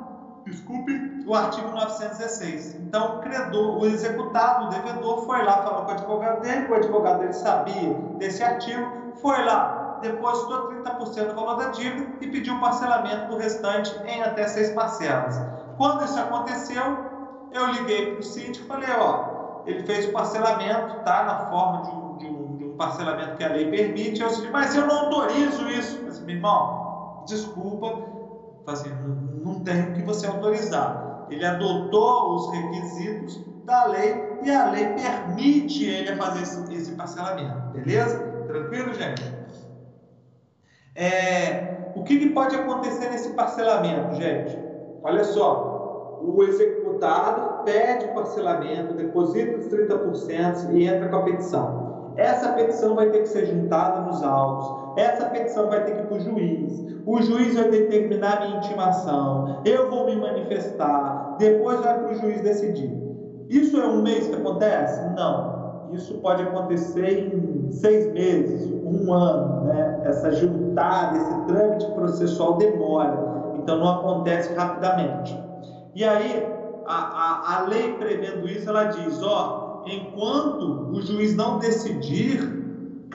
[0.46, 2.76] desculpe, o artigo 916.
[2.76, 6.74] Então, o credor, o executado, o devedor, foi lá, falou com o advogado dele, o
[6.74, 12.58] advogado dele sabia desse artigo, foi lá, depositou 30% do valor da dívida e pediu
[12.60, 15.40] parcelamento do restante em até seis parcelas.
[15.76, 16.96] Quando isso aconteceu,
[17.52, 21.82] eu liguei para o síndico e falei, ó, ele fez o parcelamento, tá, na forma
[21.82, 24.86] de um, de um, de um parcelamento que a lei permite, eu disse, mas eu
[24.86, 25.98] não autorizo isso.
[25.98, 28.15] Eu disse, meu irmão, desculpa,
[28.72, 31.26] assim, não, não tem o que você autorizar.
[31.30, 37.72] Ele adotou os requisitos da lei e a lei permite ele fazer esse, esse parcelamento,
[37.72, 38.18] beleza?
[38.46, 39.34] Tranquilo, gente?
[40.94, 44.56] É, o que, que pode acontecer nesse parcelamento, gente?
[45.02, 52.14] Olha só, o executado pede o parcelamento, deposita os 30% e entra com a petição.
[52.16, 56.06] Essa petição vai ter que ser juntada nos autos, essa petição vai ter que ir
[56.06, 61.80] para o juiz, o juiz vai determinar a minha intimação, eu vou me manifestar, depois
[61.80, 62.90] vai para o juiz decidir.
[63.48, 65.00] Isso é um mês que acontece?
[65.14, 65.56] Não.
[65.92, 70.00] Isso pode acontecer em seis meses, um ano, né?
[70.04, 75.38] essa juntada, esse trâmite processual demora, então não acontece rapidamente.
[75.94, 76.44] E aí,
[76.86, 82.55] a, a, a lei prevendo isso, ela diz: ó, enquanto o juiz não decidir,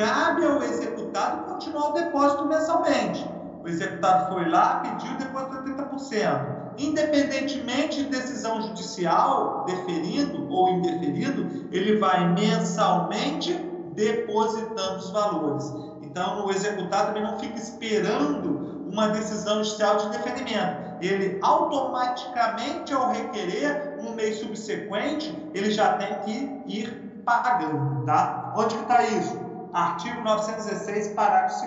[0.01, 3.25] cabe ao executado continuar o depósito mensalmente.
[3.63, 11.67] O executado foi lá, pediu depósito de 80% independentemente de decisão judicial, deferido ou indeferido,
[11.71, 13.53] ele vai mensalmente
[13.93, 15.73] depositando os valores.
[16.01, 20.91] Então, o executado não fica esperando uma decisão judicial de deferimento.
[21.01, 28.53] Ele automaticamente, ao requerer no mês subsequente, ele já tem que ir pagando, tá?
[28.55, 29.50] Onde que está isso?
[29.73, 31.65] Artigo 916, parágrafo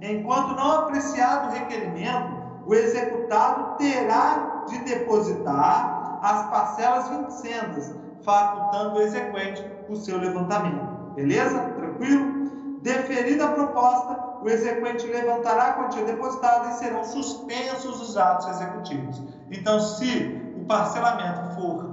[0.00, 8.98] 2 Enquanto não apreciado o requerimento, o executado terá de depositar as parcelas vincendas, facultando
[8.98, 11.14] o exequente o seu levantamento.
[11.14, 11.58] Beleza?
[11.58, 12.80] Tranquilo?
[12.82, 19.22] Deferida a proposta, o exequente levantará a quantia depositada e serão suspensos os atos executivos.
[19.50, 21.90] Então, se o parcelamento for,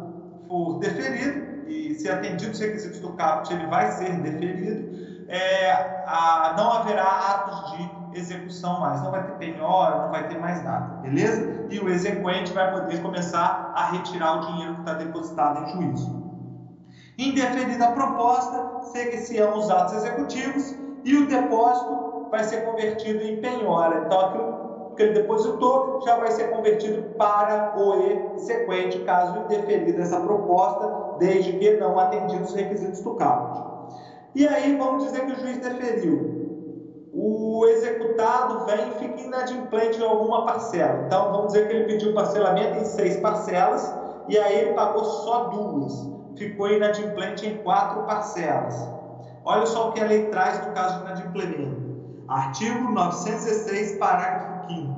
[0.47, 5.71] for deferido, e se atendido os requisitos do caput, ele vai ser deferido, é,
[6.07, 9.01] a, não haverá atos de execução mais.
[9.01, 11.67] Não vai ter penhora, não vai ter mais nada, beleza?
[11.69, 16.19] E o exequente vai poder começar a retirar o dinheiro que está depositado em juízo.
[17.17, 24.05] Indeferida a proposta, segue-se-ão os atos executivos e o depósito vai ser convertido em penhora.
[24.05, 30.19] Então, aquilo que ele depositou já vai ser convertido para o exequente, caso indeferida essa
[30.19, 33.68] proposta, desde que não atendidos os requisitos do caput.
[34.35, 36.39] E aí, vamos dizer que o juiz deferiu
[37.11, 41.03] o executado vem e fica inadimplente em alguma parcela.
[41.05, 43.93] Então, vamos dizer que ele pediu parcelamento em seis parcelas
[44.27, 46.09] e aí ele pagou só duas.
[46.37, 48.75] Ficou inadimplente em quatro parcelas.
[49.43, 51.89] Olha só o que a lei traz no caso de inadimplemento.
[52.27, 54.93] Artigo 916, parágrafo 5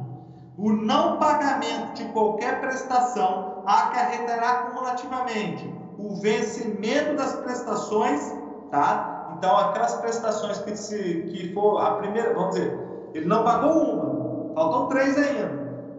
[0.58, 8.36] O não pagamento de qualquer prestação acarretará cumulativamente o vencimento das prestações,
[8.70, 9.21] tá?
[9.42, 12.78] Então, aquelas prestações que, se, que for a primeira, vamos dizer,
[13.16, 15.50] ele não pagou uma, faltam três ainda.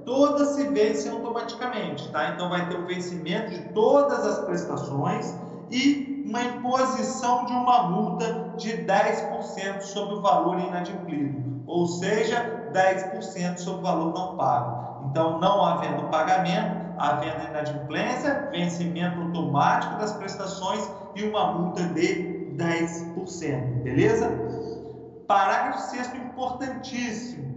[0.07, 2.29] Todas se vencem automaticamente, tá?
[2.29, 5.35] Então, vai ter o vencimento de todas as prestações
[5.73, 13.57] e uma imposição de uma multa de 10% sobre o valor inadimplido, ou seja, 10%
[13.57, 15.09] sobre o valor não pago.
[15.11, 23.83] Então, não havendo pagamento, havendo inadimplência, vencimento automático das prestações e uma multa de 10%,
[23.83, 24.31] beleza?
[25.27, 27.53] Parágrafo 6 importantíssimo.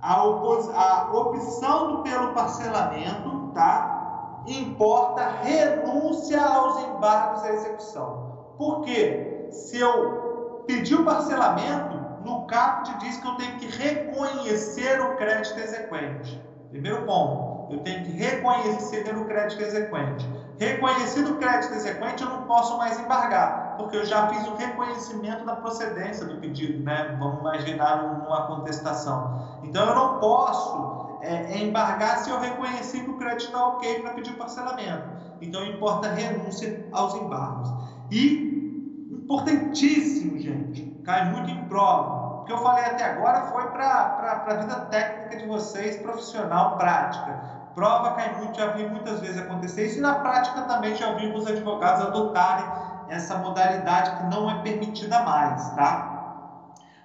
[0.00, 4.42] A, a opção pelo parcelamento, tá?
[4.46, 8.54] Importa renúncia aos embargos à execução.
[8.58, 9.48] Por quê?
[9.50, 15.58] Se eu pedir o parcelamento, no caput diz que eu tenho que reconhecer o crédito
[15.58, 16.42] exequente.
[16.70, 20.28] Primeiro ponto, eu tenho que reconhecer o crédito exequente.
[20.58, 25.44] Reconhecido o crédito exequente, eu não posso mais embargar, porque eu já fiz o reconhecimento
[25.44, 27.16] da procedência do pedido, né?
[27.18, 29.60] Vamos imaginar uma contestação.
[29.62, 34.10] Então, eu não posso é, embargar se eu reconheci que o crédito está ok para
[34.12, 35.08] pedir parcelamento.
[35.40, 37.72] Então, importa renúncia aos embargos.
[38.10, 42.40] E, importantíssimo, gente, cai muito em prova.
[42.40, 47.56] O que eu falei até agora foi para a vida técnica de vocês, profissional, prática
[47.76, 51.30] prova cai muito, já vi muitas vezes acontecer isso, e na prática também já vi
[51.30, 52.64] os advogados adotarem
[53.08, 56.16] essa modalidade que não é permitida mais, tá?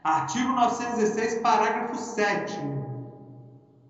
[0.04, 2.60] Artigo 916, parágrafo 7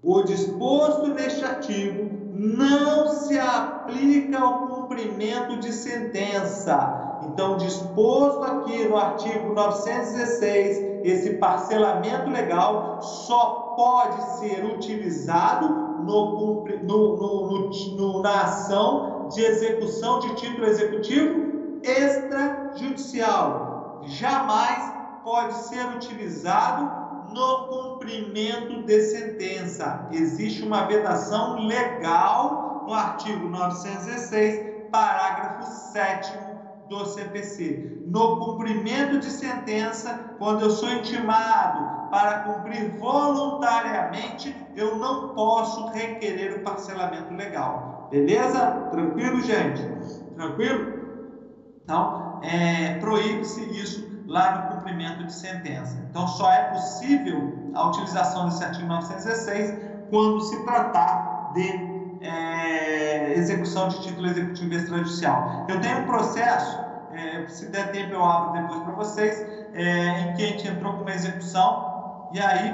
[0.03, 7.19] O disposto neste artigo não se aplica ao cumprimento de sentença.
[7.23, 15.69] Então, disposto aqui no artigo 916, esse parcelamento legal só pode ser utilizado
[16.03, 21.50] no, no, no, na ação de execução de título executivo
[21.83, 24.01] extrajudicial.
[24.05, 27.01] Jamais pode ser utilizado
[27.33, 30.07] no cumprimento de sentença.
[30.11, 35.63] Existe uma vedação legal no artigo 916, parágrafo
[35.93, 36.31] 7
[36.89, 37.99] do CPC.
[38.05, 46.57] No cumprimento de sentença, quando eu sou intimado para cumprir voluntariamente, eu não posso requerer
[46.57, 48.09] o parcelamento legal.
[48.11, 48.89] Beleza?
[48.91, 49.81] Tranquilo, gente?
[50.35, 51.00] Tranquilo?
[51.91, 55.97] Então, é, proíbe-se isso lá no cumprimento de sentença.
[56.09, 59.75] Então, só é possível a utilização desse artigo 916
[60.09, 65.65] quando se tratar de é, execução de título executivo extrajudicial.
[65.67, 66.79] Eu tenho um processo,
[67.11, 70.93] é, se der tempo eu abro depois para vocês, é, em que a gente entrou
[70.93, 72.73] com uma execução e aí,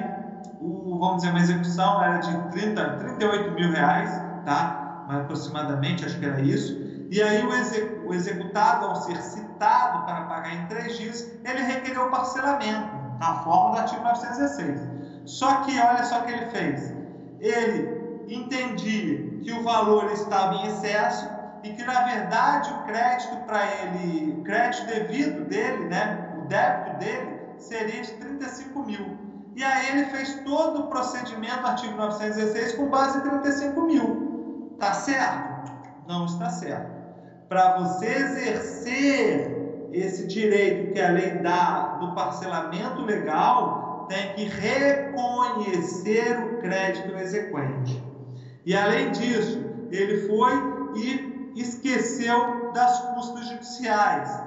[0.61, 4.11] o, vamos dizer, uma execução era de 30, 38 mil reais,
[4.45, 5.05] tá?
[5.07, 6.86] Mas aproximadamente, acho que era isso.
[7.09, 11.61] E aí o, exec, o executado, ao ser citado para pagar em três dias, ele
[11.61, 12.89] requereu o parcelamento,
[13.19, 14.81] na forma do artigo 916.
[15.25, 16.93] Só que, olha só o que ele fez.
[17.39, 21.29] Ele entendia que o valor estava em excesso
[21.63, 26.97] e que, na verdade, o crédito para ele, o crédito devido dele, né, o débito
[26.97, 29.17] dele, seria de 35 mil.
[29.55, 34.71] E aí ele fez todo o procedimento do artigo 916 com base em 35 mil.
[34.73, 35.71] Está certo?
[36.07, 36.96] Não está certo.
[37.49, 46.37] Para você exercer esse direito que a lei dá do parcelamento legal, tem que reconhecer
[46.39, 48.03] o crédito exequente.
[48.65, 50.51] E além disso, ele foi
[50.95, 54.43] e esqueceu das custas judiciais.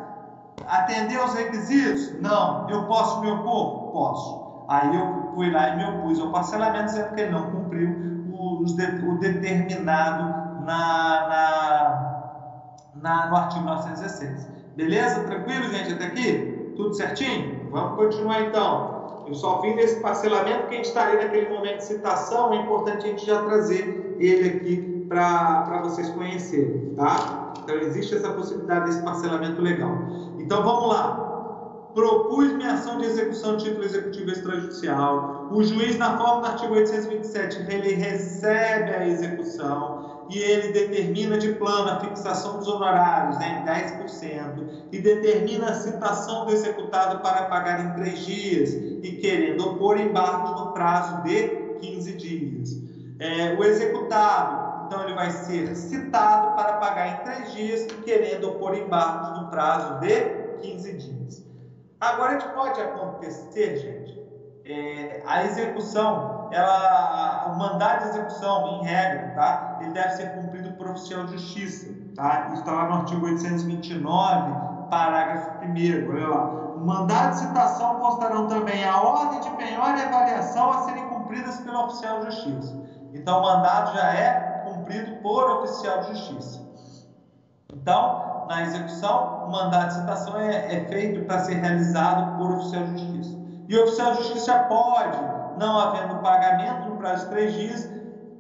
[0.67, 2.21] Atendeu os requisitos?
[2.21, 2.69] Não.
[2.69, 3.93] Eu posso me opor?
[3.93, 4.65] Posso.
[4.69, 7.91] Aí eu fui lá e me opus ao parcelamento, dizendo que ele não cumpriu
[8.33, 10.23] o, o determinado
[10.65, 12.20] na, na,
[12.95, 14.49] na, no artigo 916.
[14.77, 15.25] Beleza?
[15.25, 16.73] Tranquilo, gente, até aqui?
[16.77, 17.69] Tudo certinho?
[17.71, 19.25] Vamos continuar então.
[19.27, 23.05] Eu só vim nesse parcelamento que a gente estaria naquele momento de citação, é importante
[23.05, 27.53] a gente já trazer ele aqui para vocês conhecerem, tá?
[27.63, 29.97] Então existe essa possibilidade desse parcelamento legal.
[30.39, 31.27] Então vamos lá.
[31.95, 35.49] Propus minha ação de execução de título executivo extrajudicial.
[35.51, 40.00] O juiz, na forma do artigo 827, ele recebe a execução
[40.31, 45.75] e ele determina de plano a fixação dos honorários né, em 10% e determina a
[45.75, 51.49] citação do executado para pagar em três dias e querendo opor embargos no prazo de
[51.81, 52.81] 15 dias.
[53.19, 58.75] É, o executado, então, ele vai ser citado para pagar em três dias, querendo opor
[58.75, 61.45] embargos no prazo de 15 dias.
[62.01, 64.21] Agora, a gente pode acontecer, gente,
[64.65, 69.79] é, a execução, ela, o mandado de execução, em regra, tá?
[69.81, 71.89] ele deve ser cumprido por oficial de justiça.
[72.17, 72.49] Tá?
[72.49, 76.45] Isso está lá no artigo 829, parágrafo 1 olha lá.
[76.81, 81.61] O mandado de citação constarão também a ordem de penhora e avaliação a serem cumpridas
[81.61, 82.81] pelo oficial de justiça.
[83.13, 86.61] Então, o mandado já é cumprido por oficial de justiça.
[87.73, 92.85] Então, na execução, o mandado de citação é, é feito para ser realizado por oficial
[92.85, 93.39] de justiça.
[93.69, 95.19] E o oficial de justiça pode,
[95.61, 97.89] não havendo pagamento no prazo de três dias,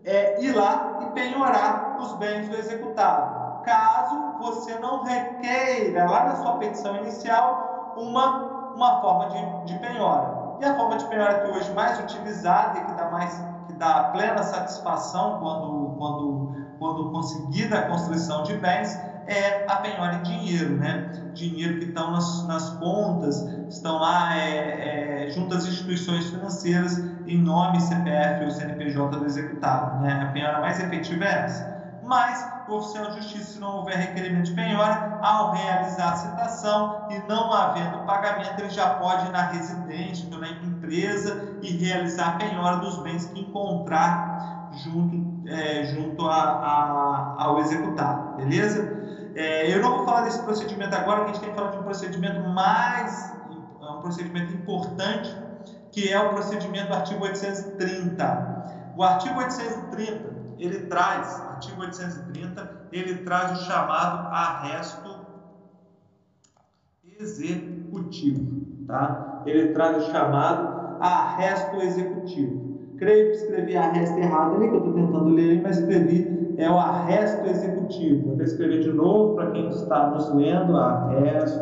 [0.06, 3.62] é, ir lá e penhorar os bens do executado.
[3.62, 10.56] Caso você não requeira, lá na sua petição inicial, uma, uma forma de, de penhora.
[10.60, 14.04] E a forma de penhora que hoje mais utilizada e que dá mais que dá
[14.04, 18.98] plena satisfação quando, quando, quando conseguida a construção de bens
[19.30, 21.10] é a penhora em dinheiro, né?
[21.32, 27.38] Dinheiro que estão nas, nas contas, estão lá é, é, junto às instituições financeiras em
[27.38, 30.26] nome CPF ou CNPJ do executado, né?
[30.28, 31.80] A penhora mais efetiva é essa.
[32.02, 37.06] Mas o oficial de justiça, se não houver requerimento de penhora, ao realizar a citação
[37.10, 42.30] e não havendo pagamento, ele já pode ir na residência, então na empresa e realizar
[42.30, 48.99] a penhora dos bens que encontrar junto, é, junto a, a, ao executado, beleza?
[49.34, 51.78] É, eu não vou falar desse procedimento agora, que a gente tem que falar de
[51.78, 53.32] um procedimento mais,
[53.80, 55.36] um procedimento importante,
[55.92, 58.92] que é o procedimento do artigo 830.
[58.96, 65.20] O artigo 830, ele traz, artigo 830, ele traz o chamado arresto
[67.18, 69.42] executivo, tá?
[69.46, 72.70] Ele traz o chamado arresto executivo.
[72.98, 76.78] Creio que escrevi arresto errado ali, que eu estou tentando ler, mas escrevi é o
[76.78, 78.34] arresto executivo.
[78.34, 81.60] Vou escrever de novo para quem está nos lendo: arresto.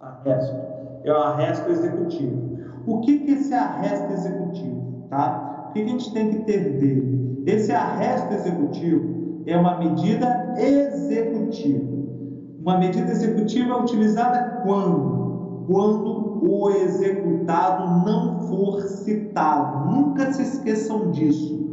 [0.00, 0.56] Arresto.
[1.04, 2.58] É o arresto executivo.
[2.86, 5.06] O que, que é esse arresto executivo?
[5.08, 5.68] Tá?
[5.68, 7.44] O que, que a gente tem que dele?
[7.46, 11.94] Esse arresto executivo é uma medida executiva.
[12.60, 15.64] Uma medida executiva é utilizada quando?
[15.66, 19.90] Quando o executado não for citado.
[19.90, 21.64] Nunca se esqueçam disso.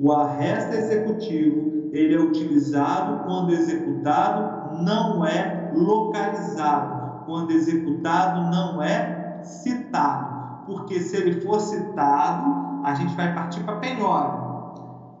[0.00, 9.40] O arresto executivo ele é utilizado quando executado não é localizado, quando executado não é
[9.42, 10.66] citado.
[10.66, 14.48] Porque se ele for citado, a gente vai partir para a penhora.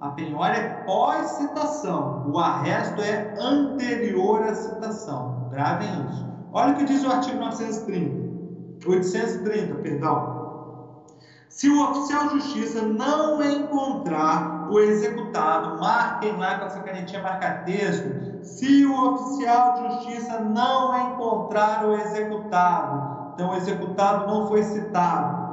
[0.00, 5.48] A penhora é pós-citação, o arresto é anterior à citação.
[5.50, 6.24] Gravem isso.
[6.52, 10.38] Olha o que diz o artigo 930, 830, perdão.
[11.48, 18.44] Se o oficial de justiça não encontrar o executado, marquem lá com essa canetinha marca-texto.
[18.44, 25.48] Se o oficial de justiça não encontrar o executado, então o executado não foi citado,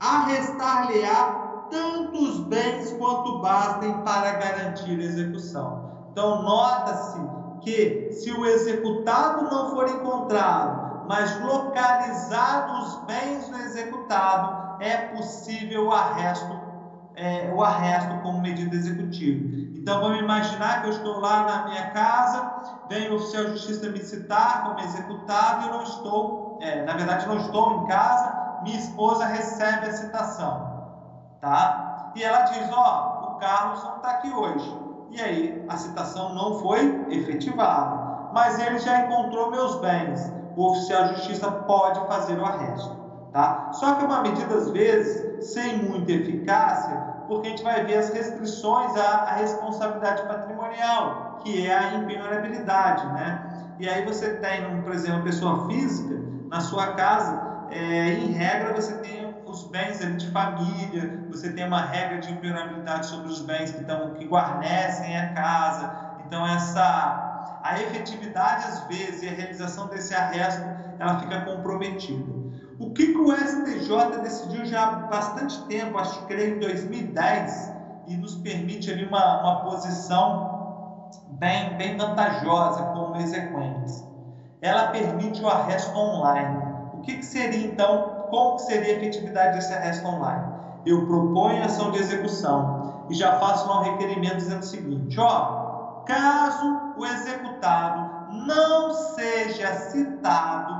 [0.00, 5.88] arrestar-lhe-á tantos bens quanto bastem para garantir a execução.
[6.12, 7.20] Então, nota-se
[7.60, 15.86] que se o executado não for encontrado, mas localizados os bens do executado, é possível
[15.86, 16.57] o arresto,
[17.18, 19.44] é, o arresto como medida executiva.
[19.76, 22.50] Então vamos imaginar que eu estou lá na minha casa,
[22.88, 26.94] vem o oficial de justiça me citar como executado e eu não estou, é, na
[26.94, 32.12] verdade não estou em casa, minha esposa recebe a citação, tá?
[32.14, 34.78] E ela diz, ó, oh, o Carlos não está aqui hoje.
[35.10, 40.32] E aí a citação não foi efetivada, mas ele já encontrou meus bens.
[40.56, 42.96] O oficial de justiça pode fazer o arresto,
[43.32, 43.70] tá?
[43.72, 47.98] Só que é uma medida às vezes sem muita eficácia, porque a gente vai ver
[47.98, 53.74] as restrições à, à responsabilidade patrimonial, que é a impenhorabilidade, né?
[53.78, 56.16] E aí você tem, por exemplo, pessoa física
[56.50, 61.82] na sua casa, é, em regra você tem os bens de família, você tem uma
[61.82, 65.90] regra de impenhorabilidade sobre os bens que, estão, que guarnecem a casa.
[66.26, 70.64] Então essa a efetividade às vezes e a realização desse arresto
[70.98, 72.37] ela fica comprometida.
[72.80, 77.72] O que, que o STJ decidiu já há bastante tempo, acho que creio em 2010,
[78.06, 84.04] e nos permite ali uma, uma posição bem, bem vantajosa como exequentes.
[84.62, 86.56] Ela permite o arresto online.
[86.94, 90.44] O que, que seria então, como seria a efetividade desse arresto online?
[90.86, 96.94] Eu proponho ação de execução e já faço um requerimento dizendo o seguinte: ó, caso
[96.96, 98.08] o executado
[98.46, 100.77] não seja citado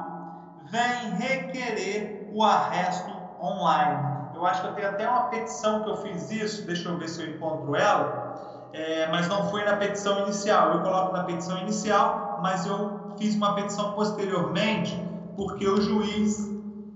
[0.71, 4.19] vem requerer o arresto online.
[4.35, 7.09] Eu acho que eu tenho até uma petição que eu fiz isso, deixa eu ver
[7.09, 10.75] se eu encontro ela, é, mas não foi na petição inicial.
[10.75, 14.97] Eu coloco na petição inicial, mas eu fiz uma petição posteriormente
[15.35, 16.51] porque o juiz,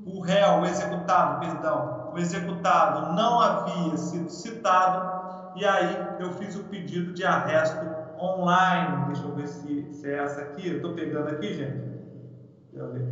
[0.04, 5.22] o réu, o executado, perdão, o executado não havia sido citado
[5.54, 7.84] e aí eu fiz o pedido de arresto
[8.18, 9.06] online.
[9.06, 10.68] Deixa eu ver se, se é essa aqui.
[10.68, 11.91] Eu estou pegando aqui, gente.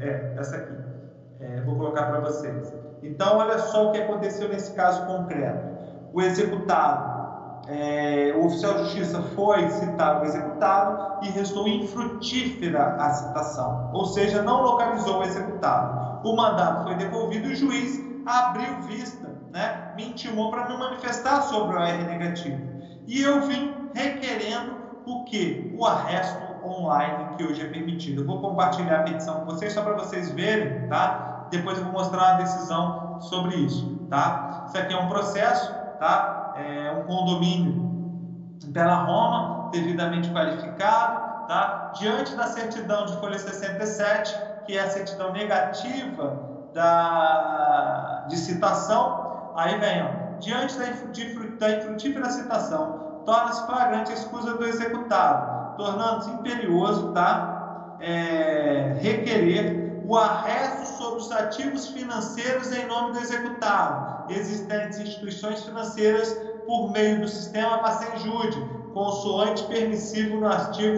[0.00, 0.74] É, essa aqui.
[1.40, 2.72] É, vou colocar para vocês.
[3.02, 5.68] Então, olha só o que aconteceu nesse caso concreto.
[6.12, 13.10] O executado, é, o oficial de justiça foi citar o executado e restou infrutífera a
[13.10, 16.28] citação, ou seja, não localizou o executado.
[16.28, 21.42] O mandato foi devolvido e o juiz abriu vista, né, me intimou para me manifestar
[21.42, 22.60] sobre o R negativo.
[23.06, 24.74] E eu vim requerendo
[25.06, 25.74] o que?
[25.78, 28.22] O arresto online que hoje é permitido.
[28.22, 31.46] Eu vou compartilhar a petição com vocês só para vocês verem, tá?
[31.50, 34.64] Depois eu vou mostrar uma decisão sobre isso, tá?
[34.66, 36.54] Isso aqui é um processo, tá?
[36.56, 37.90] É um condomínio
[38.72, 41.92] pela Roma, devidamente qualificado, tá?
[41.98, 49.78] Diante da certidão de folha 67, que é a certidão negativa da, de citação, aí
[49.78, 50.88] vem, ó, diante da,
[51.70, 57.96] infrutífera citação, torna-se flagrante a escusa do executado, tornando-se imperioso tá?
[58.00, 66.32] É, requerer o arresto sobre os ativos financeiros em nome do executado, existentes instituições financeiras
[66.66, 68.60] por meio do sistema Passenjude,
[68.92, 70.96] consoante permissivo no artigo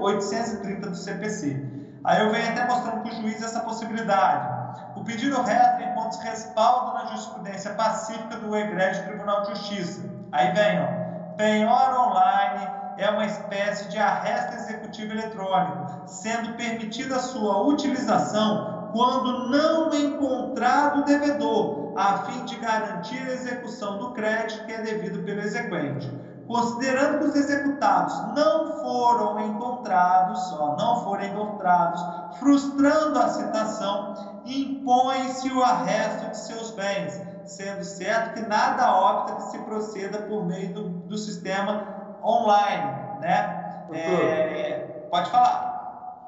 [0.00, 1.60] 830 do CPC.
[2.04, 4.56] Aí eu venho até mostrando para o juiz essa possibilidade.
[4.94, 10.08] O pedido reto encontra respaldo na jurisprudência pacífica do egrégio Tribunal de Justiça.
[10.30, 17.62] Aí vem, ó, penhora online é uma espécie de arresto executivo eletrônico, sendo permitida sua
[17.62, 24.72] utilização quando não encontrado o devedor, a fim de garantir a execução do crédito que
[24.72, 26.10] é devido pelo exequente.
[26.48, 32.02] Considerando que os executados não foram encontrados, não foram encontrados,
[32.38, 39.42] frustrando a citação, impõe-se o arresto de seus bens, sendo certo que nada opta que
[39.50, 43.86] se proceda por meio do, do sistema online, né?
[43.92, 45.68] É, pode falar.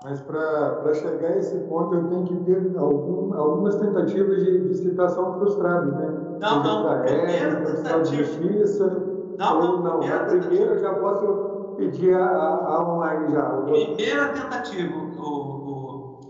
[0.03, 4.75] Mas para chegar a esse ponto eu tenho que ter algum, algumas tentativas de, de
[4.75, 6.09] citação frustradas, né?
[6.41, 7.03] Não, não.
[7.03, 8.03] Primeira tentativa.
[8.03, 8.87] De justiça,
[9.39, 9.83] não, não.
[9.83, 9.99] não.
[9.99, 13.43] Primeira, primeira eu já posso pedir a, a, online já.
[13.43, 16.21] Primeira tentativa, o, o,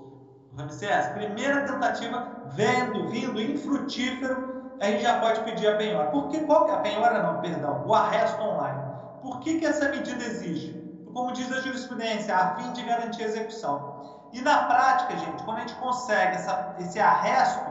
[0.57, 6.11] Ramsés, primeira tentativa, vendo, vindo infrutífero, a gente já pode pedir a penhora.
[6.11, 8.90] Por que qual que é a penhora não, perdão, o arresto online.
[9.23, 10.73] Por que, que essa medida existe?
[11.13, 14.29] Como diz a jurisprudência, a fim de garantir a execução.
[14.33, 17.65] E na prática, gente, quando a gente consegue essa, esse arresto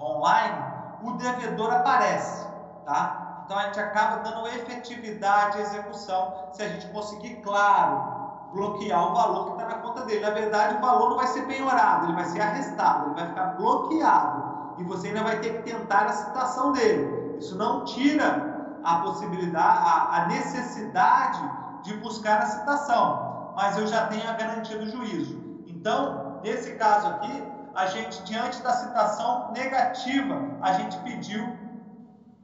[0.00, 0.64] online,
[1.02, 2.46] o devedor aparece,
[2.84, 3.42] tá?
[3.44, 9.14] Então a gente acaba dando efetividade à execução se a gente conseguir, claro, bloquear o
[9.14, 10.20] valor que está na conta dele.
[10.20, 13.56] Na verdade, o valor não vai ser penhorado, ele vai ser arrestado, ele vai ficar
[13.56, 14.56] bloqueado.
[14.78, 17.36] e você ainda vai ter que tentar a citação dele.
[17.38, 18.55] Isso não tira
[18.86, 21.40] a possibilidade, a, a necessidade
[21.82, 25.42] de buscar a citação, mas eu já tenho a garantia do juízo.
[25.66, 27.42] Então, nesse caso aqui,
[27.74, 31.44] a gente, diante da citação negativa, a gente pediu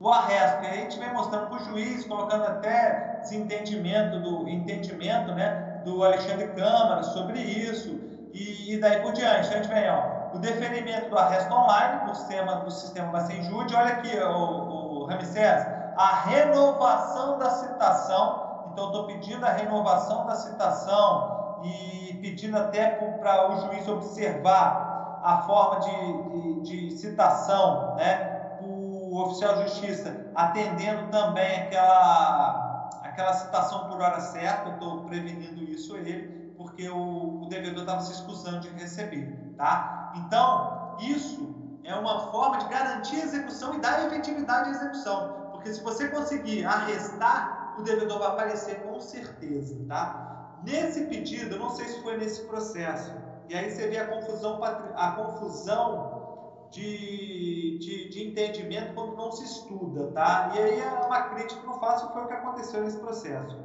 [0.01, 0.65] o arresto.
[0.65, 6.05] E a gente vem mostrando para o juiz, colocando até desentendimento do entendimento né, do
[6.05, 8.01] Alexandre Câmara sobre isso,
[8.33, 9.49] e, e daí por diante.
[9.49, 13.93] A gente vem, ó, o deferimento do arresto online por sistema, do sistema Bacenjude, olha
[13.95, 21.61] aqui, o, o Ramsés, a renovação da citação, então estou pedindo a renovação da citação
[21.63, 28.59] e pedindo até para o juiz observar a forma de, de, de citação, né?
[28.61, 35.97] O oficial de justiça atendendo também aquela, aquela citação por hora certa, estou prevenindo isso
[35.97, 40.13] ele, porque o, o devedor estava se excusando de receber, tá?
[40.17, 41.55] Então, isso
[41.85, 46.09] é uma forma de garantir a execução e dar efetividade à execução, porque se você
[46.09, 50.59] conseguir arrestar, o devedor vai aparecer com certeza, tá?
[50.65, 53.15] Nesse pedido, eu não sei se foi nesse processo,
[53.49, 59.45] e aí você vê a confusão, a confusão de, de, de, entendimento quando não se
[59.45, 60.53] estuda, tá?
[60.55, 63.57] E aí é uma crítica que eu faço foi o que aconteceu nesse processo.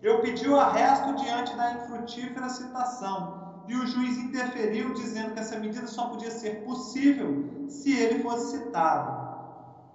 [0.00, 5.58] Eu pedi o arresto diante da infrutífera citação e o juiz interferiu dizendo que essa
[5.58, 9.19] medida só podia ser possível se ele fosse citado.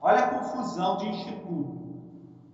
[0.06, 1.82] Olha a confusão de instituto.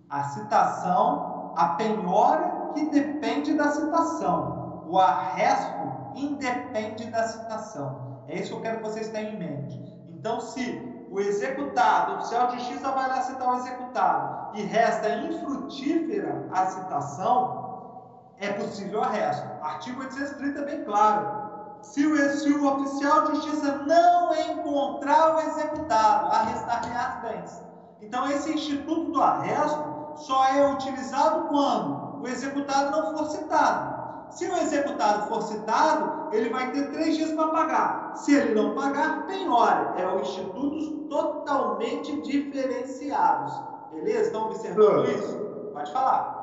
[0.10, 4.86] A citação, a penhora que depende da citação.
[4.88, 8.24] O arresto independe da citação.
[8.30, 9.78] É isso que eu quero que vocês tenham em mente.
[10.12, 15.10] Então, se o executado, o oficial de justiça vai lá citar o executado e resta
[15.10, 19.46] infrutífera a citação, é possível arresto.
[19.62, 21.41] Artigo 830 é bem claro.
[21.82, 27.62] Se o, se o oficial de justiça não encontrar o executado, arrestar-lhe as bens.
[28.02, 29.84] Então, esse instituto do arresto
[30.16, 34.02] só é utilizado quando o executado não for citado.
[34.32, 38.14] Se o executado for citado, ele vai ter três dias para pagar.
[38.16, 39.94] Se ele não pagar, penhora.
[39.98, 43.54] É o institutos totalmente diferenciados.
[43.92, 44.28] Beleza?
[44.28, 45.38] Estão observando isso?
[45.74, 46.41] Pode falar.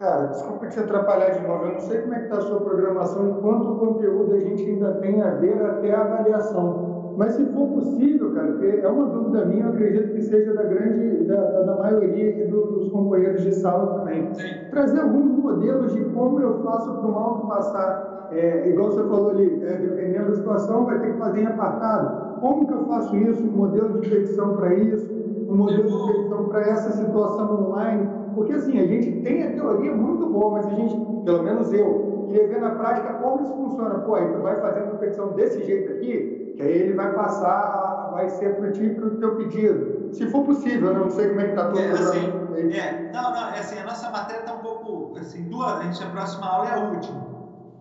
[0.00, 1.66] Cara, desculpa te atrapalhar de novo.
[1.66, 4.94] Eu não sei como é que está a sua programação, quanto conteúdo a gente ainda
[4.94, 7.12] tem a ver até a avaliação.
[7.18, 11.26] Mas se for possível, cara, é uma dúvida minha, eu acredito que seja da grande,
[11.26, 14.32] da, da, maioria dos companheiros de sala também.
[14.32, 14.70] Sim.
[14.70, 19.32] Trazer alguns modelos de como eu faço para um auto passar, é, igual você falou
[19.32, 22.40] ali, é, dependendo da situação, vai ter que fazer em apartado.
[22.40, 23.42] Como que eu faço isso?
[23.42, 25.06] Um modelo de petição para isso,
[25.46, 28.19] um modelo de petição para essa situação online.
[28.34, 30.94] Porque assim, a gente tem a teoria muito boa, mas a gente,
[31.24, 33.98] pelo menos eu, queria ver na prática como isso funciona.
[34.00, 38.10] Pô, aí tu vai fazendo a petição desse jeito aqui, que aí ele vai passar,
[38.12, 40.14] vai ser frutífero o teu pedido.
[40.14, 42.32] Se for possível, eu não sei como é que está todo é, assim,
[42.72, 46.02] é, Não, não, é assim, a nossa matéria está um pouco, assim, duas, a gente,
[46.02, 47.30] a próxima aula é a última.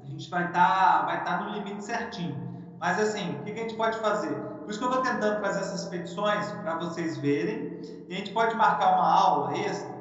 [0.03, 2.35] A gente vai estar tá, vai tá no limite certinho.
[2.79, 4.33] Mas assim, o que, que a gente pode fazer?
[4.63, 7.79] Por isso que eu estou tentando fazer essas petições para vocês verem.
[8.07, 9.98] E a gente pode marcar uma aula extra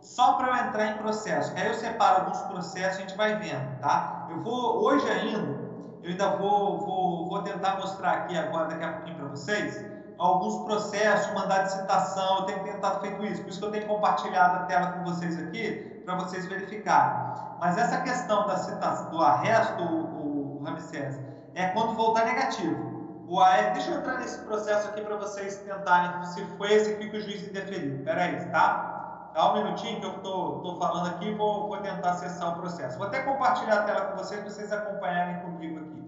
[0.00, 1.52] só para eu entrar em processo.
[1.56, 4.26] Aí eu separo alguns processos a gente vai vendo, tá?
[4.30, 5.58] Eu vou, hoje ainda,
[6.02, 9.84] eu ainda vou, vou, vou tentar mostrar aqui agora, daqui a pouquinho para vocês,
[10.18, 13.86] alguns processos, mandar de citação, eu tenho tentado feito isso, por isso que eu tenho
[13.86, 17.38] compartilhado a tela com vocês aqui, para vocês verificarem.
[17.60, 21.20] Mas essa questão da citação, do arresto, o, o Ramsés,
[21.54, 22.88] é quando voltar negativo.
[23.28, 27.10] O AR, deixa eu entrar nesse processo aqui para vocês tentarem, se foi esse aqui
[27.10, 27.96] que o juiz interferiu.
[27.96, 28.97] Espera aí, tá?
[29.34, 32.98] Dá um minutinho que eu estou falando aqui e vou, vou tentar acessar o processo.
[32.98, 35.98] Vou até compartilhar a tela com vocês, para vocês acompanharem comigo aqui.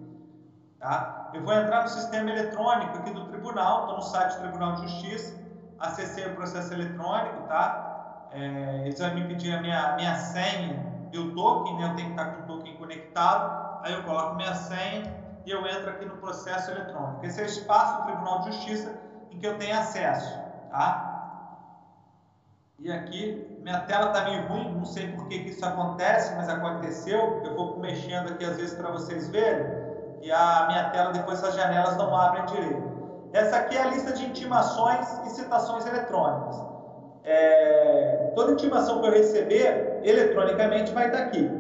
[0.79, 1.31] Tá?
[1.35, 4.83] Eu vou entrar no sistema eletrônico aqui do tribunal, estou no site do Tribunal de
[4.83, 5.39] Justiça,
[5.79, 8.29] acessei o processo eletrônico, tá?
[8.33, 11.85] É, eles vão me pedir a minha, minha senha e o token, né?
[11.85, 15.03] Eu tenho que estar com o token conectado, aí eu coloco minha senha
[15.45, 17.27] e eu entro aqui no processo eletrônico.
[17.27, 18.99] Esse é o espaço do Tribunal de Justiça
[19.31, 20.39] em que eu tenho acesso,
[20.71, 21.10] tá?
[22.83, 26.49] E aqui, minha tela está meio ruim, não sei por que, que isso acontece, mas
[26.49, 27.43] aconteceu.
[27.45, 29.67] Eu vou mexendo aqui às vezes para vocês verem
[30.23, 32.91] e a minha tela depois as janelas não abrem direito.
[33.35, 36.57] Essa aqui é a lista de intimações e citações eletrônicas.
[37.23, 41.51] É, toda intimação que eu receber eletronicamente vai estar aqui.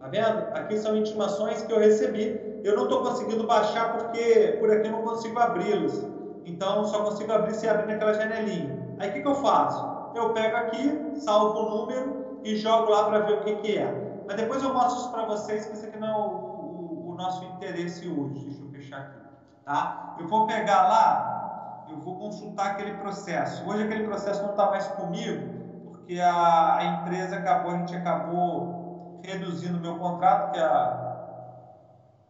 [0.00, 0.48] Tá vendo?
[0.52, 2.60] Aqui são intimações que eu recebi.
[2.62, 6.06] Eu não estou conseguindo baixar porque por aqui eu não consigo abri-las.
[6.44, 8.78] Então só consigo abrir se abrir naquela janelinha.
[8.98, 9.91] Aí o que, que eu faço?
[10.14, 14.22] Eu pego aqui, salvo o número e jogo lá para ver o que, que é.
[14.26, 16.52] Mas depois eu mostro isso para vocês que isso aqui não é o
[17.12, 18.44] o nosso interesse hoje.
[18.44, 19.18] Deixa eu fechar aqui.
[19.64, 20.16] Tá?
[20.18, 23.68] Eu vou pegar lá, eu vou consultar aquele processo.
[23.68, 25.48] Hoje aquele processo não está mais comigo,
[25.84, 31.01] porque a, a, empresa acabou, a gente acabou reduzindo o meu contrato, que a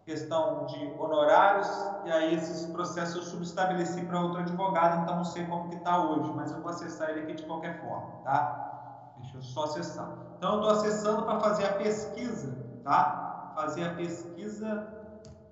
[0.04, 1.68] questão de honorários,
[2.04, 6.04] e aí esses processos eu subestabeleci para outro advogado, então não sei como que está
[6.04, 9.14] hoje, mas eu vou acessar ele aqui de qualquer forma, tá?
[9.18, 10.18] Deixa eu só acessar.
[10.36, 13.52] Então eu estou acessando para fazer a pesquisa, tá?
[13.54, 14.88] Fazer a pesquisa,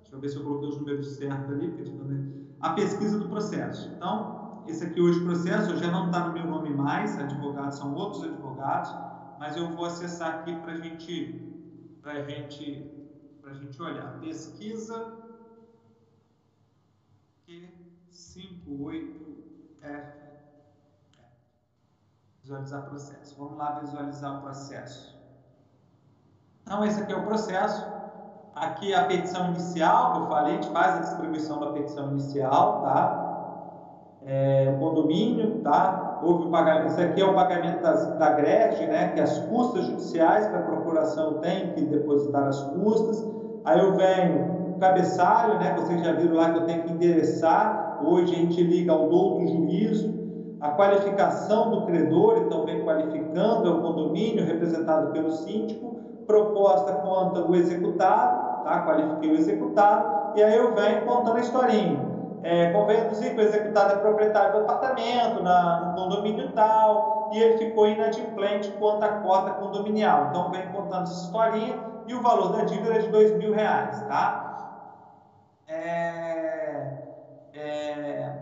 [0.01, 1.89] deixa eu ver se eu coloquei os números certos ali, porque
[2.59, 3.89] a pesquisa do processo.
[3.95, 8.23] Então, esse aqui hoje processo já não está no meu nome mais, advogados são outros
[8.23, 8.93] advogados,
[9.39, 11.49] mas eu vou acessar aqui para gente,
[12.03, 13.00] a gente
[13.51, 14.19] para a gente olhar.
[14.21, 15.13] Pesquisa
[17.47, 20.21] Q58F.
[22.41, 23.35] Visualizar processo.
[23.37, 25.19] Vamos lá visualizar o processo.
[26.63, 27.85] Então, esse aqui é o processo.
[28.55, 32.11] Aqui é a petição inicial, que eu falei, a gente faz a distribuição da petição
[32.11, 33.27] inicial, tá?
[34.23, 36.19] É, o condomínio, tá?
[36.21, 39.09] Houve o pagamento, isso aqui é o pagamento das, da GREG, né?
[39.09, 43.40] Que é as custas judiciais que a procuração tem que depositar as custas.
[43.63, 45.73] Aí eu venho cabeçalho, né?
[45.75, 47.99] Vocês já viram lá que eu tenho que endereçar.
[48.03, 50.19] Hoje a gente liga ao douto juízo.
[50.59, 55.99] A qualificação do credor, então vem qualificando, é o condomínio representado pelo síndico.
[56.25, 58.83] Proposta conta o executado, tá?
[58.85, 60.37] Qualifiquei o executado.
[60.37, 62.11] E aí eu venho contando a historinha.
[62.43, 67.39] É, convém deduzir que o executado é proprietário do apartamento, na, no condomínio tal, e
[67.39, 70.27] ele ficou inadimplente quanto à cota condominial.
[70.29, 74.01] Então, vem contando essa historinha e o valor da dívida é de dois mil reais,
[74.07, 74.47] tá?
[75.67, 76.97] É,
[77.53, 78.33] é,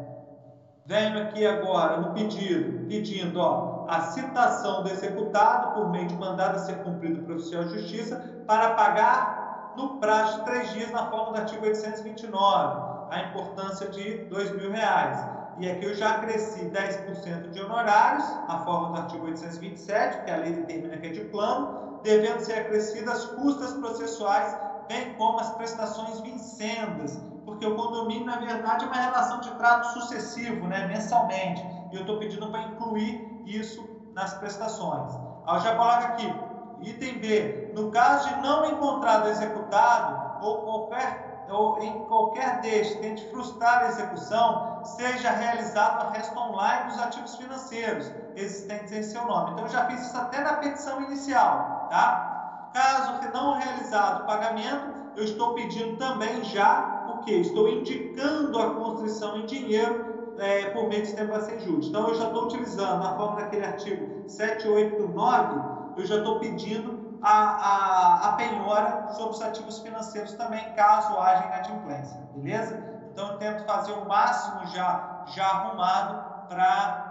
[0.86, 6.56] venho aqui agora no pedido, pedindo ó, a citação do executado por meio de mandado
[6.56, 11.06] a ser cumprido pelo oficial de justiça para pagar no prazo de três dias na
[11.10, 15.18] forma do artigo 829 a importância de dois mil reais.
[15.60, 20.38] E aqui eu já acresci 10% de honorários, na forma do artigo 827, que a
[20.38, 24.56] lei determina que é de plano, devendo ser acrescidas custas processuais,
[24.88, 29.94] bem como as prestações vincendas, porque o condomínio, na verdade, é uma relação de trato
[29.94, 35.14] sucessivo, né, mensalmente, e eu estou pedindo para incluir isso nas prestações.
[35.46, 36.34] Aí já coloca aqui,
[36.82, 43.28] item B, no caso de não encontrado executado ou qualquer ou em qualquer destes tente
[43.30, 49.52] frustrar a execução, seja realizado a resta online dos ativos financeiros existentes em seu nome.
[49.52, 52.70] Então, eu já fiz isso até na petição inicial, tá?
[52.74, 57.34] Caso não realizado o pagamento, eu estou pedindo também já o que?
[57.34, 61.88] Estou indicando a construção em dinheiro é, por meio do sistema sem juros.
[61.88, 67.32] Então, eu já estou utilizando a forma daquele artigo 789, eu já estou pedindo a,
[67.32, 72.82] a, a penhora sobre os ativos financeiros também, caso haja inadimplência, beleza?
[73.12, 77.10] Então eu tento fazer o máximo já, já arrumado para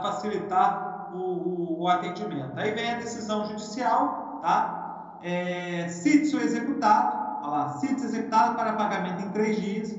[0.00, 2.52] facilitar o, o, o, atendimento.
[2.56, 5.18] Aí vem a decisão judicial, tá?
[5.22, 9.94] É, sítio executado, olha lá, sítio executado para pagamento em três dias,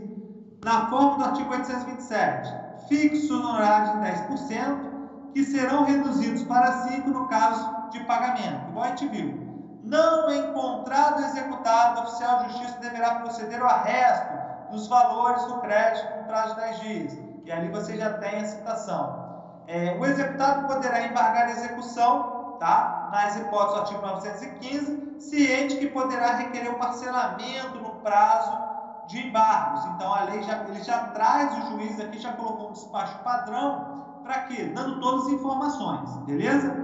[0.64, 4.90] na forma do artigo 827, fixo honorário de 10%,
[5.34, 8.70] que serão reduzidos para 5 no caso de pagamento.
[8.70, 9.50] Igual a gente viu.
[9.84, 14.40] Não encontrado executado, o oficial de justiça deverá proceder ao arresto
[14.72, 17.18] dos valores do crédito no prazo de 10 dias.
[17.46, 19.29] E ali você já tem a citação.
[19.72, 23.10] É, o executado poderá embargar a execução, tá?
[23.12, 28.58] nas hipóteses do artigo 915, ciente que poderá requerer o um parcelamento no prazo
[29.06, 29.86] de embargos.
[29.86, 34.22] Então, a lei já, ele já traz o juiz aqui, já colocou um despacho padrão
[34.24, 34.72] para quê?
[34.74, 36.76] Dando todas as informações, beleza?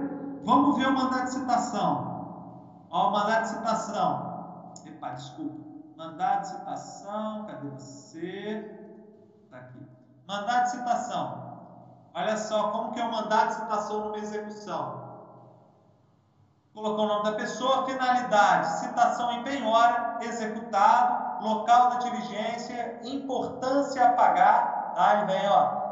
[0.44, 2.86] Vamos ver o mandato de citação.
[2.88, 4.72] Ó, o mandato de citação.
[4.86, 5.66] Epa, desculpa.
[5.96, 8.80] Mandato de citação, cadê você?
[9.44, 9.84] Está aqui.
[10.28, 11.45] Mandato de citação.
[12.16, 15.04] Olha só como que é o mandato de citação numa execução.
[16.72, 24.12] Colocou o nome da pessoa, finalidade, citação em penhora, executado, local da diligência, importância a
[24.14, 25.16] pagar, tá?
[25.16, 25.86] Ele vem, ó,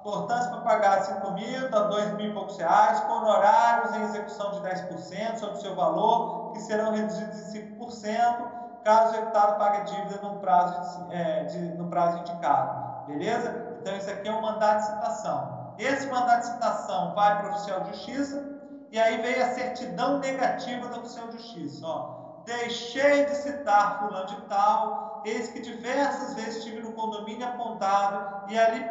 [0.00, 4.52] Importância para pagar 5 mil, dá 2 mil e poucos reais, com honorários em execução
[4.52, 8.48] de 10% sobre o seu valor, que serão reduzidos em 5%,
[8.82, 13.06] caso o executado pague a dívida no prazo, de, é, de, no prazo indicado.
[13.06, 13.76] Beleza?
[13.80, 15.57] Então, isso aqui é um mandato de citação.
[15.78, 18.58] Esse mandato de citação vai para o oficial de justiça,
[18.90, 21.86] e aí vem a certidão negativa do oficial de justiça.
[21.86, 28.50] Ó, deixei de citar fulano de tal, eis que diversas vezes estive no condomínio apontado
[28.50, 28.84] e ali,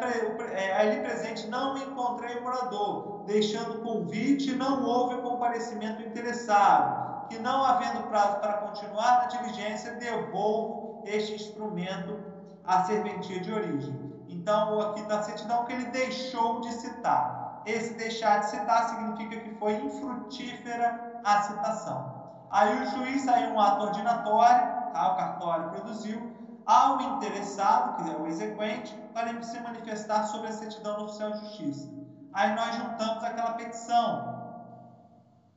[0.52, 7.64] é, ali presente não me encontrei morador, deixando convite não houve comparecimento interessado, que não
[7.64, 12.18] havendo prazo para continuar na diligência, devolvo este instrumento
[12.64, 14.07] a serventia de origem.
[14.48, 17.60] Então, aqui da certidão que ele deixou de citar.
[17.66, 22.30] Esse deixar de citar significa que foi infrutífera a citação.
[22.50, 25.12] Aí o juiz saiu um ato ordinatório, tá?
[25.12, 26.32] o cartório produziu,
[26.64, 31.40] ao interessado, que é o exequente, para se manifestar sobre a certidão do oficial de
[31.40, 31.90] justiça.
[32.32, 34.64] Aí nós juntamos aquela petição,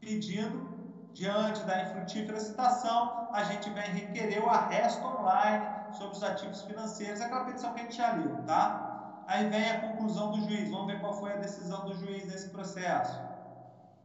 [0.01, 0.69] pedindo,
[1.13, 7.21] diante da infrutífera citação, a gente vem requerer o arresto online sobre os ativos financeiros,
[7.21, 9.23] aquela petição que a gente já leu, tá?
[9.27, 12.49] Aí vem a conclusão do juiz, vamos ver qual foi a decisão do juiz nesse
[12.49, 13.19] processo.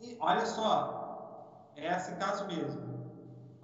[0.00, 2.96] E olha só, é esse caso mesmo.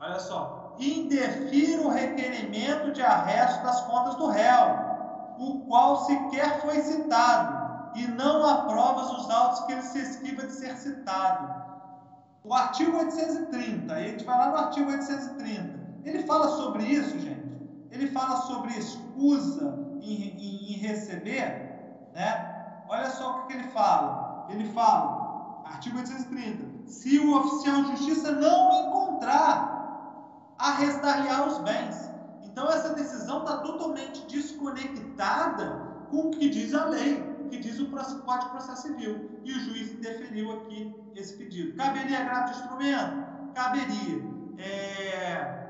[0.01, 4.77] Olha só, indefira o requerimento de arresto das contas do réu,
[5.39, 10.53] o qual sequer foi citado, e não aprova os autos que ele se esquiva de
[10.53, 11.63] ser citado.
[12.45, 17.42] O artigo 830, a gente vai lá no artigo 830, ele fala sobre isso, gente.
[17.93, 22.83] Ele fala sobre escusa em, em, em receber, né?
[22.89, 24.47] Olha só o que, que ele fala.
[24.49, 29.73] Ele fala, artigo 830, se o oficial de justiça não encontrar
[30.59, 32.11] arrestar-lhe os bens.
[32.43, 37.79] Então essa decisão está totalmente desconectada com o que diz a lei, o que diz
[37.79, 39.41] o Código de Processo Civil.
[39.45, 41.77] E o juiz deferiu aqui esse pedido.
[41.77, 43.53] Caberia agravo de instrumento?
[43.55, 44.23] Caberia.
[44.59, 45.62] É...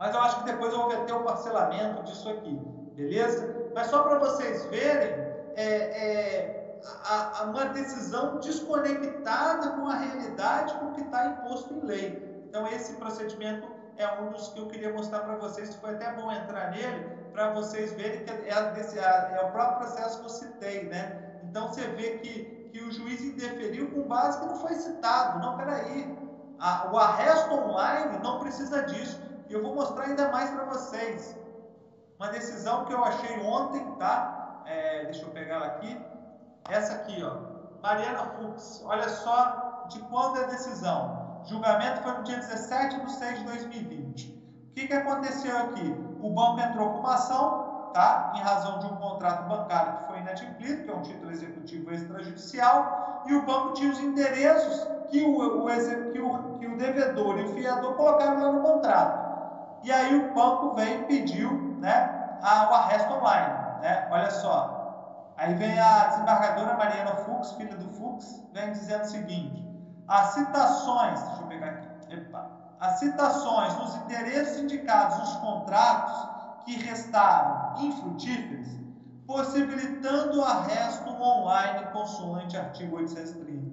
[0.00, 2.58] Mas eu acho que depois eu vou ter o parcelamento disso aqui,
[2.96, 3.54] beleza?
[3.74, 5.10] Mas só para vocês verem,
[5.56, 11.74] é, é, a, a, uma decisão desconectada com a realidade, com o que está imposto
[11.74, 12.44] em lei.
[12.48, 13.68] Então, esse procedimento
[13.98, 17.04] é um dos que eu queria mostrar para vocês, foi até bom entrar nele,
[17.34, 21.40] para vocês verem que é, desse, é, o próprio processo que eu citei, né?
[21.44, 25.40] Então você vê que, que o juiz indeferiu com base que não foi citado.
[25.40, 26.16] Não, peraí,
[26.60, 29.20] a, o arresto online não precisa disso.
[29.48, 31.36] E eu vou mostrar ainda mais para vocês.
[32.18, 34.62] Uma decisão que eu achei ontem, tá?
[34.66, 35.98] É, deixa eu pegar ela aqui.
[36.68, 37.80] Essa aqui, ó.
[37.82, 38.82] Mariana Fux.
[38.84, 41.40] Olha só de quando é a decisão.
[41.46, 44.28] Julgamento foi no dia 17 de 6 de 2020.
[44.70, 45.96] O que, que aconteceu aqui?
[46.20, 48.34] O banco entrou com uma ação, tá?
[48.36, 53.24] em razão de um contrato bancário que foi inadimplido, que é um título executivo extrajudicial,
[53.26, 55.66] e o banco tinha os endereços que o, o,
[56.12, 59.30] que o, que o devedor e o fiador colocaram lá no contrato.
[59.82, 63.80] E aí o banco veio e pediu né, a, o arresto online.
[63.80, 64.08] Né?
[64.10, 65.34] Olha só.
[65.36, 69.66] Aí vem a desembargadora Mariana Fux, filha do Fux, vem dizendo o seguinte:
[70.06, 76.28] as citações, deixa eu pegar aqui, epa, as citações nos endereços indicados nos contratos
[76.64, 78.68] que restaram infrutíferos,
[79.26, 83.69] possibilitando o arresto online consoante artigo 830.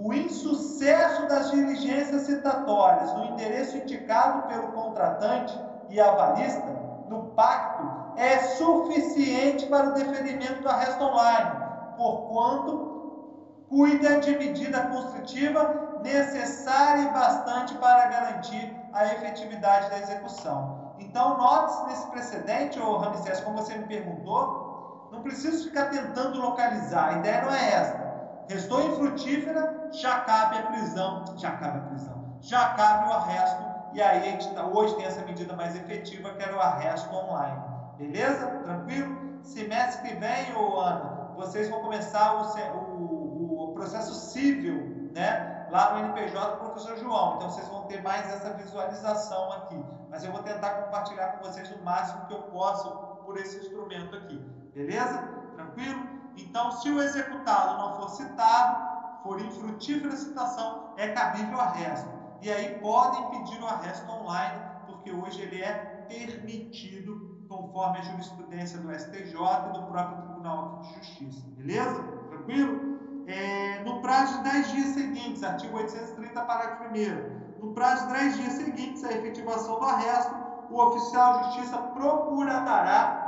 [0.00, 5.58] O insucesso das diligências citatórias no endereço indicado pelo contratante
[5.90, 6.68] e avalista
[7.08, 7.84] no pacto
[8.16, 11.50] é suficiente para o deferimento do arresto online,
[11.96, 20.94] porquanto cuida de medida construtiva necessária e bastante para garantir a efetividade da execução.
[21.00, 27.08] Então, note-se nesse precedente, ô Ramsés, como você me perguntou, não preciso ficar tentando localizar,
[27.08, 28.08] a ideia não é esta.
[28.48, 33.62] Restou infrutífera, já cabe a prisão, já cabe a prisão, já cabe o arresto,
[33.92, 37.14] e aí a gente tá, hoje tem essa medida mais efetiva, que era o arresto
[37.14, 37.60] online.
[37.96, 38.46] Beleza?
[38.64, 39.40] Tranquilo?
[39.42, 45.66] Semestre que vem, ô Ana, vocês vão começar o, o processo civil, né?
[45.70, 47.36] Lá no NPJ do professor João.
[47.36, 49.84] Então vocês vão ter mais essa visualização aqui.
[50.10, 52.90] Mas eu vou tentar compartilhar com vocês o máximo que eu posso
[53.24, 54.38] por esse instrumento aqui.
[54.74, 55.18] Beleza?
[55.54, 56.18] Tranquilo?
[56.36, 58.87] Então, se o executado não for citado,
[59.28, 62.08] for infrutífera citação, é cabível o arresto.
[62.40, 68.78] E aí podem pedir o arresto online, porque hoje ele é permitido conforme a jurisprudência
[68.78, 69.34] do STJ
[69.68, 71.46] e do próprio Tribunal de Justiça.
[71.56, 72.02] Beleza?
[72.28, 72.88] Tranquilo?
[73.28, 78.36] é, no prazo de 10 dias seguintes, artigo 830, parágrafo 1 no prazo de 10
[78.36, 80.34] dias seguintes à efetivação do arresto,
[80.70, 83.26] o oficial de justiça procurará,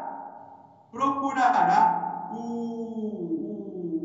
[0.91, 3.20] procurará, o,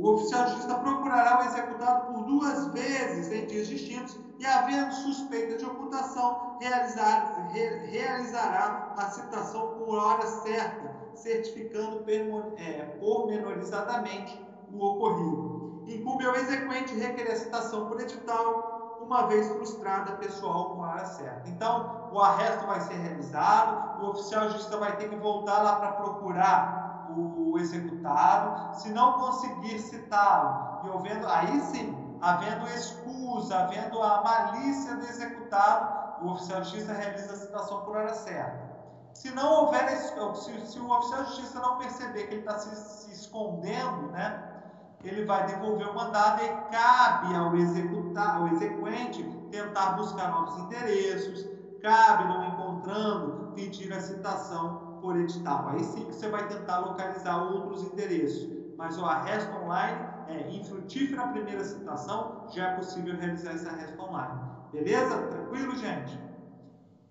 [0.06, 4.94] o, oficial de justiça procurará o executado por duas vezes em dias distintos e, havendo
[4.94, 12.04] suspeita de ocultação, realizar, re, realizará a citação por hora certa, certificando
[12.58, 14.40] é, pormenorizadamente
[14.72, 15.56] o ocorrido
[15.88, 21.06] incumbe ao exequente requerer a citação por edital, uma vez frustrada pessoal com a hora
[21.06, 21.48] certa.
[21.48, 25.76] Então, o arresto vai ser realizado, o oficial de justiça vai ter que voltar lá
[25.76, 26.85] para procurar
[27.20, 34.96] o executado, se não conseguir citá-lo, e havendo, aí sim, havendo excusa, havendo a malícia
[34.96, 38.76] do executado, o oficial de justiça realiza a citação por hora certa.
[39.14, 42.76] Se não houver, se, se o oficial de justiça não perceber que ele está se,
[42.76, 44.52] se, escondendo, né,
[45.04, 51.48] ele vai devolver o mandado e cabe ao executar, ao exequente tentar buscar novos endereços,
[51.82, 55.70] cabe, não encontrando, pedir a citação por edital.
[55.70, 58.50] Aí sim que você vai tentar localizar outros endereços.
[58.76, 64.02] Mas o arresto online é infrutífero a primeira citação, já é possível realizar esse arresto
[64.02, 64.42] online.
[64.74, 65.28] Beleza?
[65.28, 66.20] Tranquilo, gente?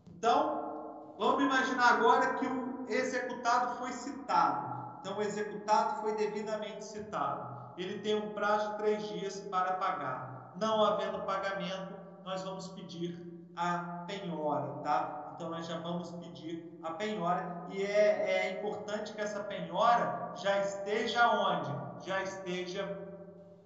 [0.09, 4.99] Então, vamos imaginar agora que o executado foi citado.
[5.01, 7.55] Então, o executado foi devidamente citado.
[7.79, 10.53] Ele tem um prazo de três dias para pagar.
[10.61, 11.95] Não havendo pagamento,
[12.25, 15.24] nós vamos pedir a penhora, tá?
[15.35, 20.61] Então, nós já vamos pedir a penhora e é, é importante que essa penhora já
[20.61, 22.07] esteja onde?
[22.07, 22.99] Já esteja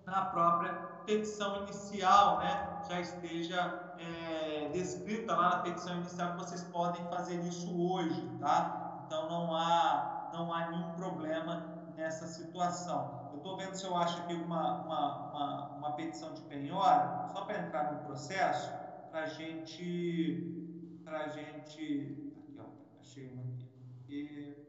[0.06, 0.72] na própria
[1.04, 2.80] petição inicial, né?
[2.88, 9.02] Já esteja é, descrita lá na petição inicial que vocês podem fazer isso hoje, tá?
[9.06, 11.62] Então não há, não há nenhum problema
[11.96, 13.28] nessa situação.
[13.32, 17.42] Eu estou vendo se eu acho aqui uma, uma, uma, uma petição de penhora, só
[17.42, 18.72] para entrar no processo,
[19.10, 20.67] para gente,
[21.08, 22.64] para gente, aqui ó,
[23.00, 23.66] achei uma aqui.
[24.10, 24.68] E,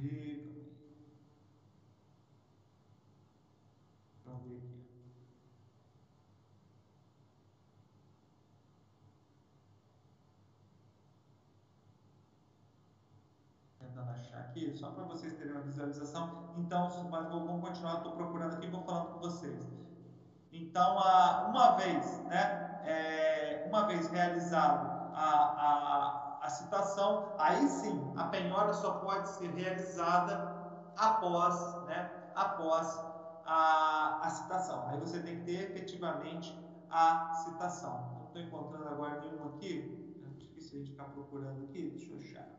[0.00, 0.56] e
[14.32, 16.54] aqui, só para vocês terem uma visualização.
[16.56, 19.68] Então, mas vamos continuar, estou procurando aqui vou falando com vocês.
[20.50, 28.12] Então, a, uma vez, né, é, uma vez realizado a, a, a citação, aí sim,
[28.16, 30.54] a penhora só pode ser realizada
[30.96, 32.86] após, né, após
[33.44, 34.88] a, a citação.
[34.88, 36.56] Aí você tem que ter efetivamente
[36.90, 38.14] a citação.
[38.18, 40.04] Não estou encontrando agora nenhuma aqui.
[40.38, 41.90] Esqueci de ficar procurando aqui.
[41.90, 42.56] Deixa eu achar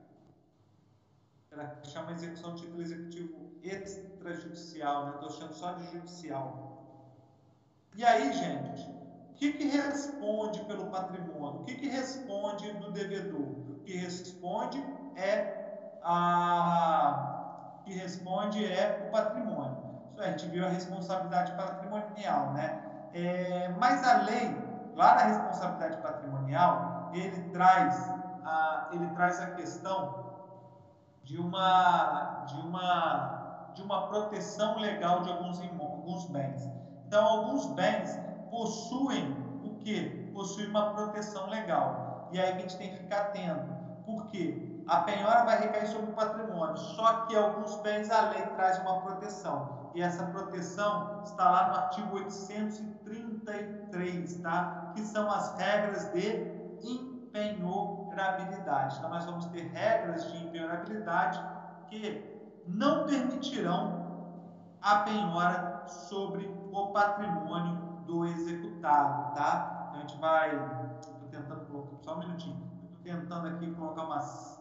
[1.50, 5.12] para chama execução de título executivo extrajudicial, né?
[5.14, 6.78] Estou achando só de judicial.
[7.96, 8.88] E aí, gente,
[9.38, 11.62] que, que responde pelo patrimônio?
[11.62, 13.40] O que, que responde do devedor?
[13.40, 14.84] O que responde
[15.16, 17.34] é a
[17.86, 19.78] que responde é o patrimônio.
[20.18, 22.82] A gente viu a responsabilidade patrimonial, né?
[23.14, 24.56] É, mas a lei,
[24.96, 27.96] lá na responsabilidade patrimonial, ele traz
[28.44, 30.26] a, ele traz a questão
[31.24, 36.70] de uma, de uma, de uma proteção legal de alguns, alguns bens.
[37.06, 38.27] Então, alguns bens
[38.58, 40.32] possuem o que?
[40.34, 42.28] Possuem uma proteção legal.
[42.32, 43.72] E aí a gente tem que ficar atento.
[44.04, 44.84] Por quê?
[44.88, 49.02] A penhora vai recair sobre o patrimônio, só que alguns bens a lei traz uma
[49.02, 49.92] proteção.
[49.94, 54.94] E essa proteção está lá no artigo 833, tá?
[54.96, 58.96] Que são as regras de impenhorabilidade.
[58.98, 61.38] Então, nós vamos ter regras de impenhorabilidade
[61.90, 62.26] que
[62.66, 64.08] não permitirão
[64.82, 69.90] a penhora sobre o patrimônio do executado, tá?
[69.90, 70.56] Então, a gente vai...
[71.00, 71.98] Estou tentando colocar...
[72.02, 72.72] Só um minutinho.
[72.84, 74.60] Estou tentando aqui colocar umas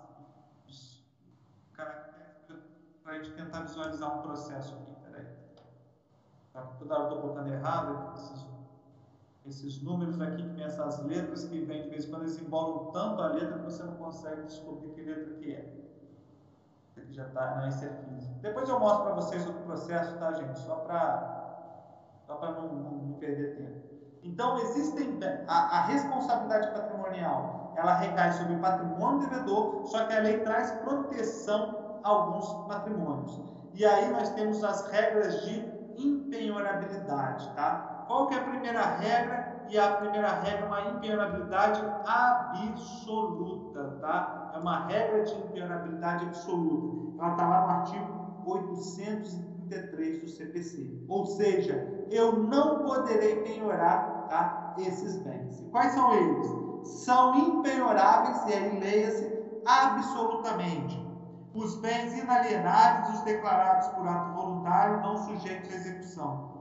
[1.73, 2.59] características
[3.03, 4.95] para a gente tentar visualizar um processo aqui.
[5.05, 5.27] Peraí.
[6.53, 6.63] Tá?
[6.79, 8.47] Toda hora estou colocando errado, esses
[9.47, 12.91] esses números aqui que tem essas letras que vem de vez em quando eles embolam
[12.91, 15.87] tanto a letra que você não consegue descobrir que letra que é.
[16.97, 18.35] Aqui já está, não, esse é físico.
[18.41, 20.59] Depois eu mostro para vocês o processo, tá, gente?
[20.59, 21.46] Só para
[22.27, 23.87] só para não, não, não, perder tempo.
[24.23, 30.15] Então, existem a, a, responsabilidade patrimonial, ela recai sobre o patrimônio do devedor, só que
[30.15, 33.41] a lei traz proteção a alguns patrimônios.
[33.75, 37.97] E aí nós temos as regras de impenhorabilidade, tá?
[38.07, 39.57] qual que é a primeira regra?
[39.69, 44.53] E a primeira regra é uma impenhorabilidade absoluta, tá?
[44.55, 47.21] É uma regra de impenhorabilidade absoluta.
[47.21, 48.43] Ela está lá no artigo
[49.71, 51.05] 833 do CPC.
[51.09, 55.65] Ou seja, eu não poderei penhorar tá, esses bens.
[55.71, 56.47] Quais são eles?
[56.85, 59.33] São impenhoráveis, e aí leia-se,
[59.67, 61.05] absolutamente.
[61.55, 66.57] Os bens inalienáveis, os declarados por ato voluntário, não sujeitos à execução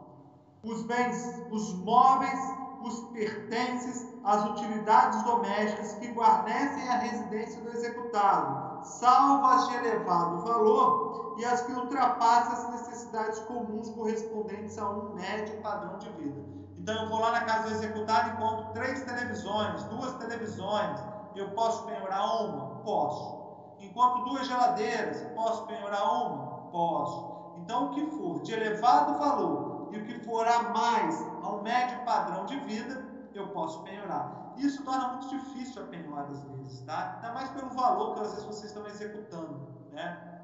[0.66, 2.40] os bens, os móveis,
[2.82, 10.40] os pertences, as utilidades domésticas que guarnecem a residência do executado, salvo as de elevado
[10.40, 16.42] valor e as que ultrapassam as necessidades comuns correspondentes a um médio padrão de vida.
[16.78, 21.00] Então eu vou lá na casa do executado e encontro três televisões, duas televisões.
[21.36, 22.82] Eu posso penhorar uma?
[22.84, 23.76] Posso.
[23.80, 26.70] Encontro duas geladeiras, posso penhorar uma?
[26.72, 27.36] Posso.
[27.58, 32.04] Então o que for de elevado valor e o que for a mais ao médio
[32.06, 34.45] padrão de vida, eu posso penhorar.
[34.58, 37.16] Isso torna muito difícil a penhora às vezes, tá?
[37.16, 40.36] Ainda mais pelo valor que às vezes vocês estão executando, né?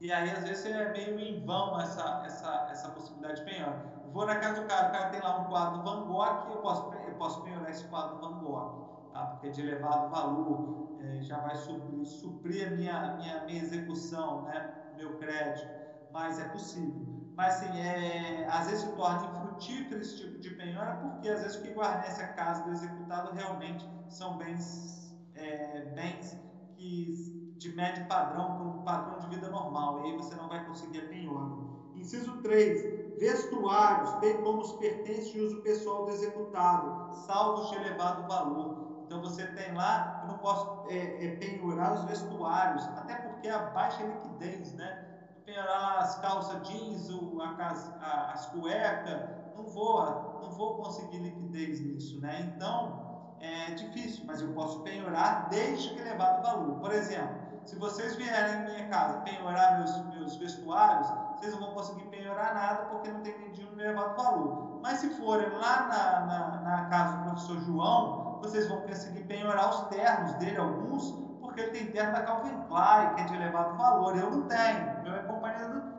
[0.00, 3.84] E aí, às vezes, é meio em vão essa, essa, essa possibilidade de penhora.
[4.12, 6.94] Vou na casa do cara, o cara tem lá um quadro Van Gogh, eu posso,
[6.94, 9.26] eu posso penhorar esse quadro Van Gogh, tá?
[9.26, 14.42] porque é de elevado valor, é, já vai suprir, suprir a minha, minha, minha execução,
[14.42, 14.74] né?
[14.96, 15.68] meu crédito,
[16.10, 17.19] mas é possível.
[17.40, 21.56] Mas, assim, é, às vezes se torna infrutífero esse tipo de penhora, porque às vezes
[21.56, 26.36] o que guarnece a casa do executado realmente são bens, é, bens
[26.76, 30.66] que de médio padrão para um padrão de vida normal, e aí você não vai
[30.66, 31.50] conseguir a penhora.
[31.96, 33.18] Inciso 3.
[33.18, 39.02] Vestuários, bem como os pertences de uso pessoal do executado, salvos de elevado valor.
[39.06, 43.60] Então você tem lá, eu não posso é, é, penhorar os vestuários, até porque a
[43.60, 45.09] baixa liquidez, né?
[45.50, 47.10] Penhorar as calças jeans,
[47.40, 49.20] a, a, as cuecas,
[49.56, 52.52] não vou, não vou conseguir liquidez nisso, né?
[52.54, 56.78] Então é difícil, mas eu posso penhorar desde que elevado valor.
[56.78, 61.74] Por exemplo, se vocês vierem em minha casa penhorar meus, meus vestuários, vocês não vão
[61.74, 64.78] conseguir penhorar nada porque não tem nenhum elevado valor.
[64.80, 69.68] Mas se forem lá na, na, na, casa do professor João, vocês vão conseguir penhorar
[69.68, 71.10] os ternos dele, alguns,
[71.40, 74.16] porque ele tem terno da Calvin Klein, que é de elevado valor.
[74.16, 75.19] Eu não tenho, meu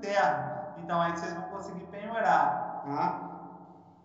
[0.08, 0.84] é companheiro do terno.
[0.84, 2.84] Então aí vocês vão conseguir penhorar.
[2.86, 3.32] Tá?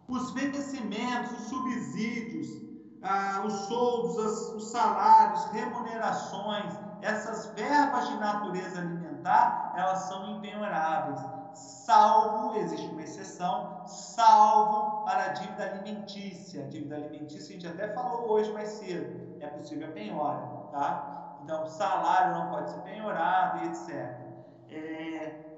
[0.08, 2.46] Os vencimentos, os subsídios,
[3.02, 11.20] ah, os soldos, as, os salários, remunerações, essas verbas de natureza alimentar, elas são impenhoráveis,
[11.54, 16.64] salvo, existe uma exceção, salvo para a dívida alimentícia.
[16.64, 21.38] A dívida alimentícia a gente até falou hoje mais cedo, é possível a penhora, tá?
[21.42, 23.90] Então, salário não pode ser penhorado e etc.
[24.70, 25.55] É...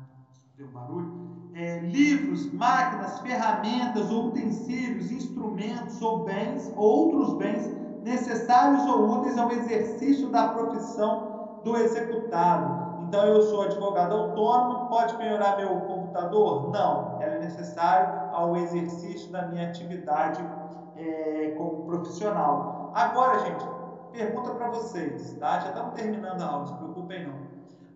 [0.56, 1.12] Deu um barulho.
[1.54, 7.70] É, livros, máquinas, ferramentas, utensílios, instrumentos ou bens, outros bens
[8.02, 12.74] necessários ou úteis ao exercício da profissão do executado.
[12.98, 16.72] Então, eu sou advogado autônomo, pode penhorar meu computador?
[16.72, 20.48] Não, ela é necessário ao exercício da minha atividade
[20.96, 22.90] é, como profissional.
[22.94, 23.70] Agora, gente,
[24.12, 25.60] pergunta para vocês, tá?
[25.60, 27.41] Já estamos terminando a aula, não se preocupem não.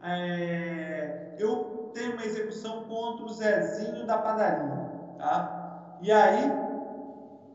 [0.06, 5.98] É, eu tenho uma execução contra o Zezinho da padaria, tá?
[6.02, 6.52] E aí,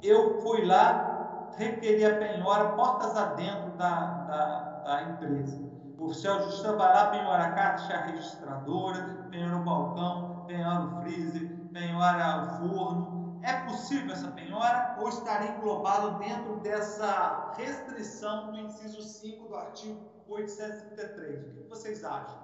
[0.03, 1.11] eu fui lá
[1.57, 5.61] requeria penhora portas adentro da, da, da empresa.
[5.99, 11.51] O oficial justiça vai lá, penhora a caixa registradora, penhora o balcão, penhora o freezer,
[11.73, 13.41] penhora o forno.
[13.43, 20.10] É possível essa penhora ou estaria englobado dentro dessa restrição do inciso 5 do artigo
[20.31, 21.48] 833?
[21.48, 22.40] O que vocês acham?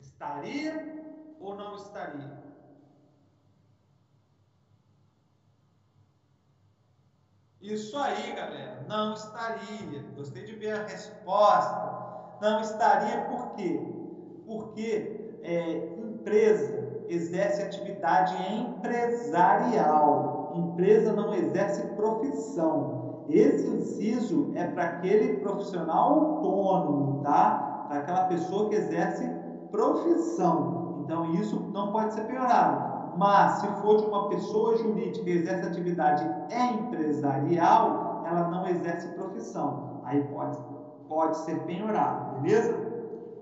[0.00, 0.84] Estaria
[1.38, 2.36] ou não estaria?
[7.60, 10.02] Isso aí, galera, não estaria.
[10.14, 11.94] Gostei de ver a resposta.
[12.40, 13.80] Não estaria por quê?
[14.44, 20.50] Porque é, empresa exerce atividade empresarial.
[20.54, 23.05] Empresa não exerce profissão.
[23.28, 27.84] Esse inciso é para aquele profissional autônomo, tá?
[27.88, 29.28] Para aquela pessoa que exerce
[29.70, 31.02] profissão.
[31.04, 33.16] Então isso não pode ser piorado.
[33.16, 40.00] Mas se for de uma pessoa jurídica que exerce atividade empresarial, ela não exerce profissão.
[40.04, 40.58] Aí pode,
[41.08, 42.86] pode ser penhorado, beleza?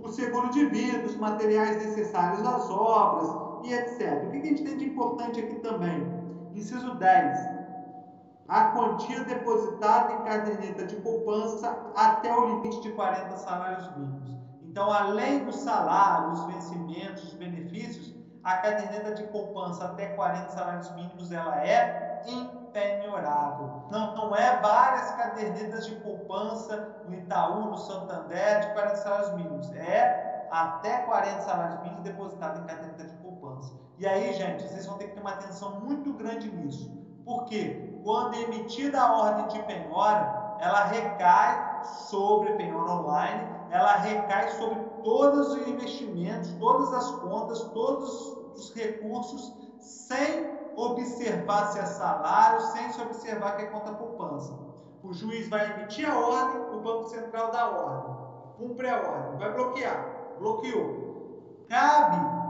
[0.03, 3.35] O seguro de vida, os materiais necessários às obras
[3.65, 4.25] e etc.
[4.27, 6.07] O que a gente tem de importante aqui também?
[6.55, 7.64] Inciso 10.
[8.49, 14.37] A quantia depositada em caderneta de poupança até o limite de 40 salários mínimos.
[14.63, 20.91] Então, além dos salários, os vencimentos, os benefícios, a caderneta de poupança até 40 salários
[20.95, 23.85] mínimos ela é impenhorável.
[23.91, 29.73] Não, não é várias cadernetas de poupança no Itaú, no Santander, de 40 salários mínimos.
[29.73, 33.73] É até 40 salários mínimos depositado em caderneta de poupança.
[33.99, 36.93] E aí, gente, vocês vão ter que ter uma atenção muito grande nisso.
[37.25, 44.51] Porque quando é emitida a ordem de penhora, ela recai sobre penhora online, ela recai
[44.51, 52.61] sobre todos os investimentos, todas as contas, todos os recursos, sem observar se é salário,
[52.61, 54.53] sem se observar que é conta poupança.
[55.03, 58.17] O juiz vai emitir a ordem, o Banco Central dá a ordem,
[58.59, 60.07] cumpre a ordem, vai bloquear,
[60.39, 61.65] bloqueou.
[61.69, 62.45] Cabe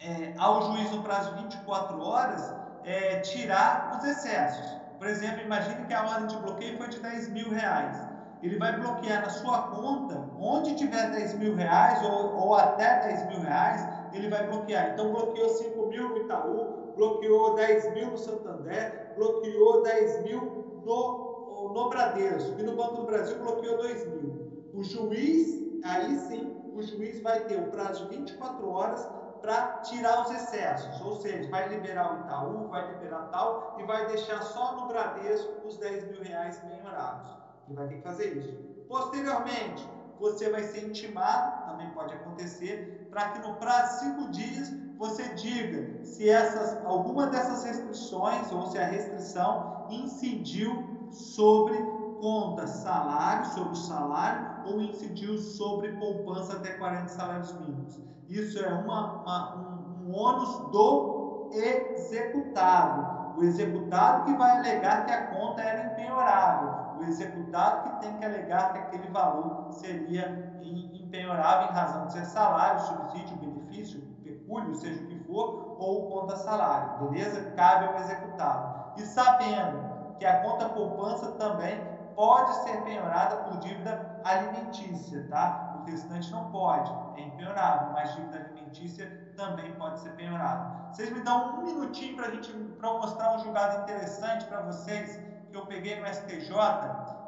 [0.00, 2.54] é, ao juiz, no prazo de 24 horas,
[2.86, 4.76] é, tirar os excessos.
[4.98, 8.78] Por exemplo, imagine que a ordem de bloqueio foi de 10 mil reais ele vai
[8.78, 13.86] bloquear na sua conta, onde tiver 10 mil reais ou, ou até 10 mil reais,
[14.12, 14.92] ele vai bloquear.
[14.92, 21.72] Então, bloqueou 5 mil no Itaú, bloqueou 10 mil no Santander, bloqueou 10 mil no,
[21.74, 24.70] no Bradesco e no Banco do Brasil bloqueou 2 mil.
[24.74, 29.08] O juiz, aí sim, o juiz vai ter o prazo de 24 horas
[29.40, 34.06] para tirar os excessos, ou seja, vai liberar o Itaú, vai liberar tal e vai
[34.06, 37.28] deixar só no Bradesco os 10 mil reais penhorados.
[37.66, 38.56] Ele vai ter que fazer isso.
[38.88, 39.88] Posteriormente,
[40.18, 45.28] você vai ser intimado, também pode acontecer, para que no prazo de cinco dias você
[45.34, 51.76] diga se essas, alguma dessas restrições ou se a restrição incidiu sobre
[52.20, 58.00] conta salário, sobre salário, ou incidiu sobre poupança até 40 salários mínimos.
[58.28, 63.38] Isso é uma, uma, um, um ônus do executado.
[63.38, 66.98] O executado que vai alegar que a conta era impenhorável.
[66.98, 72.24] O executado que tem que alegar que aquele valor seria impenhorável em razão de ser
[72.24, 77.08] salário, subsídio, benefício, pecúlio, seja o que for, ou conta salário.
[77.08, 77.52] Beleza?
[77.52, 78.92] Cabe ao executado.
[78.96, 81.78] E sabendo que a conta poupança também
[82.14, 85.65] pode ser penhorada por dívida alimentícia, tá?
[85.86, 90.92] O restante não pode, é impenhorável, mas dívida alimentícia também pode ser penhorada.
[90.92, 95.16] Vocês me dão um minutinho para a gente pra mostrar um julgado interessante para vocês
[95.48, 96.50] que eu peguei no STJ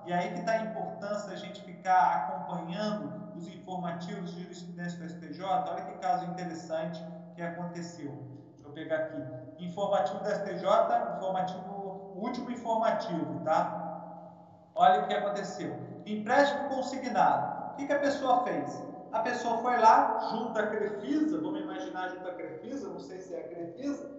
[0.06, 5.08] e aí que está a importância da gente ficar acompanhando os informativos de jurisprudência do
[5.08, 5.44] STJ.
[5.44, 7.00] Olha que caso interessante
[7.36, 8.10] que aconteceu.
[8.10, 9.64] Deixa eu pegar aqui.
[9.64, 10.66] Informativo do STJ,
[11.16, 13.84] informativo, último informativo, tá?
[14.74, 15.78] Olha o que aconteceu.
[16.04, 17.57] Empréstimo consignado.
[17.78, 18.82] Que, que a pessoa fez?
[19.12, 23.32] A pessoa foi lá, junto à Crefisa, vamos imaginar junto à Crefisa, não sei se
[23.32, 24.10] é a Crefisa,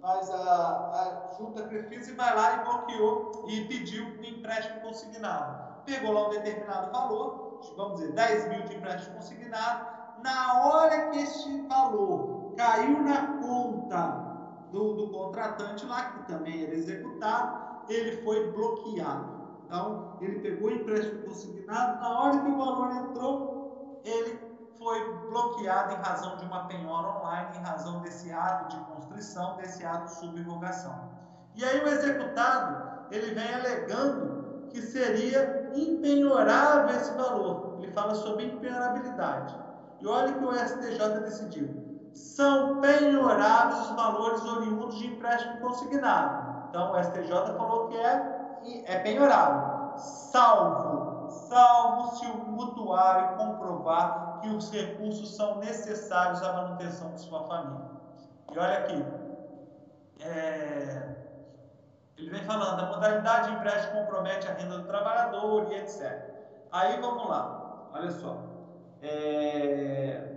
[0.00, 4.80] mas a, a junto à Crefisa e vai lá e bloqueou e pediu um empréstimo
[4.82, 5.82] consignado.
[5.84, 9.98] Pegou lá um determinado valor, vamos dizer, 10 mil de empréstimo consignado.
[10.22, 14.28] Na hora que este valor caiu na conta
[14.70, 19.37] do, do contratante lá, que também era executado, ele foi bloqueado.
[19.68, 24.40] Então, ele pegou o empréstimo consignado, na hora que o valor entrou, ele
[24.78, 29.84] foi bloqueado em razão de uma penhora online, em razão desse ato de constrição, desse
[29.84, 31.10] ato de subrogação.
[31.54, 37.76] E aí o executado, ele vem alegando que seria impenhorável esse valor.
[37.78, 39.54] Ele fala sobre impenhorabilidade.
[40.00, 42.10] E olha o que o STJ decidiu.
[42.14, 46.68] São penhoráveis os valores oriundos de empréstimo consignado.
[46.70, 48.37] Então o STJ falou que é
[48.86, 57.12] é penhorável, salvo, salvo se o mutuário comprovar que os recursos são necessários à manutenção
[57.12, 57.86] de sua família.
[58.52, 59.04] E olha aqui,
[60.20, 61.16] é,
[62.16, 66.30] ele vem falando, a modalidade de empréstimo compromete a renda do trabalhador e etc.
[66.72, 68.36] Aí vamos lá, olha só.
[69.02, 70.28] É,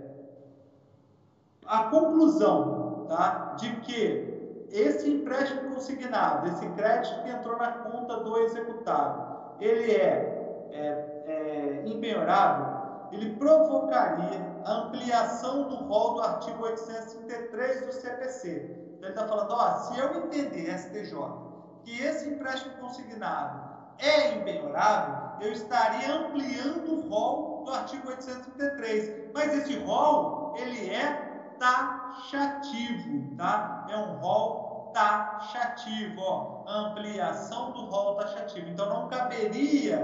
[1.66, 4.31] a conclusão tá, de que
[4.72, 11.82] esse empréstimo consignado, esse crédito que entrou na conta do executado, ele é, é, é
[11.86, 12.82] impenhorável,
[13.12, 18.94] ele provocaria a ampliação do rol do artigo 833 do CPC.
[18.96, 21.14] Então ele está falando, ó, se eu entender, STJ,
[21.84, 29.32] que esse empréstimo consignado é impenhorável, eu estaria ampliando o rol do artigo 833.
[29.34, 31.31] Mas esse rol, ele é
[31.62, 33.86] taxativo, tá?
[33.88, 38.68] É um rol taxativo, ó, ampliação do rol taxativo.
[38.68, 39.98] Então não caberia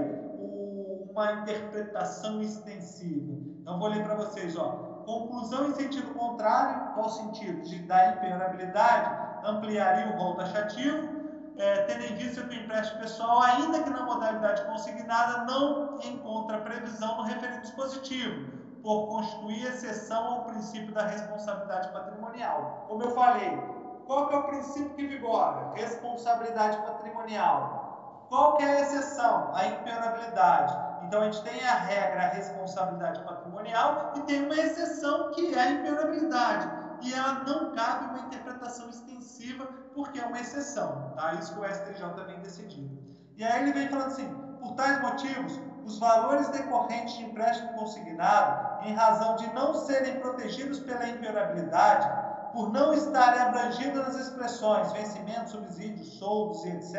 [1.11, 3.33] uma interpretação extensiva.
[3.61, 4.87] Então vou ler para vocês, ó.
[5.05, 7.61] Conclusão em sentido contrário, qual sentido?
[7.63, 11.09] De da impenhorabilidade, ampliaria o rol taxativo,
[11.57, 16.59] é, tendo em vista que o empréstimo pessoal, ainda que na modalidade consignada, não encontra
[16.59, 22.85] previsão no referido dispositivo por constituir exceção ao princípio da responsabilidade patrimonial.
[22.87, 23.59] Como eu falei,
[24.05, 25.73] qual que é o princípio que vigora?
[25.75, 28.25] Responsabilidade patrimonial.
[28.29, 29.51] Qual que é a exceção?
[29.53, 30.89] A impenhorabilidade.
[31.05, 35.59] Então a gente tem a regra, a responsabilidade patrimonial e tem uma exceção que é
[35.59, 36.69] a impenhorabilidade.
[37.01, 39.65] E ela não cabe uma interpretação extensiva
[39.95, 41.13] porque é uma exceção.
[41.15, 41.33] Tá?
[41.33, 42.99] Isso que o STJ vem decidindo.
[43.35, 44.48] E aí ele vem falando assim,
[44.79, 51.05] tais motivos, os valores decorrentes de empréstimo consignado, em razão de não serem protegidos pela
[51.05, 52.07] impenhorabilidade,
[52.53, 56.95] por não estarem abrangidos nas expressões vencimento, subsídios, soldos e etc.,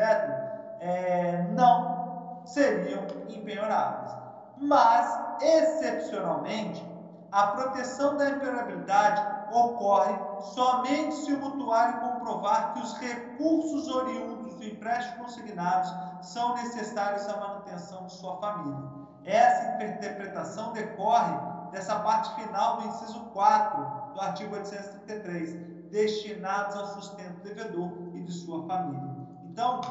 [0.79, 4.11] é, não seriam impenhoráveis.
[4.57, 6.85] Mas, excepcionalmente,
[7.31, 10.13] a proteção da impenhorabilidade ocorre
[10.53, 15.91] somente se o mutuário comprovar que os recursos oriundos do empréstimo consignados
[16.21, 18.89] são necessários à manutenção de sua família.
[19.23, 21.35] Essa interpretação decorre
[21.71, 25.53] dessa parte final do inciso 4 do artigo 833,
[25.89, 29.21] destinados ao sustento do devedor e de sua família.
[29.45, 29.81] Então,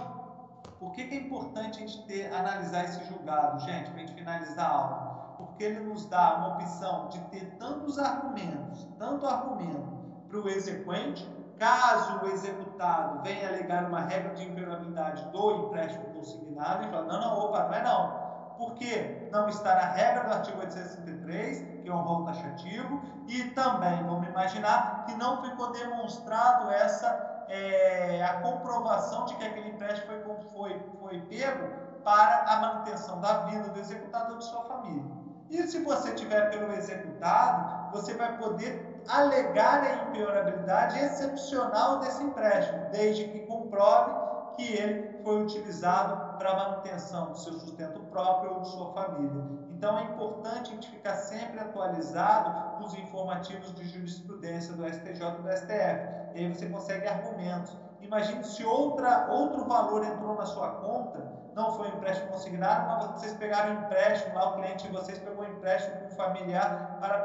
[0.79, 4.67] por que, é importante a gente ter, analisar esse julgado, gente, para a gente finalizar
[4.67, 5.35] a aula?
[5.37, 11.29] Porque ele nos dá uma opção de ter tantos argumentos, tanto argumento para o exequente,
[11.61, 17.21] caso o executado venha alegar uma regra de imperabilidade do empréstimo consignado, e fala, não,
[17.21, 18.31] não, opa, não é não.
[18.57, 24.03] Porque não está na regra do artigo 863, que é um rol taxativo, e também,
[24.05, 30.41] vamos imaginar, que não ficou demonstrado essa é, a comprovação de que aquele empréstimo foi,
[30.53, 31.69] foi, foi pego
[32.03, 35.05] para a manutenção da vida do executado ou de sua família.
[35.51, 42.91] E se você tiver pelo executado, você vai poder alegar a impenhorabilidade excepcional desse empréstimo,
[42.91, 48.61] desde que comprove que ele foi utilizado para a manutenção do seu sustento próprio ou
[48.61, 49.43] de sua família.
[49.71, 55.43] Então é importante a gente ficar sempre atualizado nos informativos de jurisprudência do STJ e
[55.43, 56.21] do STF.
[56.35, 57.77] E aí você consegue argumentos.
[58.01, 61.23] Imagine se outra, outro valor entrou na sua conta,
[61.55, 65.19] não foi um empréstimo consignado, mas vocês pegaram um empréstimo, lá o cliente de vocês
[65.19, 67.19] pegou um empréstimo com familiar para,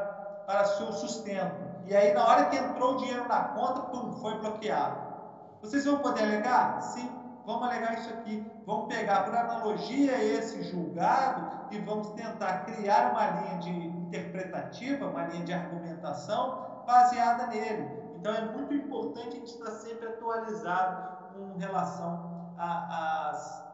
[0.46, 1.65] para seu sustento.
[1.86, 5.14] E aí, na hora que entrou o dinheiro na conta, pum, foi bloqueado.
[5.60, 6.82] Vocês vão poder alegar?
[6.82, 7.08] Sim,
[7.46, 8.44] vamos alegar isso aqui.
[8.66, 15.26] Vamos pegar por analogia esse julgado e vamos tentar criar uma linha de interpretativa, uma
[15.26, 17.88] linha de argumentação baseada nele.
[18.16, 23.64] Então é muito importante a gente estar sempre atualizado com relação às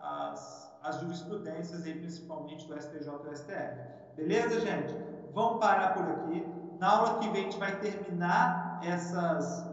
[1.01, 3.81] jurisprudências, aí, principalmente do STJ e do STF.
[4.17, 4.95] Beleza, gente?
[5.33, 6.47] Vamos parar por aqui.
[6.83, 9.65] Na aula que vem a gente vai terminar essas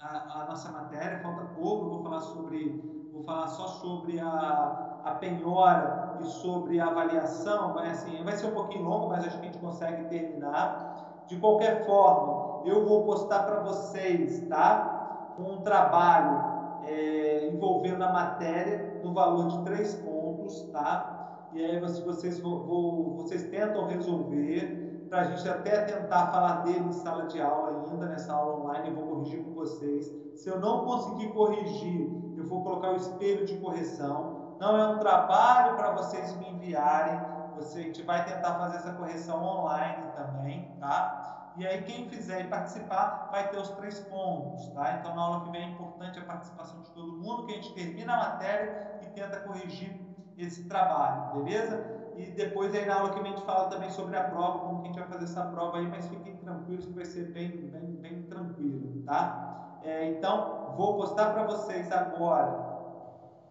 [0.00, 5.00] a, a nossa matéria, falta pouco, eu vou falar sobre, vou falar só sobre a,
[5.04, 9.38] a penhora e sobre a avaliação, vai, assim, vai ser um pouquinho longo, mas acho
[9.38, 11.24] que a gente consegue terminar.
[11.26, 15.34] De qualquer forma, eu vou postar para vocês, tá?
[15.38, 21.48] Um trabalho é, envolvendo a matéria no valor de três pontos, tá?
[21.52, 26.92] E aí, vocês, vou, vocês tentam resolver, para a gente até tentar falar dele em
[26.92, 30.12] sala de aula ainda, nessa aula online, eu vou corrigir com vocês.
[30.34, 34.56] Se eu não conseguir corrigir, eu vou colocar o espelho de correção.
[34.60, 37.20] Não é um trabalho para vocês me enviarem,
[37.56, 41.52] você, a gente vai tentar fazer essa correção online também, tá?
[41.56, 44.98] E aí quem fizer e participar vai ter os três pontos, tá?
[44.98, 47.74] Então na aula que vem é importante a participação de todo mundo, que a gente
[47.74, 50.00] termina a matéria e tenta corrigir
[50.36, 51.97] esse trabalho, beleza?
[52.18, 54.88] E depois aí na aula que a gente fala também sobre a prova, como que
[54.88, 57.92] a gente vai fazer essa prova aí, mas fiquem tranquilos que vai ser bem, bem,
[57.92, 59.78] bem tranquilo, tá?
[59.84, 62.76] É, então, vou postar para vocês agora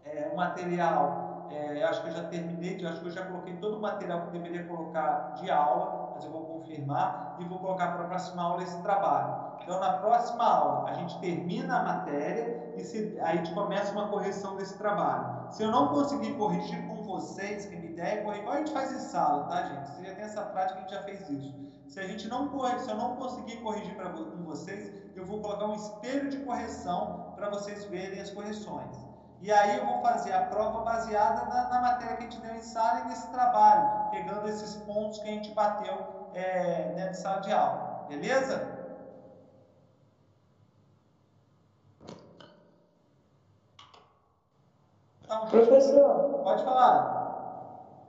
[0.03, 3.77] é, o material, é, acho que eu já terminei, acho que eu já coloquei todo
[3.77, 7.94] o material que eu deveria colocar de aula, mas eu vou confirmar e vou colocar
[7.94, 9.48] para a próxima aula esse trabalho.
[9.61, 13.94] Então, na próxima aula, a gente termina a matéria e se, aí a gente começa
[13.94, 15.36] uma correção desse trabalho.
[15.51, 18.99] Se eu não conseguir corrigir com vocês, que me der, igual a gente faz em
[18.99, 19.89] sala, tá, gente?
[19.89, 21.67] Você já tem essa prática, a gente já fez isso.
[21.87, 22.49] Se a gente não
[22.79, 27.33] se eu não conseguir corrigir para com vocês, eu vou colocar um espelho de correção
[27.35, 28.95] para vocês verem as correções.
[29.41, 32.55] E aí eu vou fazer a prova baseada na, na, matéria que a gente deu
[32.55, 37.41] em sala e nesse trabalho, pegando esses pontos que a gente bateu é, de sala
[37.41, 38.05] de aula.
[38.09, 38.76] Beleza?
[45.27, 46.39] Então, Professor.
[46.41, 47.17] Pode falar.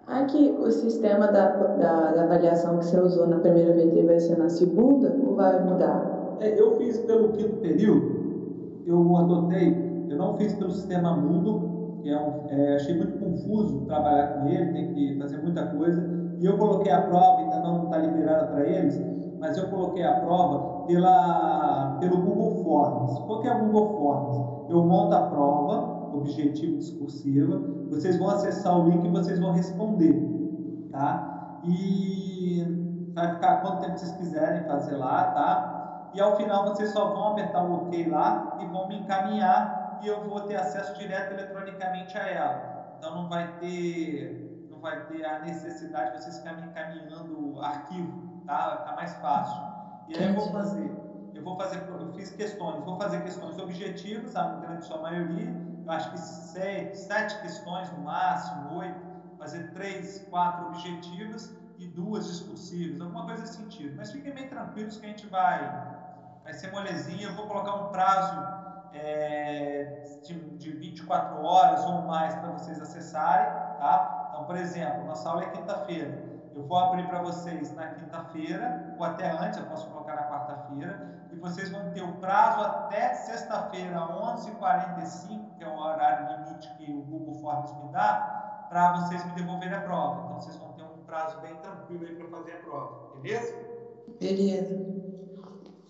[0.07, 4.39] Aqui, o sistema da, da, da, avaliação que você usou na primeira VT vai ser
[4.39, 6.37] na segunda ou vai mudar?
[6.41, 12.09] É, eu fiz pelo quinto período, eu adotei, eu não fiz pelo sistema mudo, que
[12.09, 16.09] é, um, é achei muito confuso trabalhar com ele, tem que fazer muita coisa,
[16.39, 18.99] e eu coloquei a prova, ainda não está liberada para eles,
[19.41, 23.19] mas eu coloquei a prova pela, pelo Google Forms.
[23.27, 24.71] Qual que é o Google Forms?
[24.71, 27.59] Eu monto a prova, objetivo discursiva,
[27.91, 30.15] vocês vão acessar o link e vocês vão responder,
[30.91, 31.61] tá?
[31.65, 36.11] E vai ficar quanto tempo vocês quiserem fazer lá, tá?
[36.15, 40.07] E ao final vocês só vão apertar o OK lá e vão me encaminhar e
[40.07, 42.95] eu vou ter acesso direto eletronicamente a ela.
[42.99, 48.43] Então não vai ter, não vai ter a necessidade de vocês ficarem encaminhando o arquivo,
[48.47, 48.69] tá?
[48.69, 49.63] Vai ficar mais fácil.
[50.09, 50.91] E aí eu vou fazer,
[51.35, 55.55] eu vou fazer, eu fiz questões, vou fazer questões objetivas, a grande sua maioria,
[55.93, 59.01] acho que seis, sete questões no máximo, oito,
[59.39, 63.95] fazer três, quatro objetivas e duas discursivas, alguma coisa nesse sentido.
[63.97, 65.59] Mas fiquem bem tranquilos que a gente vai,
[66.43, 67.29] vai ser molezinha.
[67.29, 68.37] Eu vou colocar um prazo
[68.93, 73.47] é, de, de 24 horas ou mais para vocês acessarem,
[73.79, 74.29] tá?
[74.31, 76.28] Então, por exemplo, nossa aula é quinta-feira.
[76.59, 81.09] Eu vou abrir para vocês na quinta-feira, ou até antes, eu posso colocar na quarta-feira,
[81.31, 86.93] e vocês vão ter o prazo até sexta-feira, 11h45, que é o horário limite que
[86.93, 90.25] o Google Forms me dá, para vocês me devolverem a prova.
[90.25, 93.55] Então, vocês vão ter um prazo bem tranquilo aí para fazer a prova, beleza?
[94.19, 94.99] Beleza.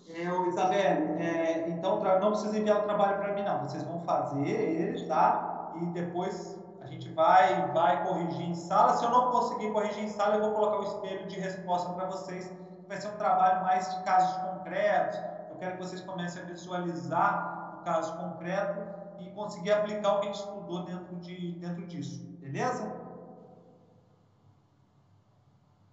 [0.07, 3.59] É, o Isabelle, é, então não precisa enviar o trabalho para mim, não.
[3.63, 5.71] Vocês vão fazer ele, tá?
[5.81, 6.58] E depois
[6.99, 8.93] gente vai, vai corrigir em sala.
[8.93, 12.05] Se eu não conseguir corrigir em sala, eu vou colocar o espelho de resposta para
[12.05, 12.51] vocês.
[12.87, 15.17] Vai ser um trabalho mais de casos concretos.
[15.49, 18.81] Eu quero que vocês comecem a visualizar o caso concreto
[19.19, 22.21] e conseguir aplicar o que a gente estudou dentro, de, dentro disso.
[22.39, 22.91] Beleza?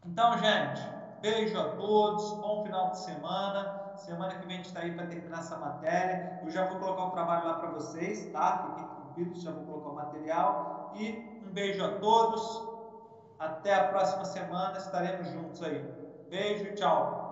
[0.04, 0.80] Então, gente,
[1.20, 3.92] beijo a todos, bom final de semana.
[3.96, 6.40] Semana que vem a gente está aí para terminar essa matéria.
[6.42, 8.58] Eu já vou colocar o trabalho lá para vocês, tá?
[8.68, 10.75] Fiquem tranquilos, já vou colocar o material.
[10.94, 12.76] E um beijo a todos.
[13.38, 15.84] Até a próxima semana, estaremos juntos aí.
[16.30, 17.25] Beijo, tchau.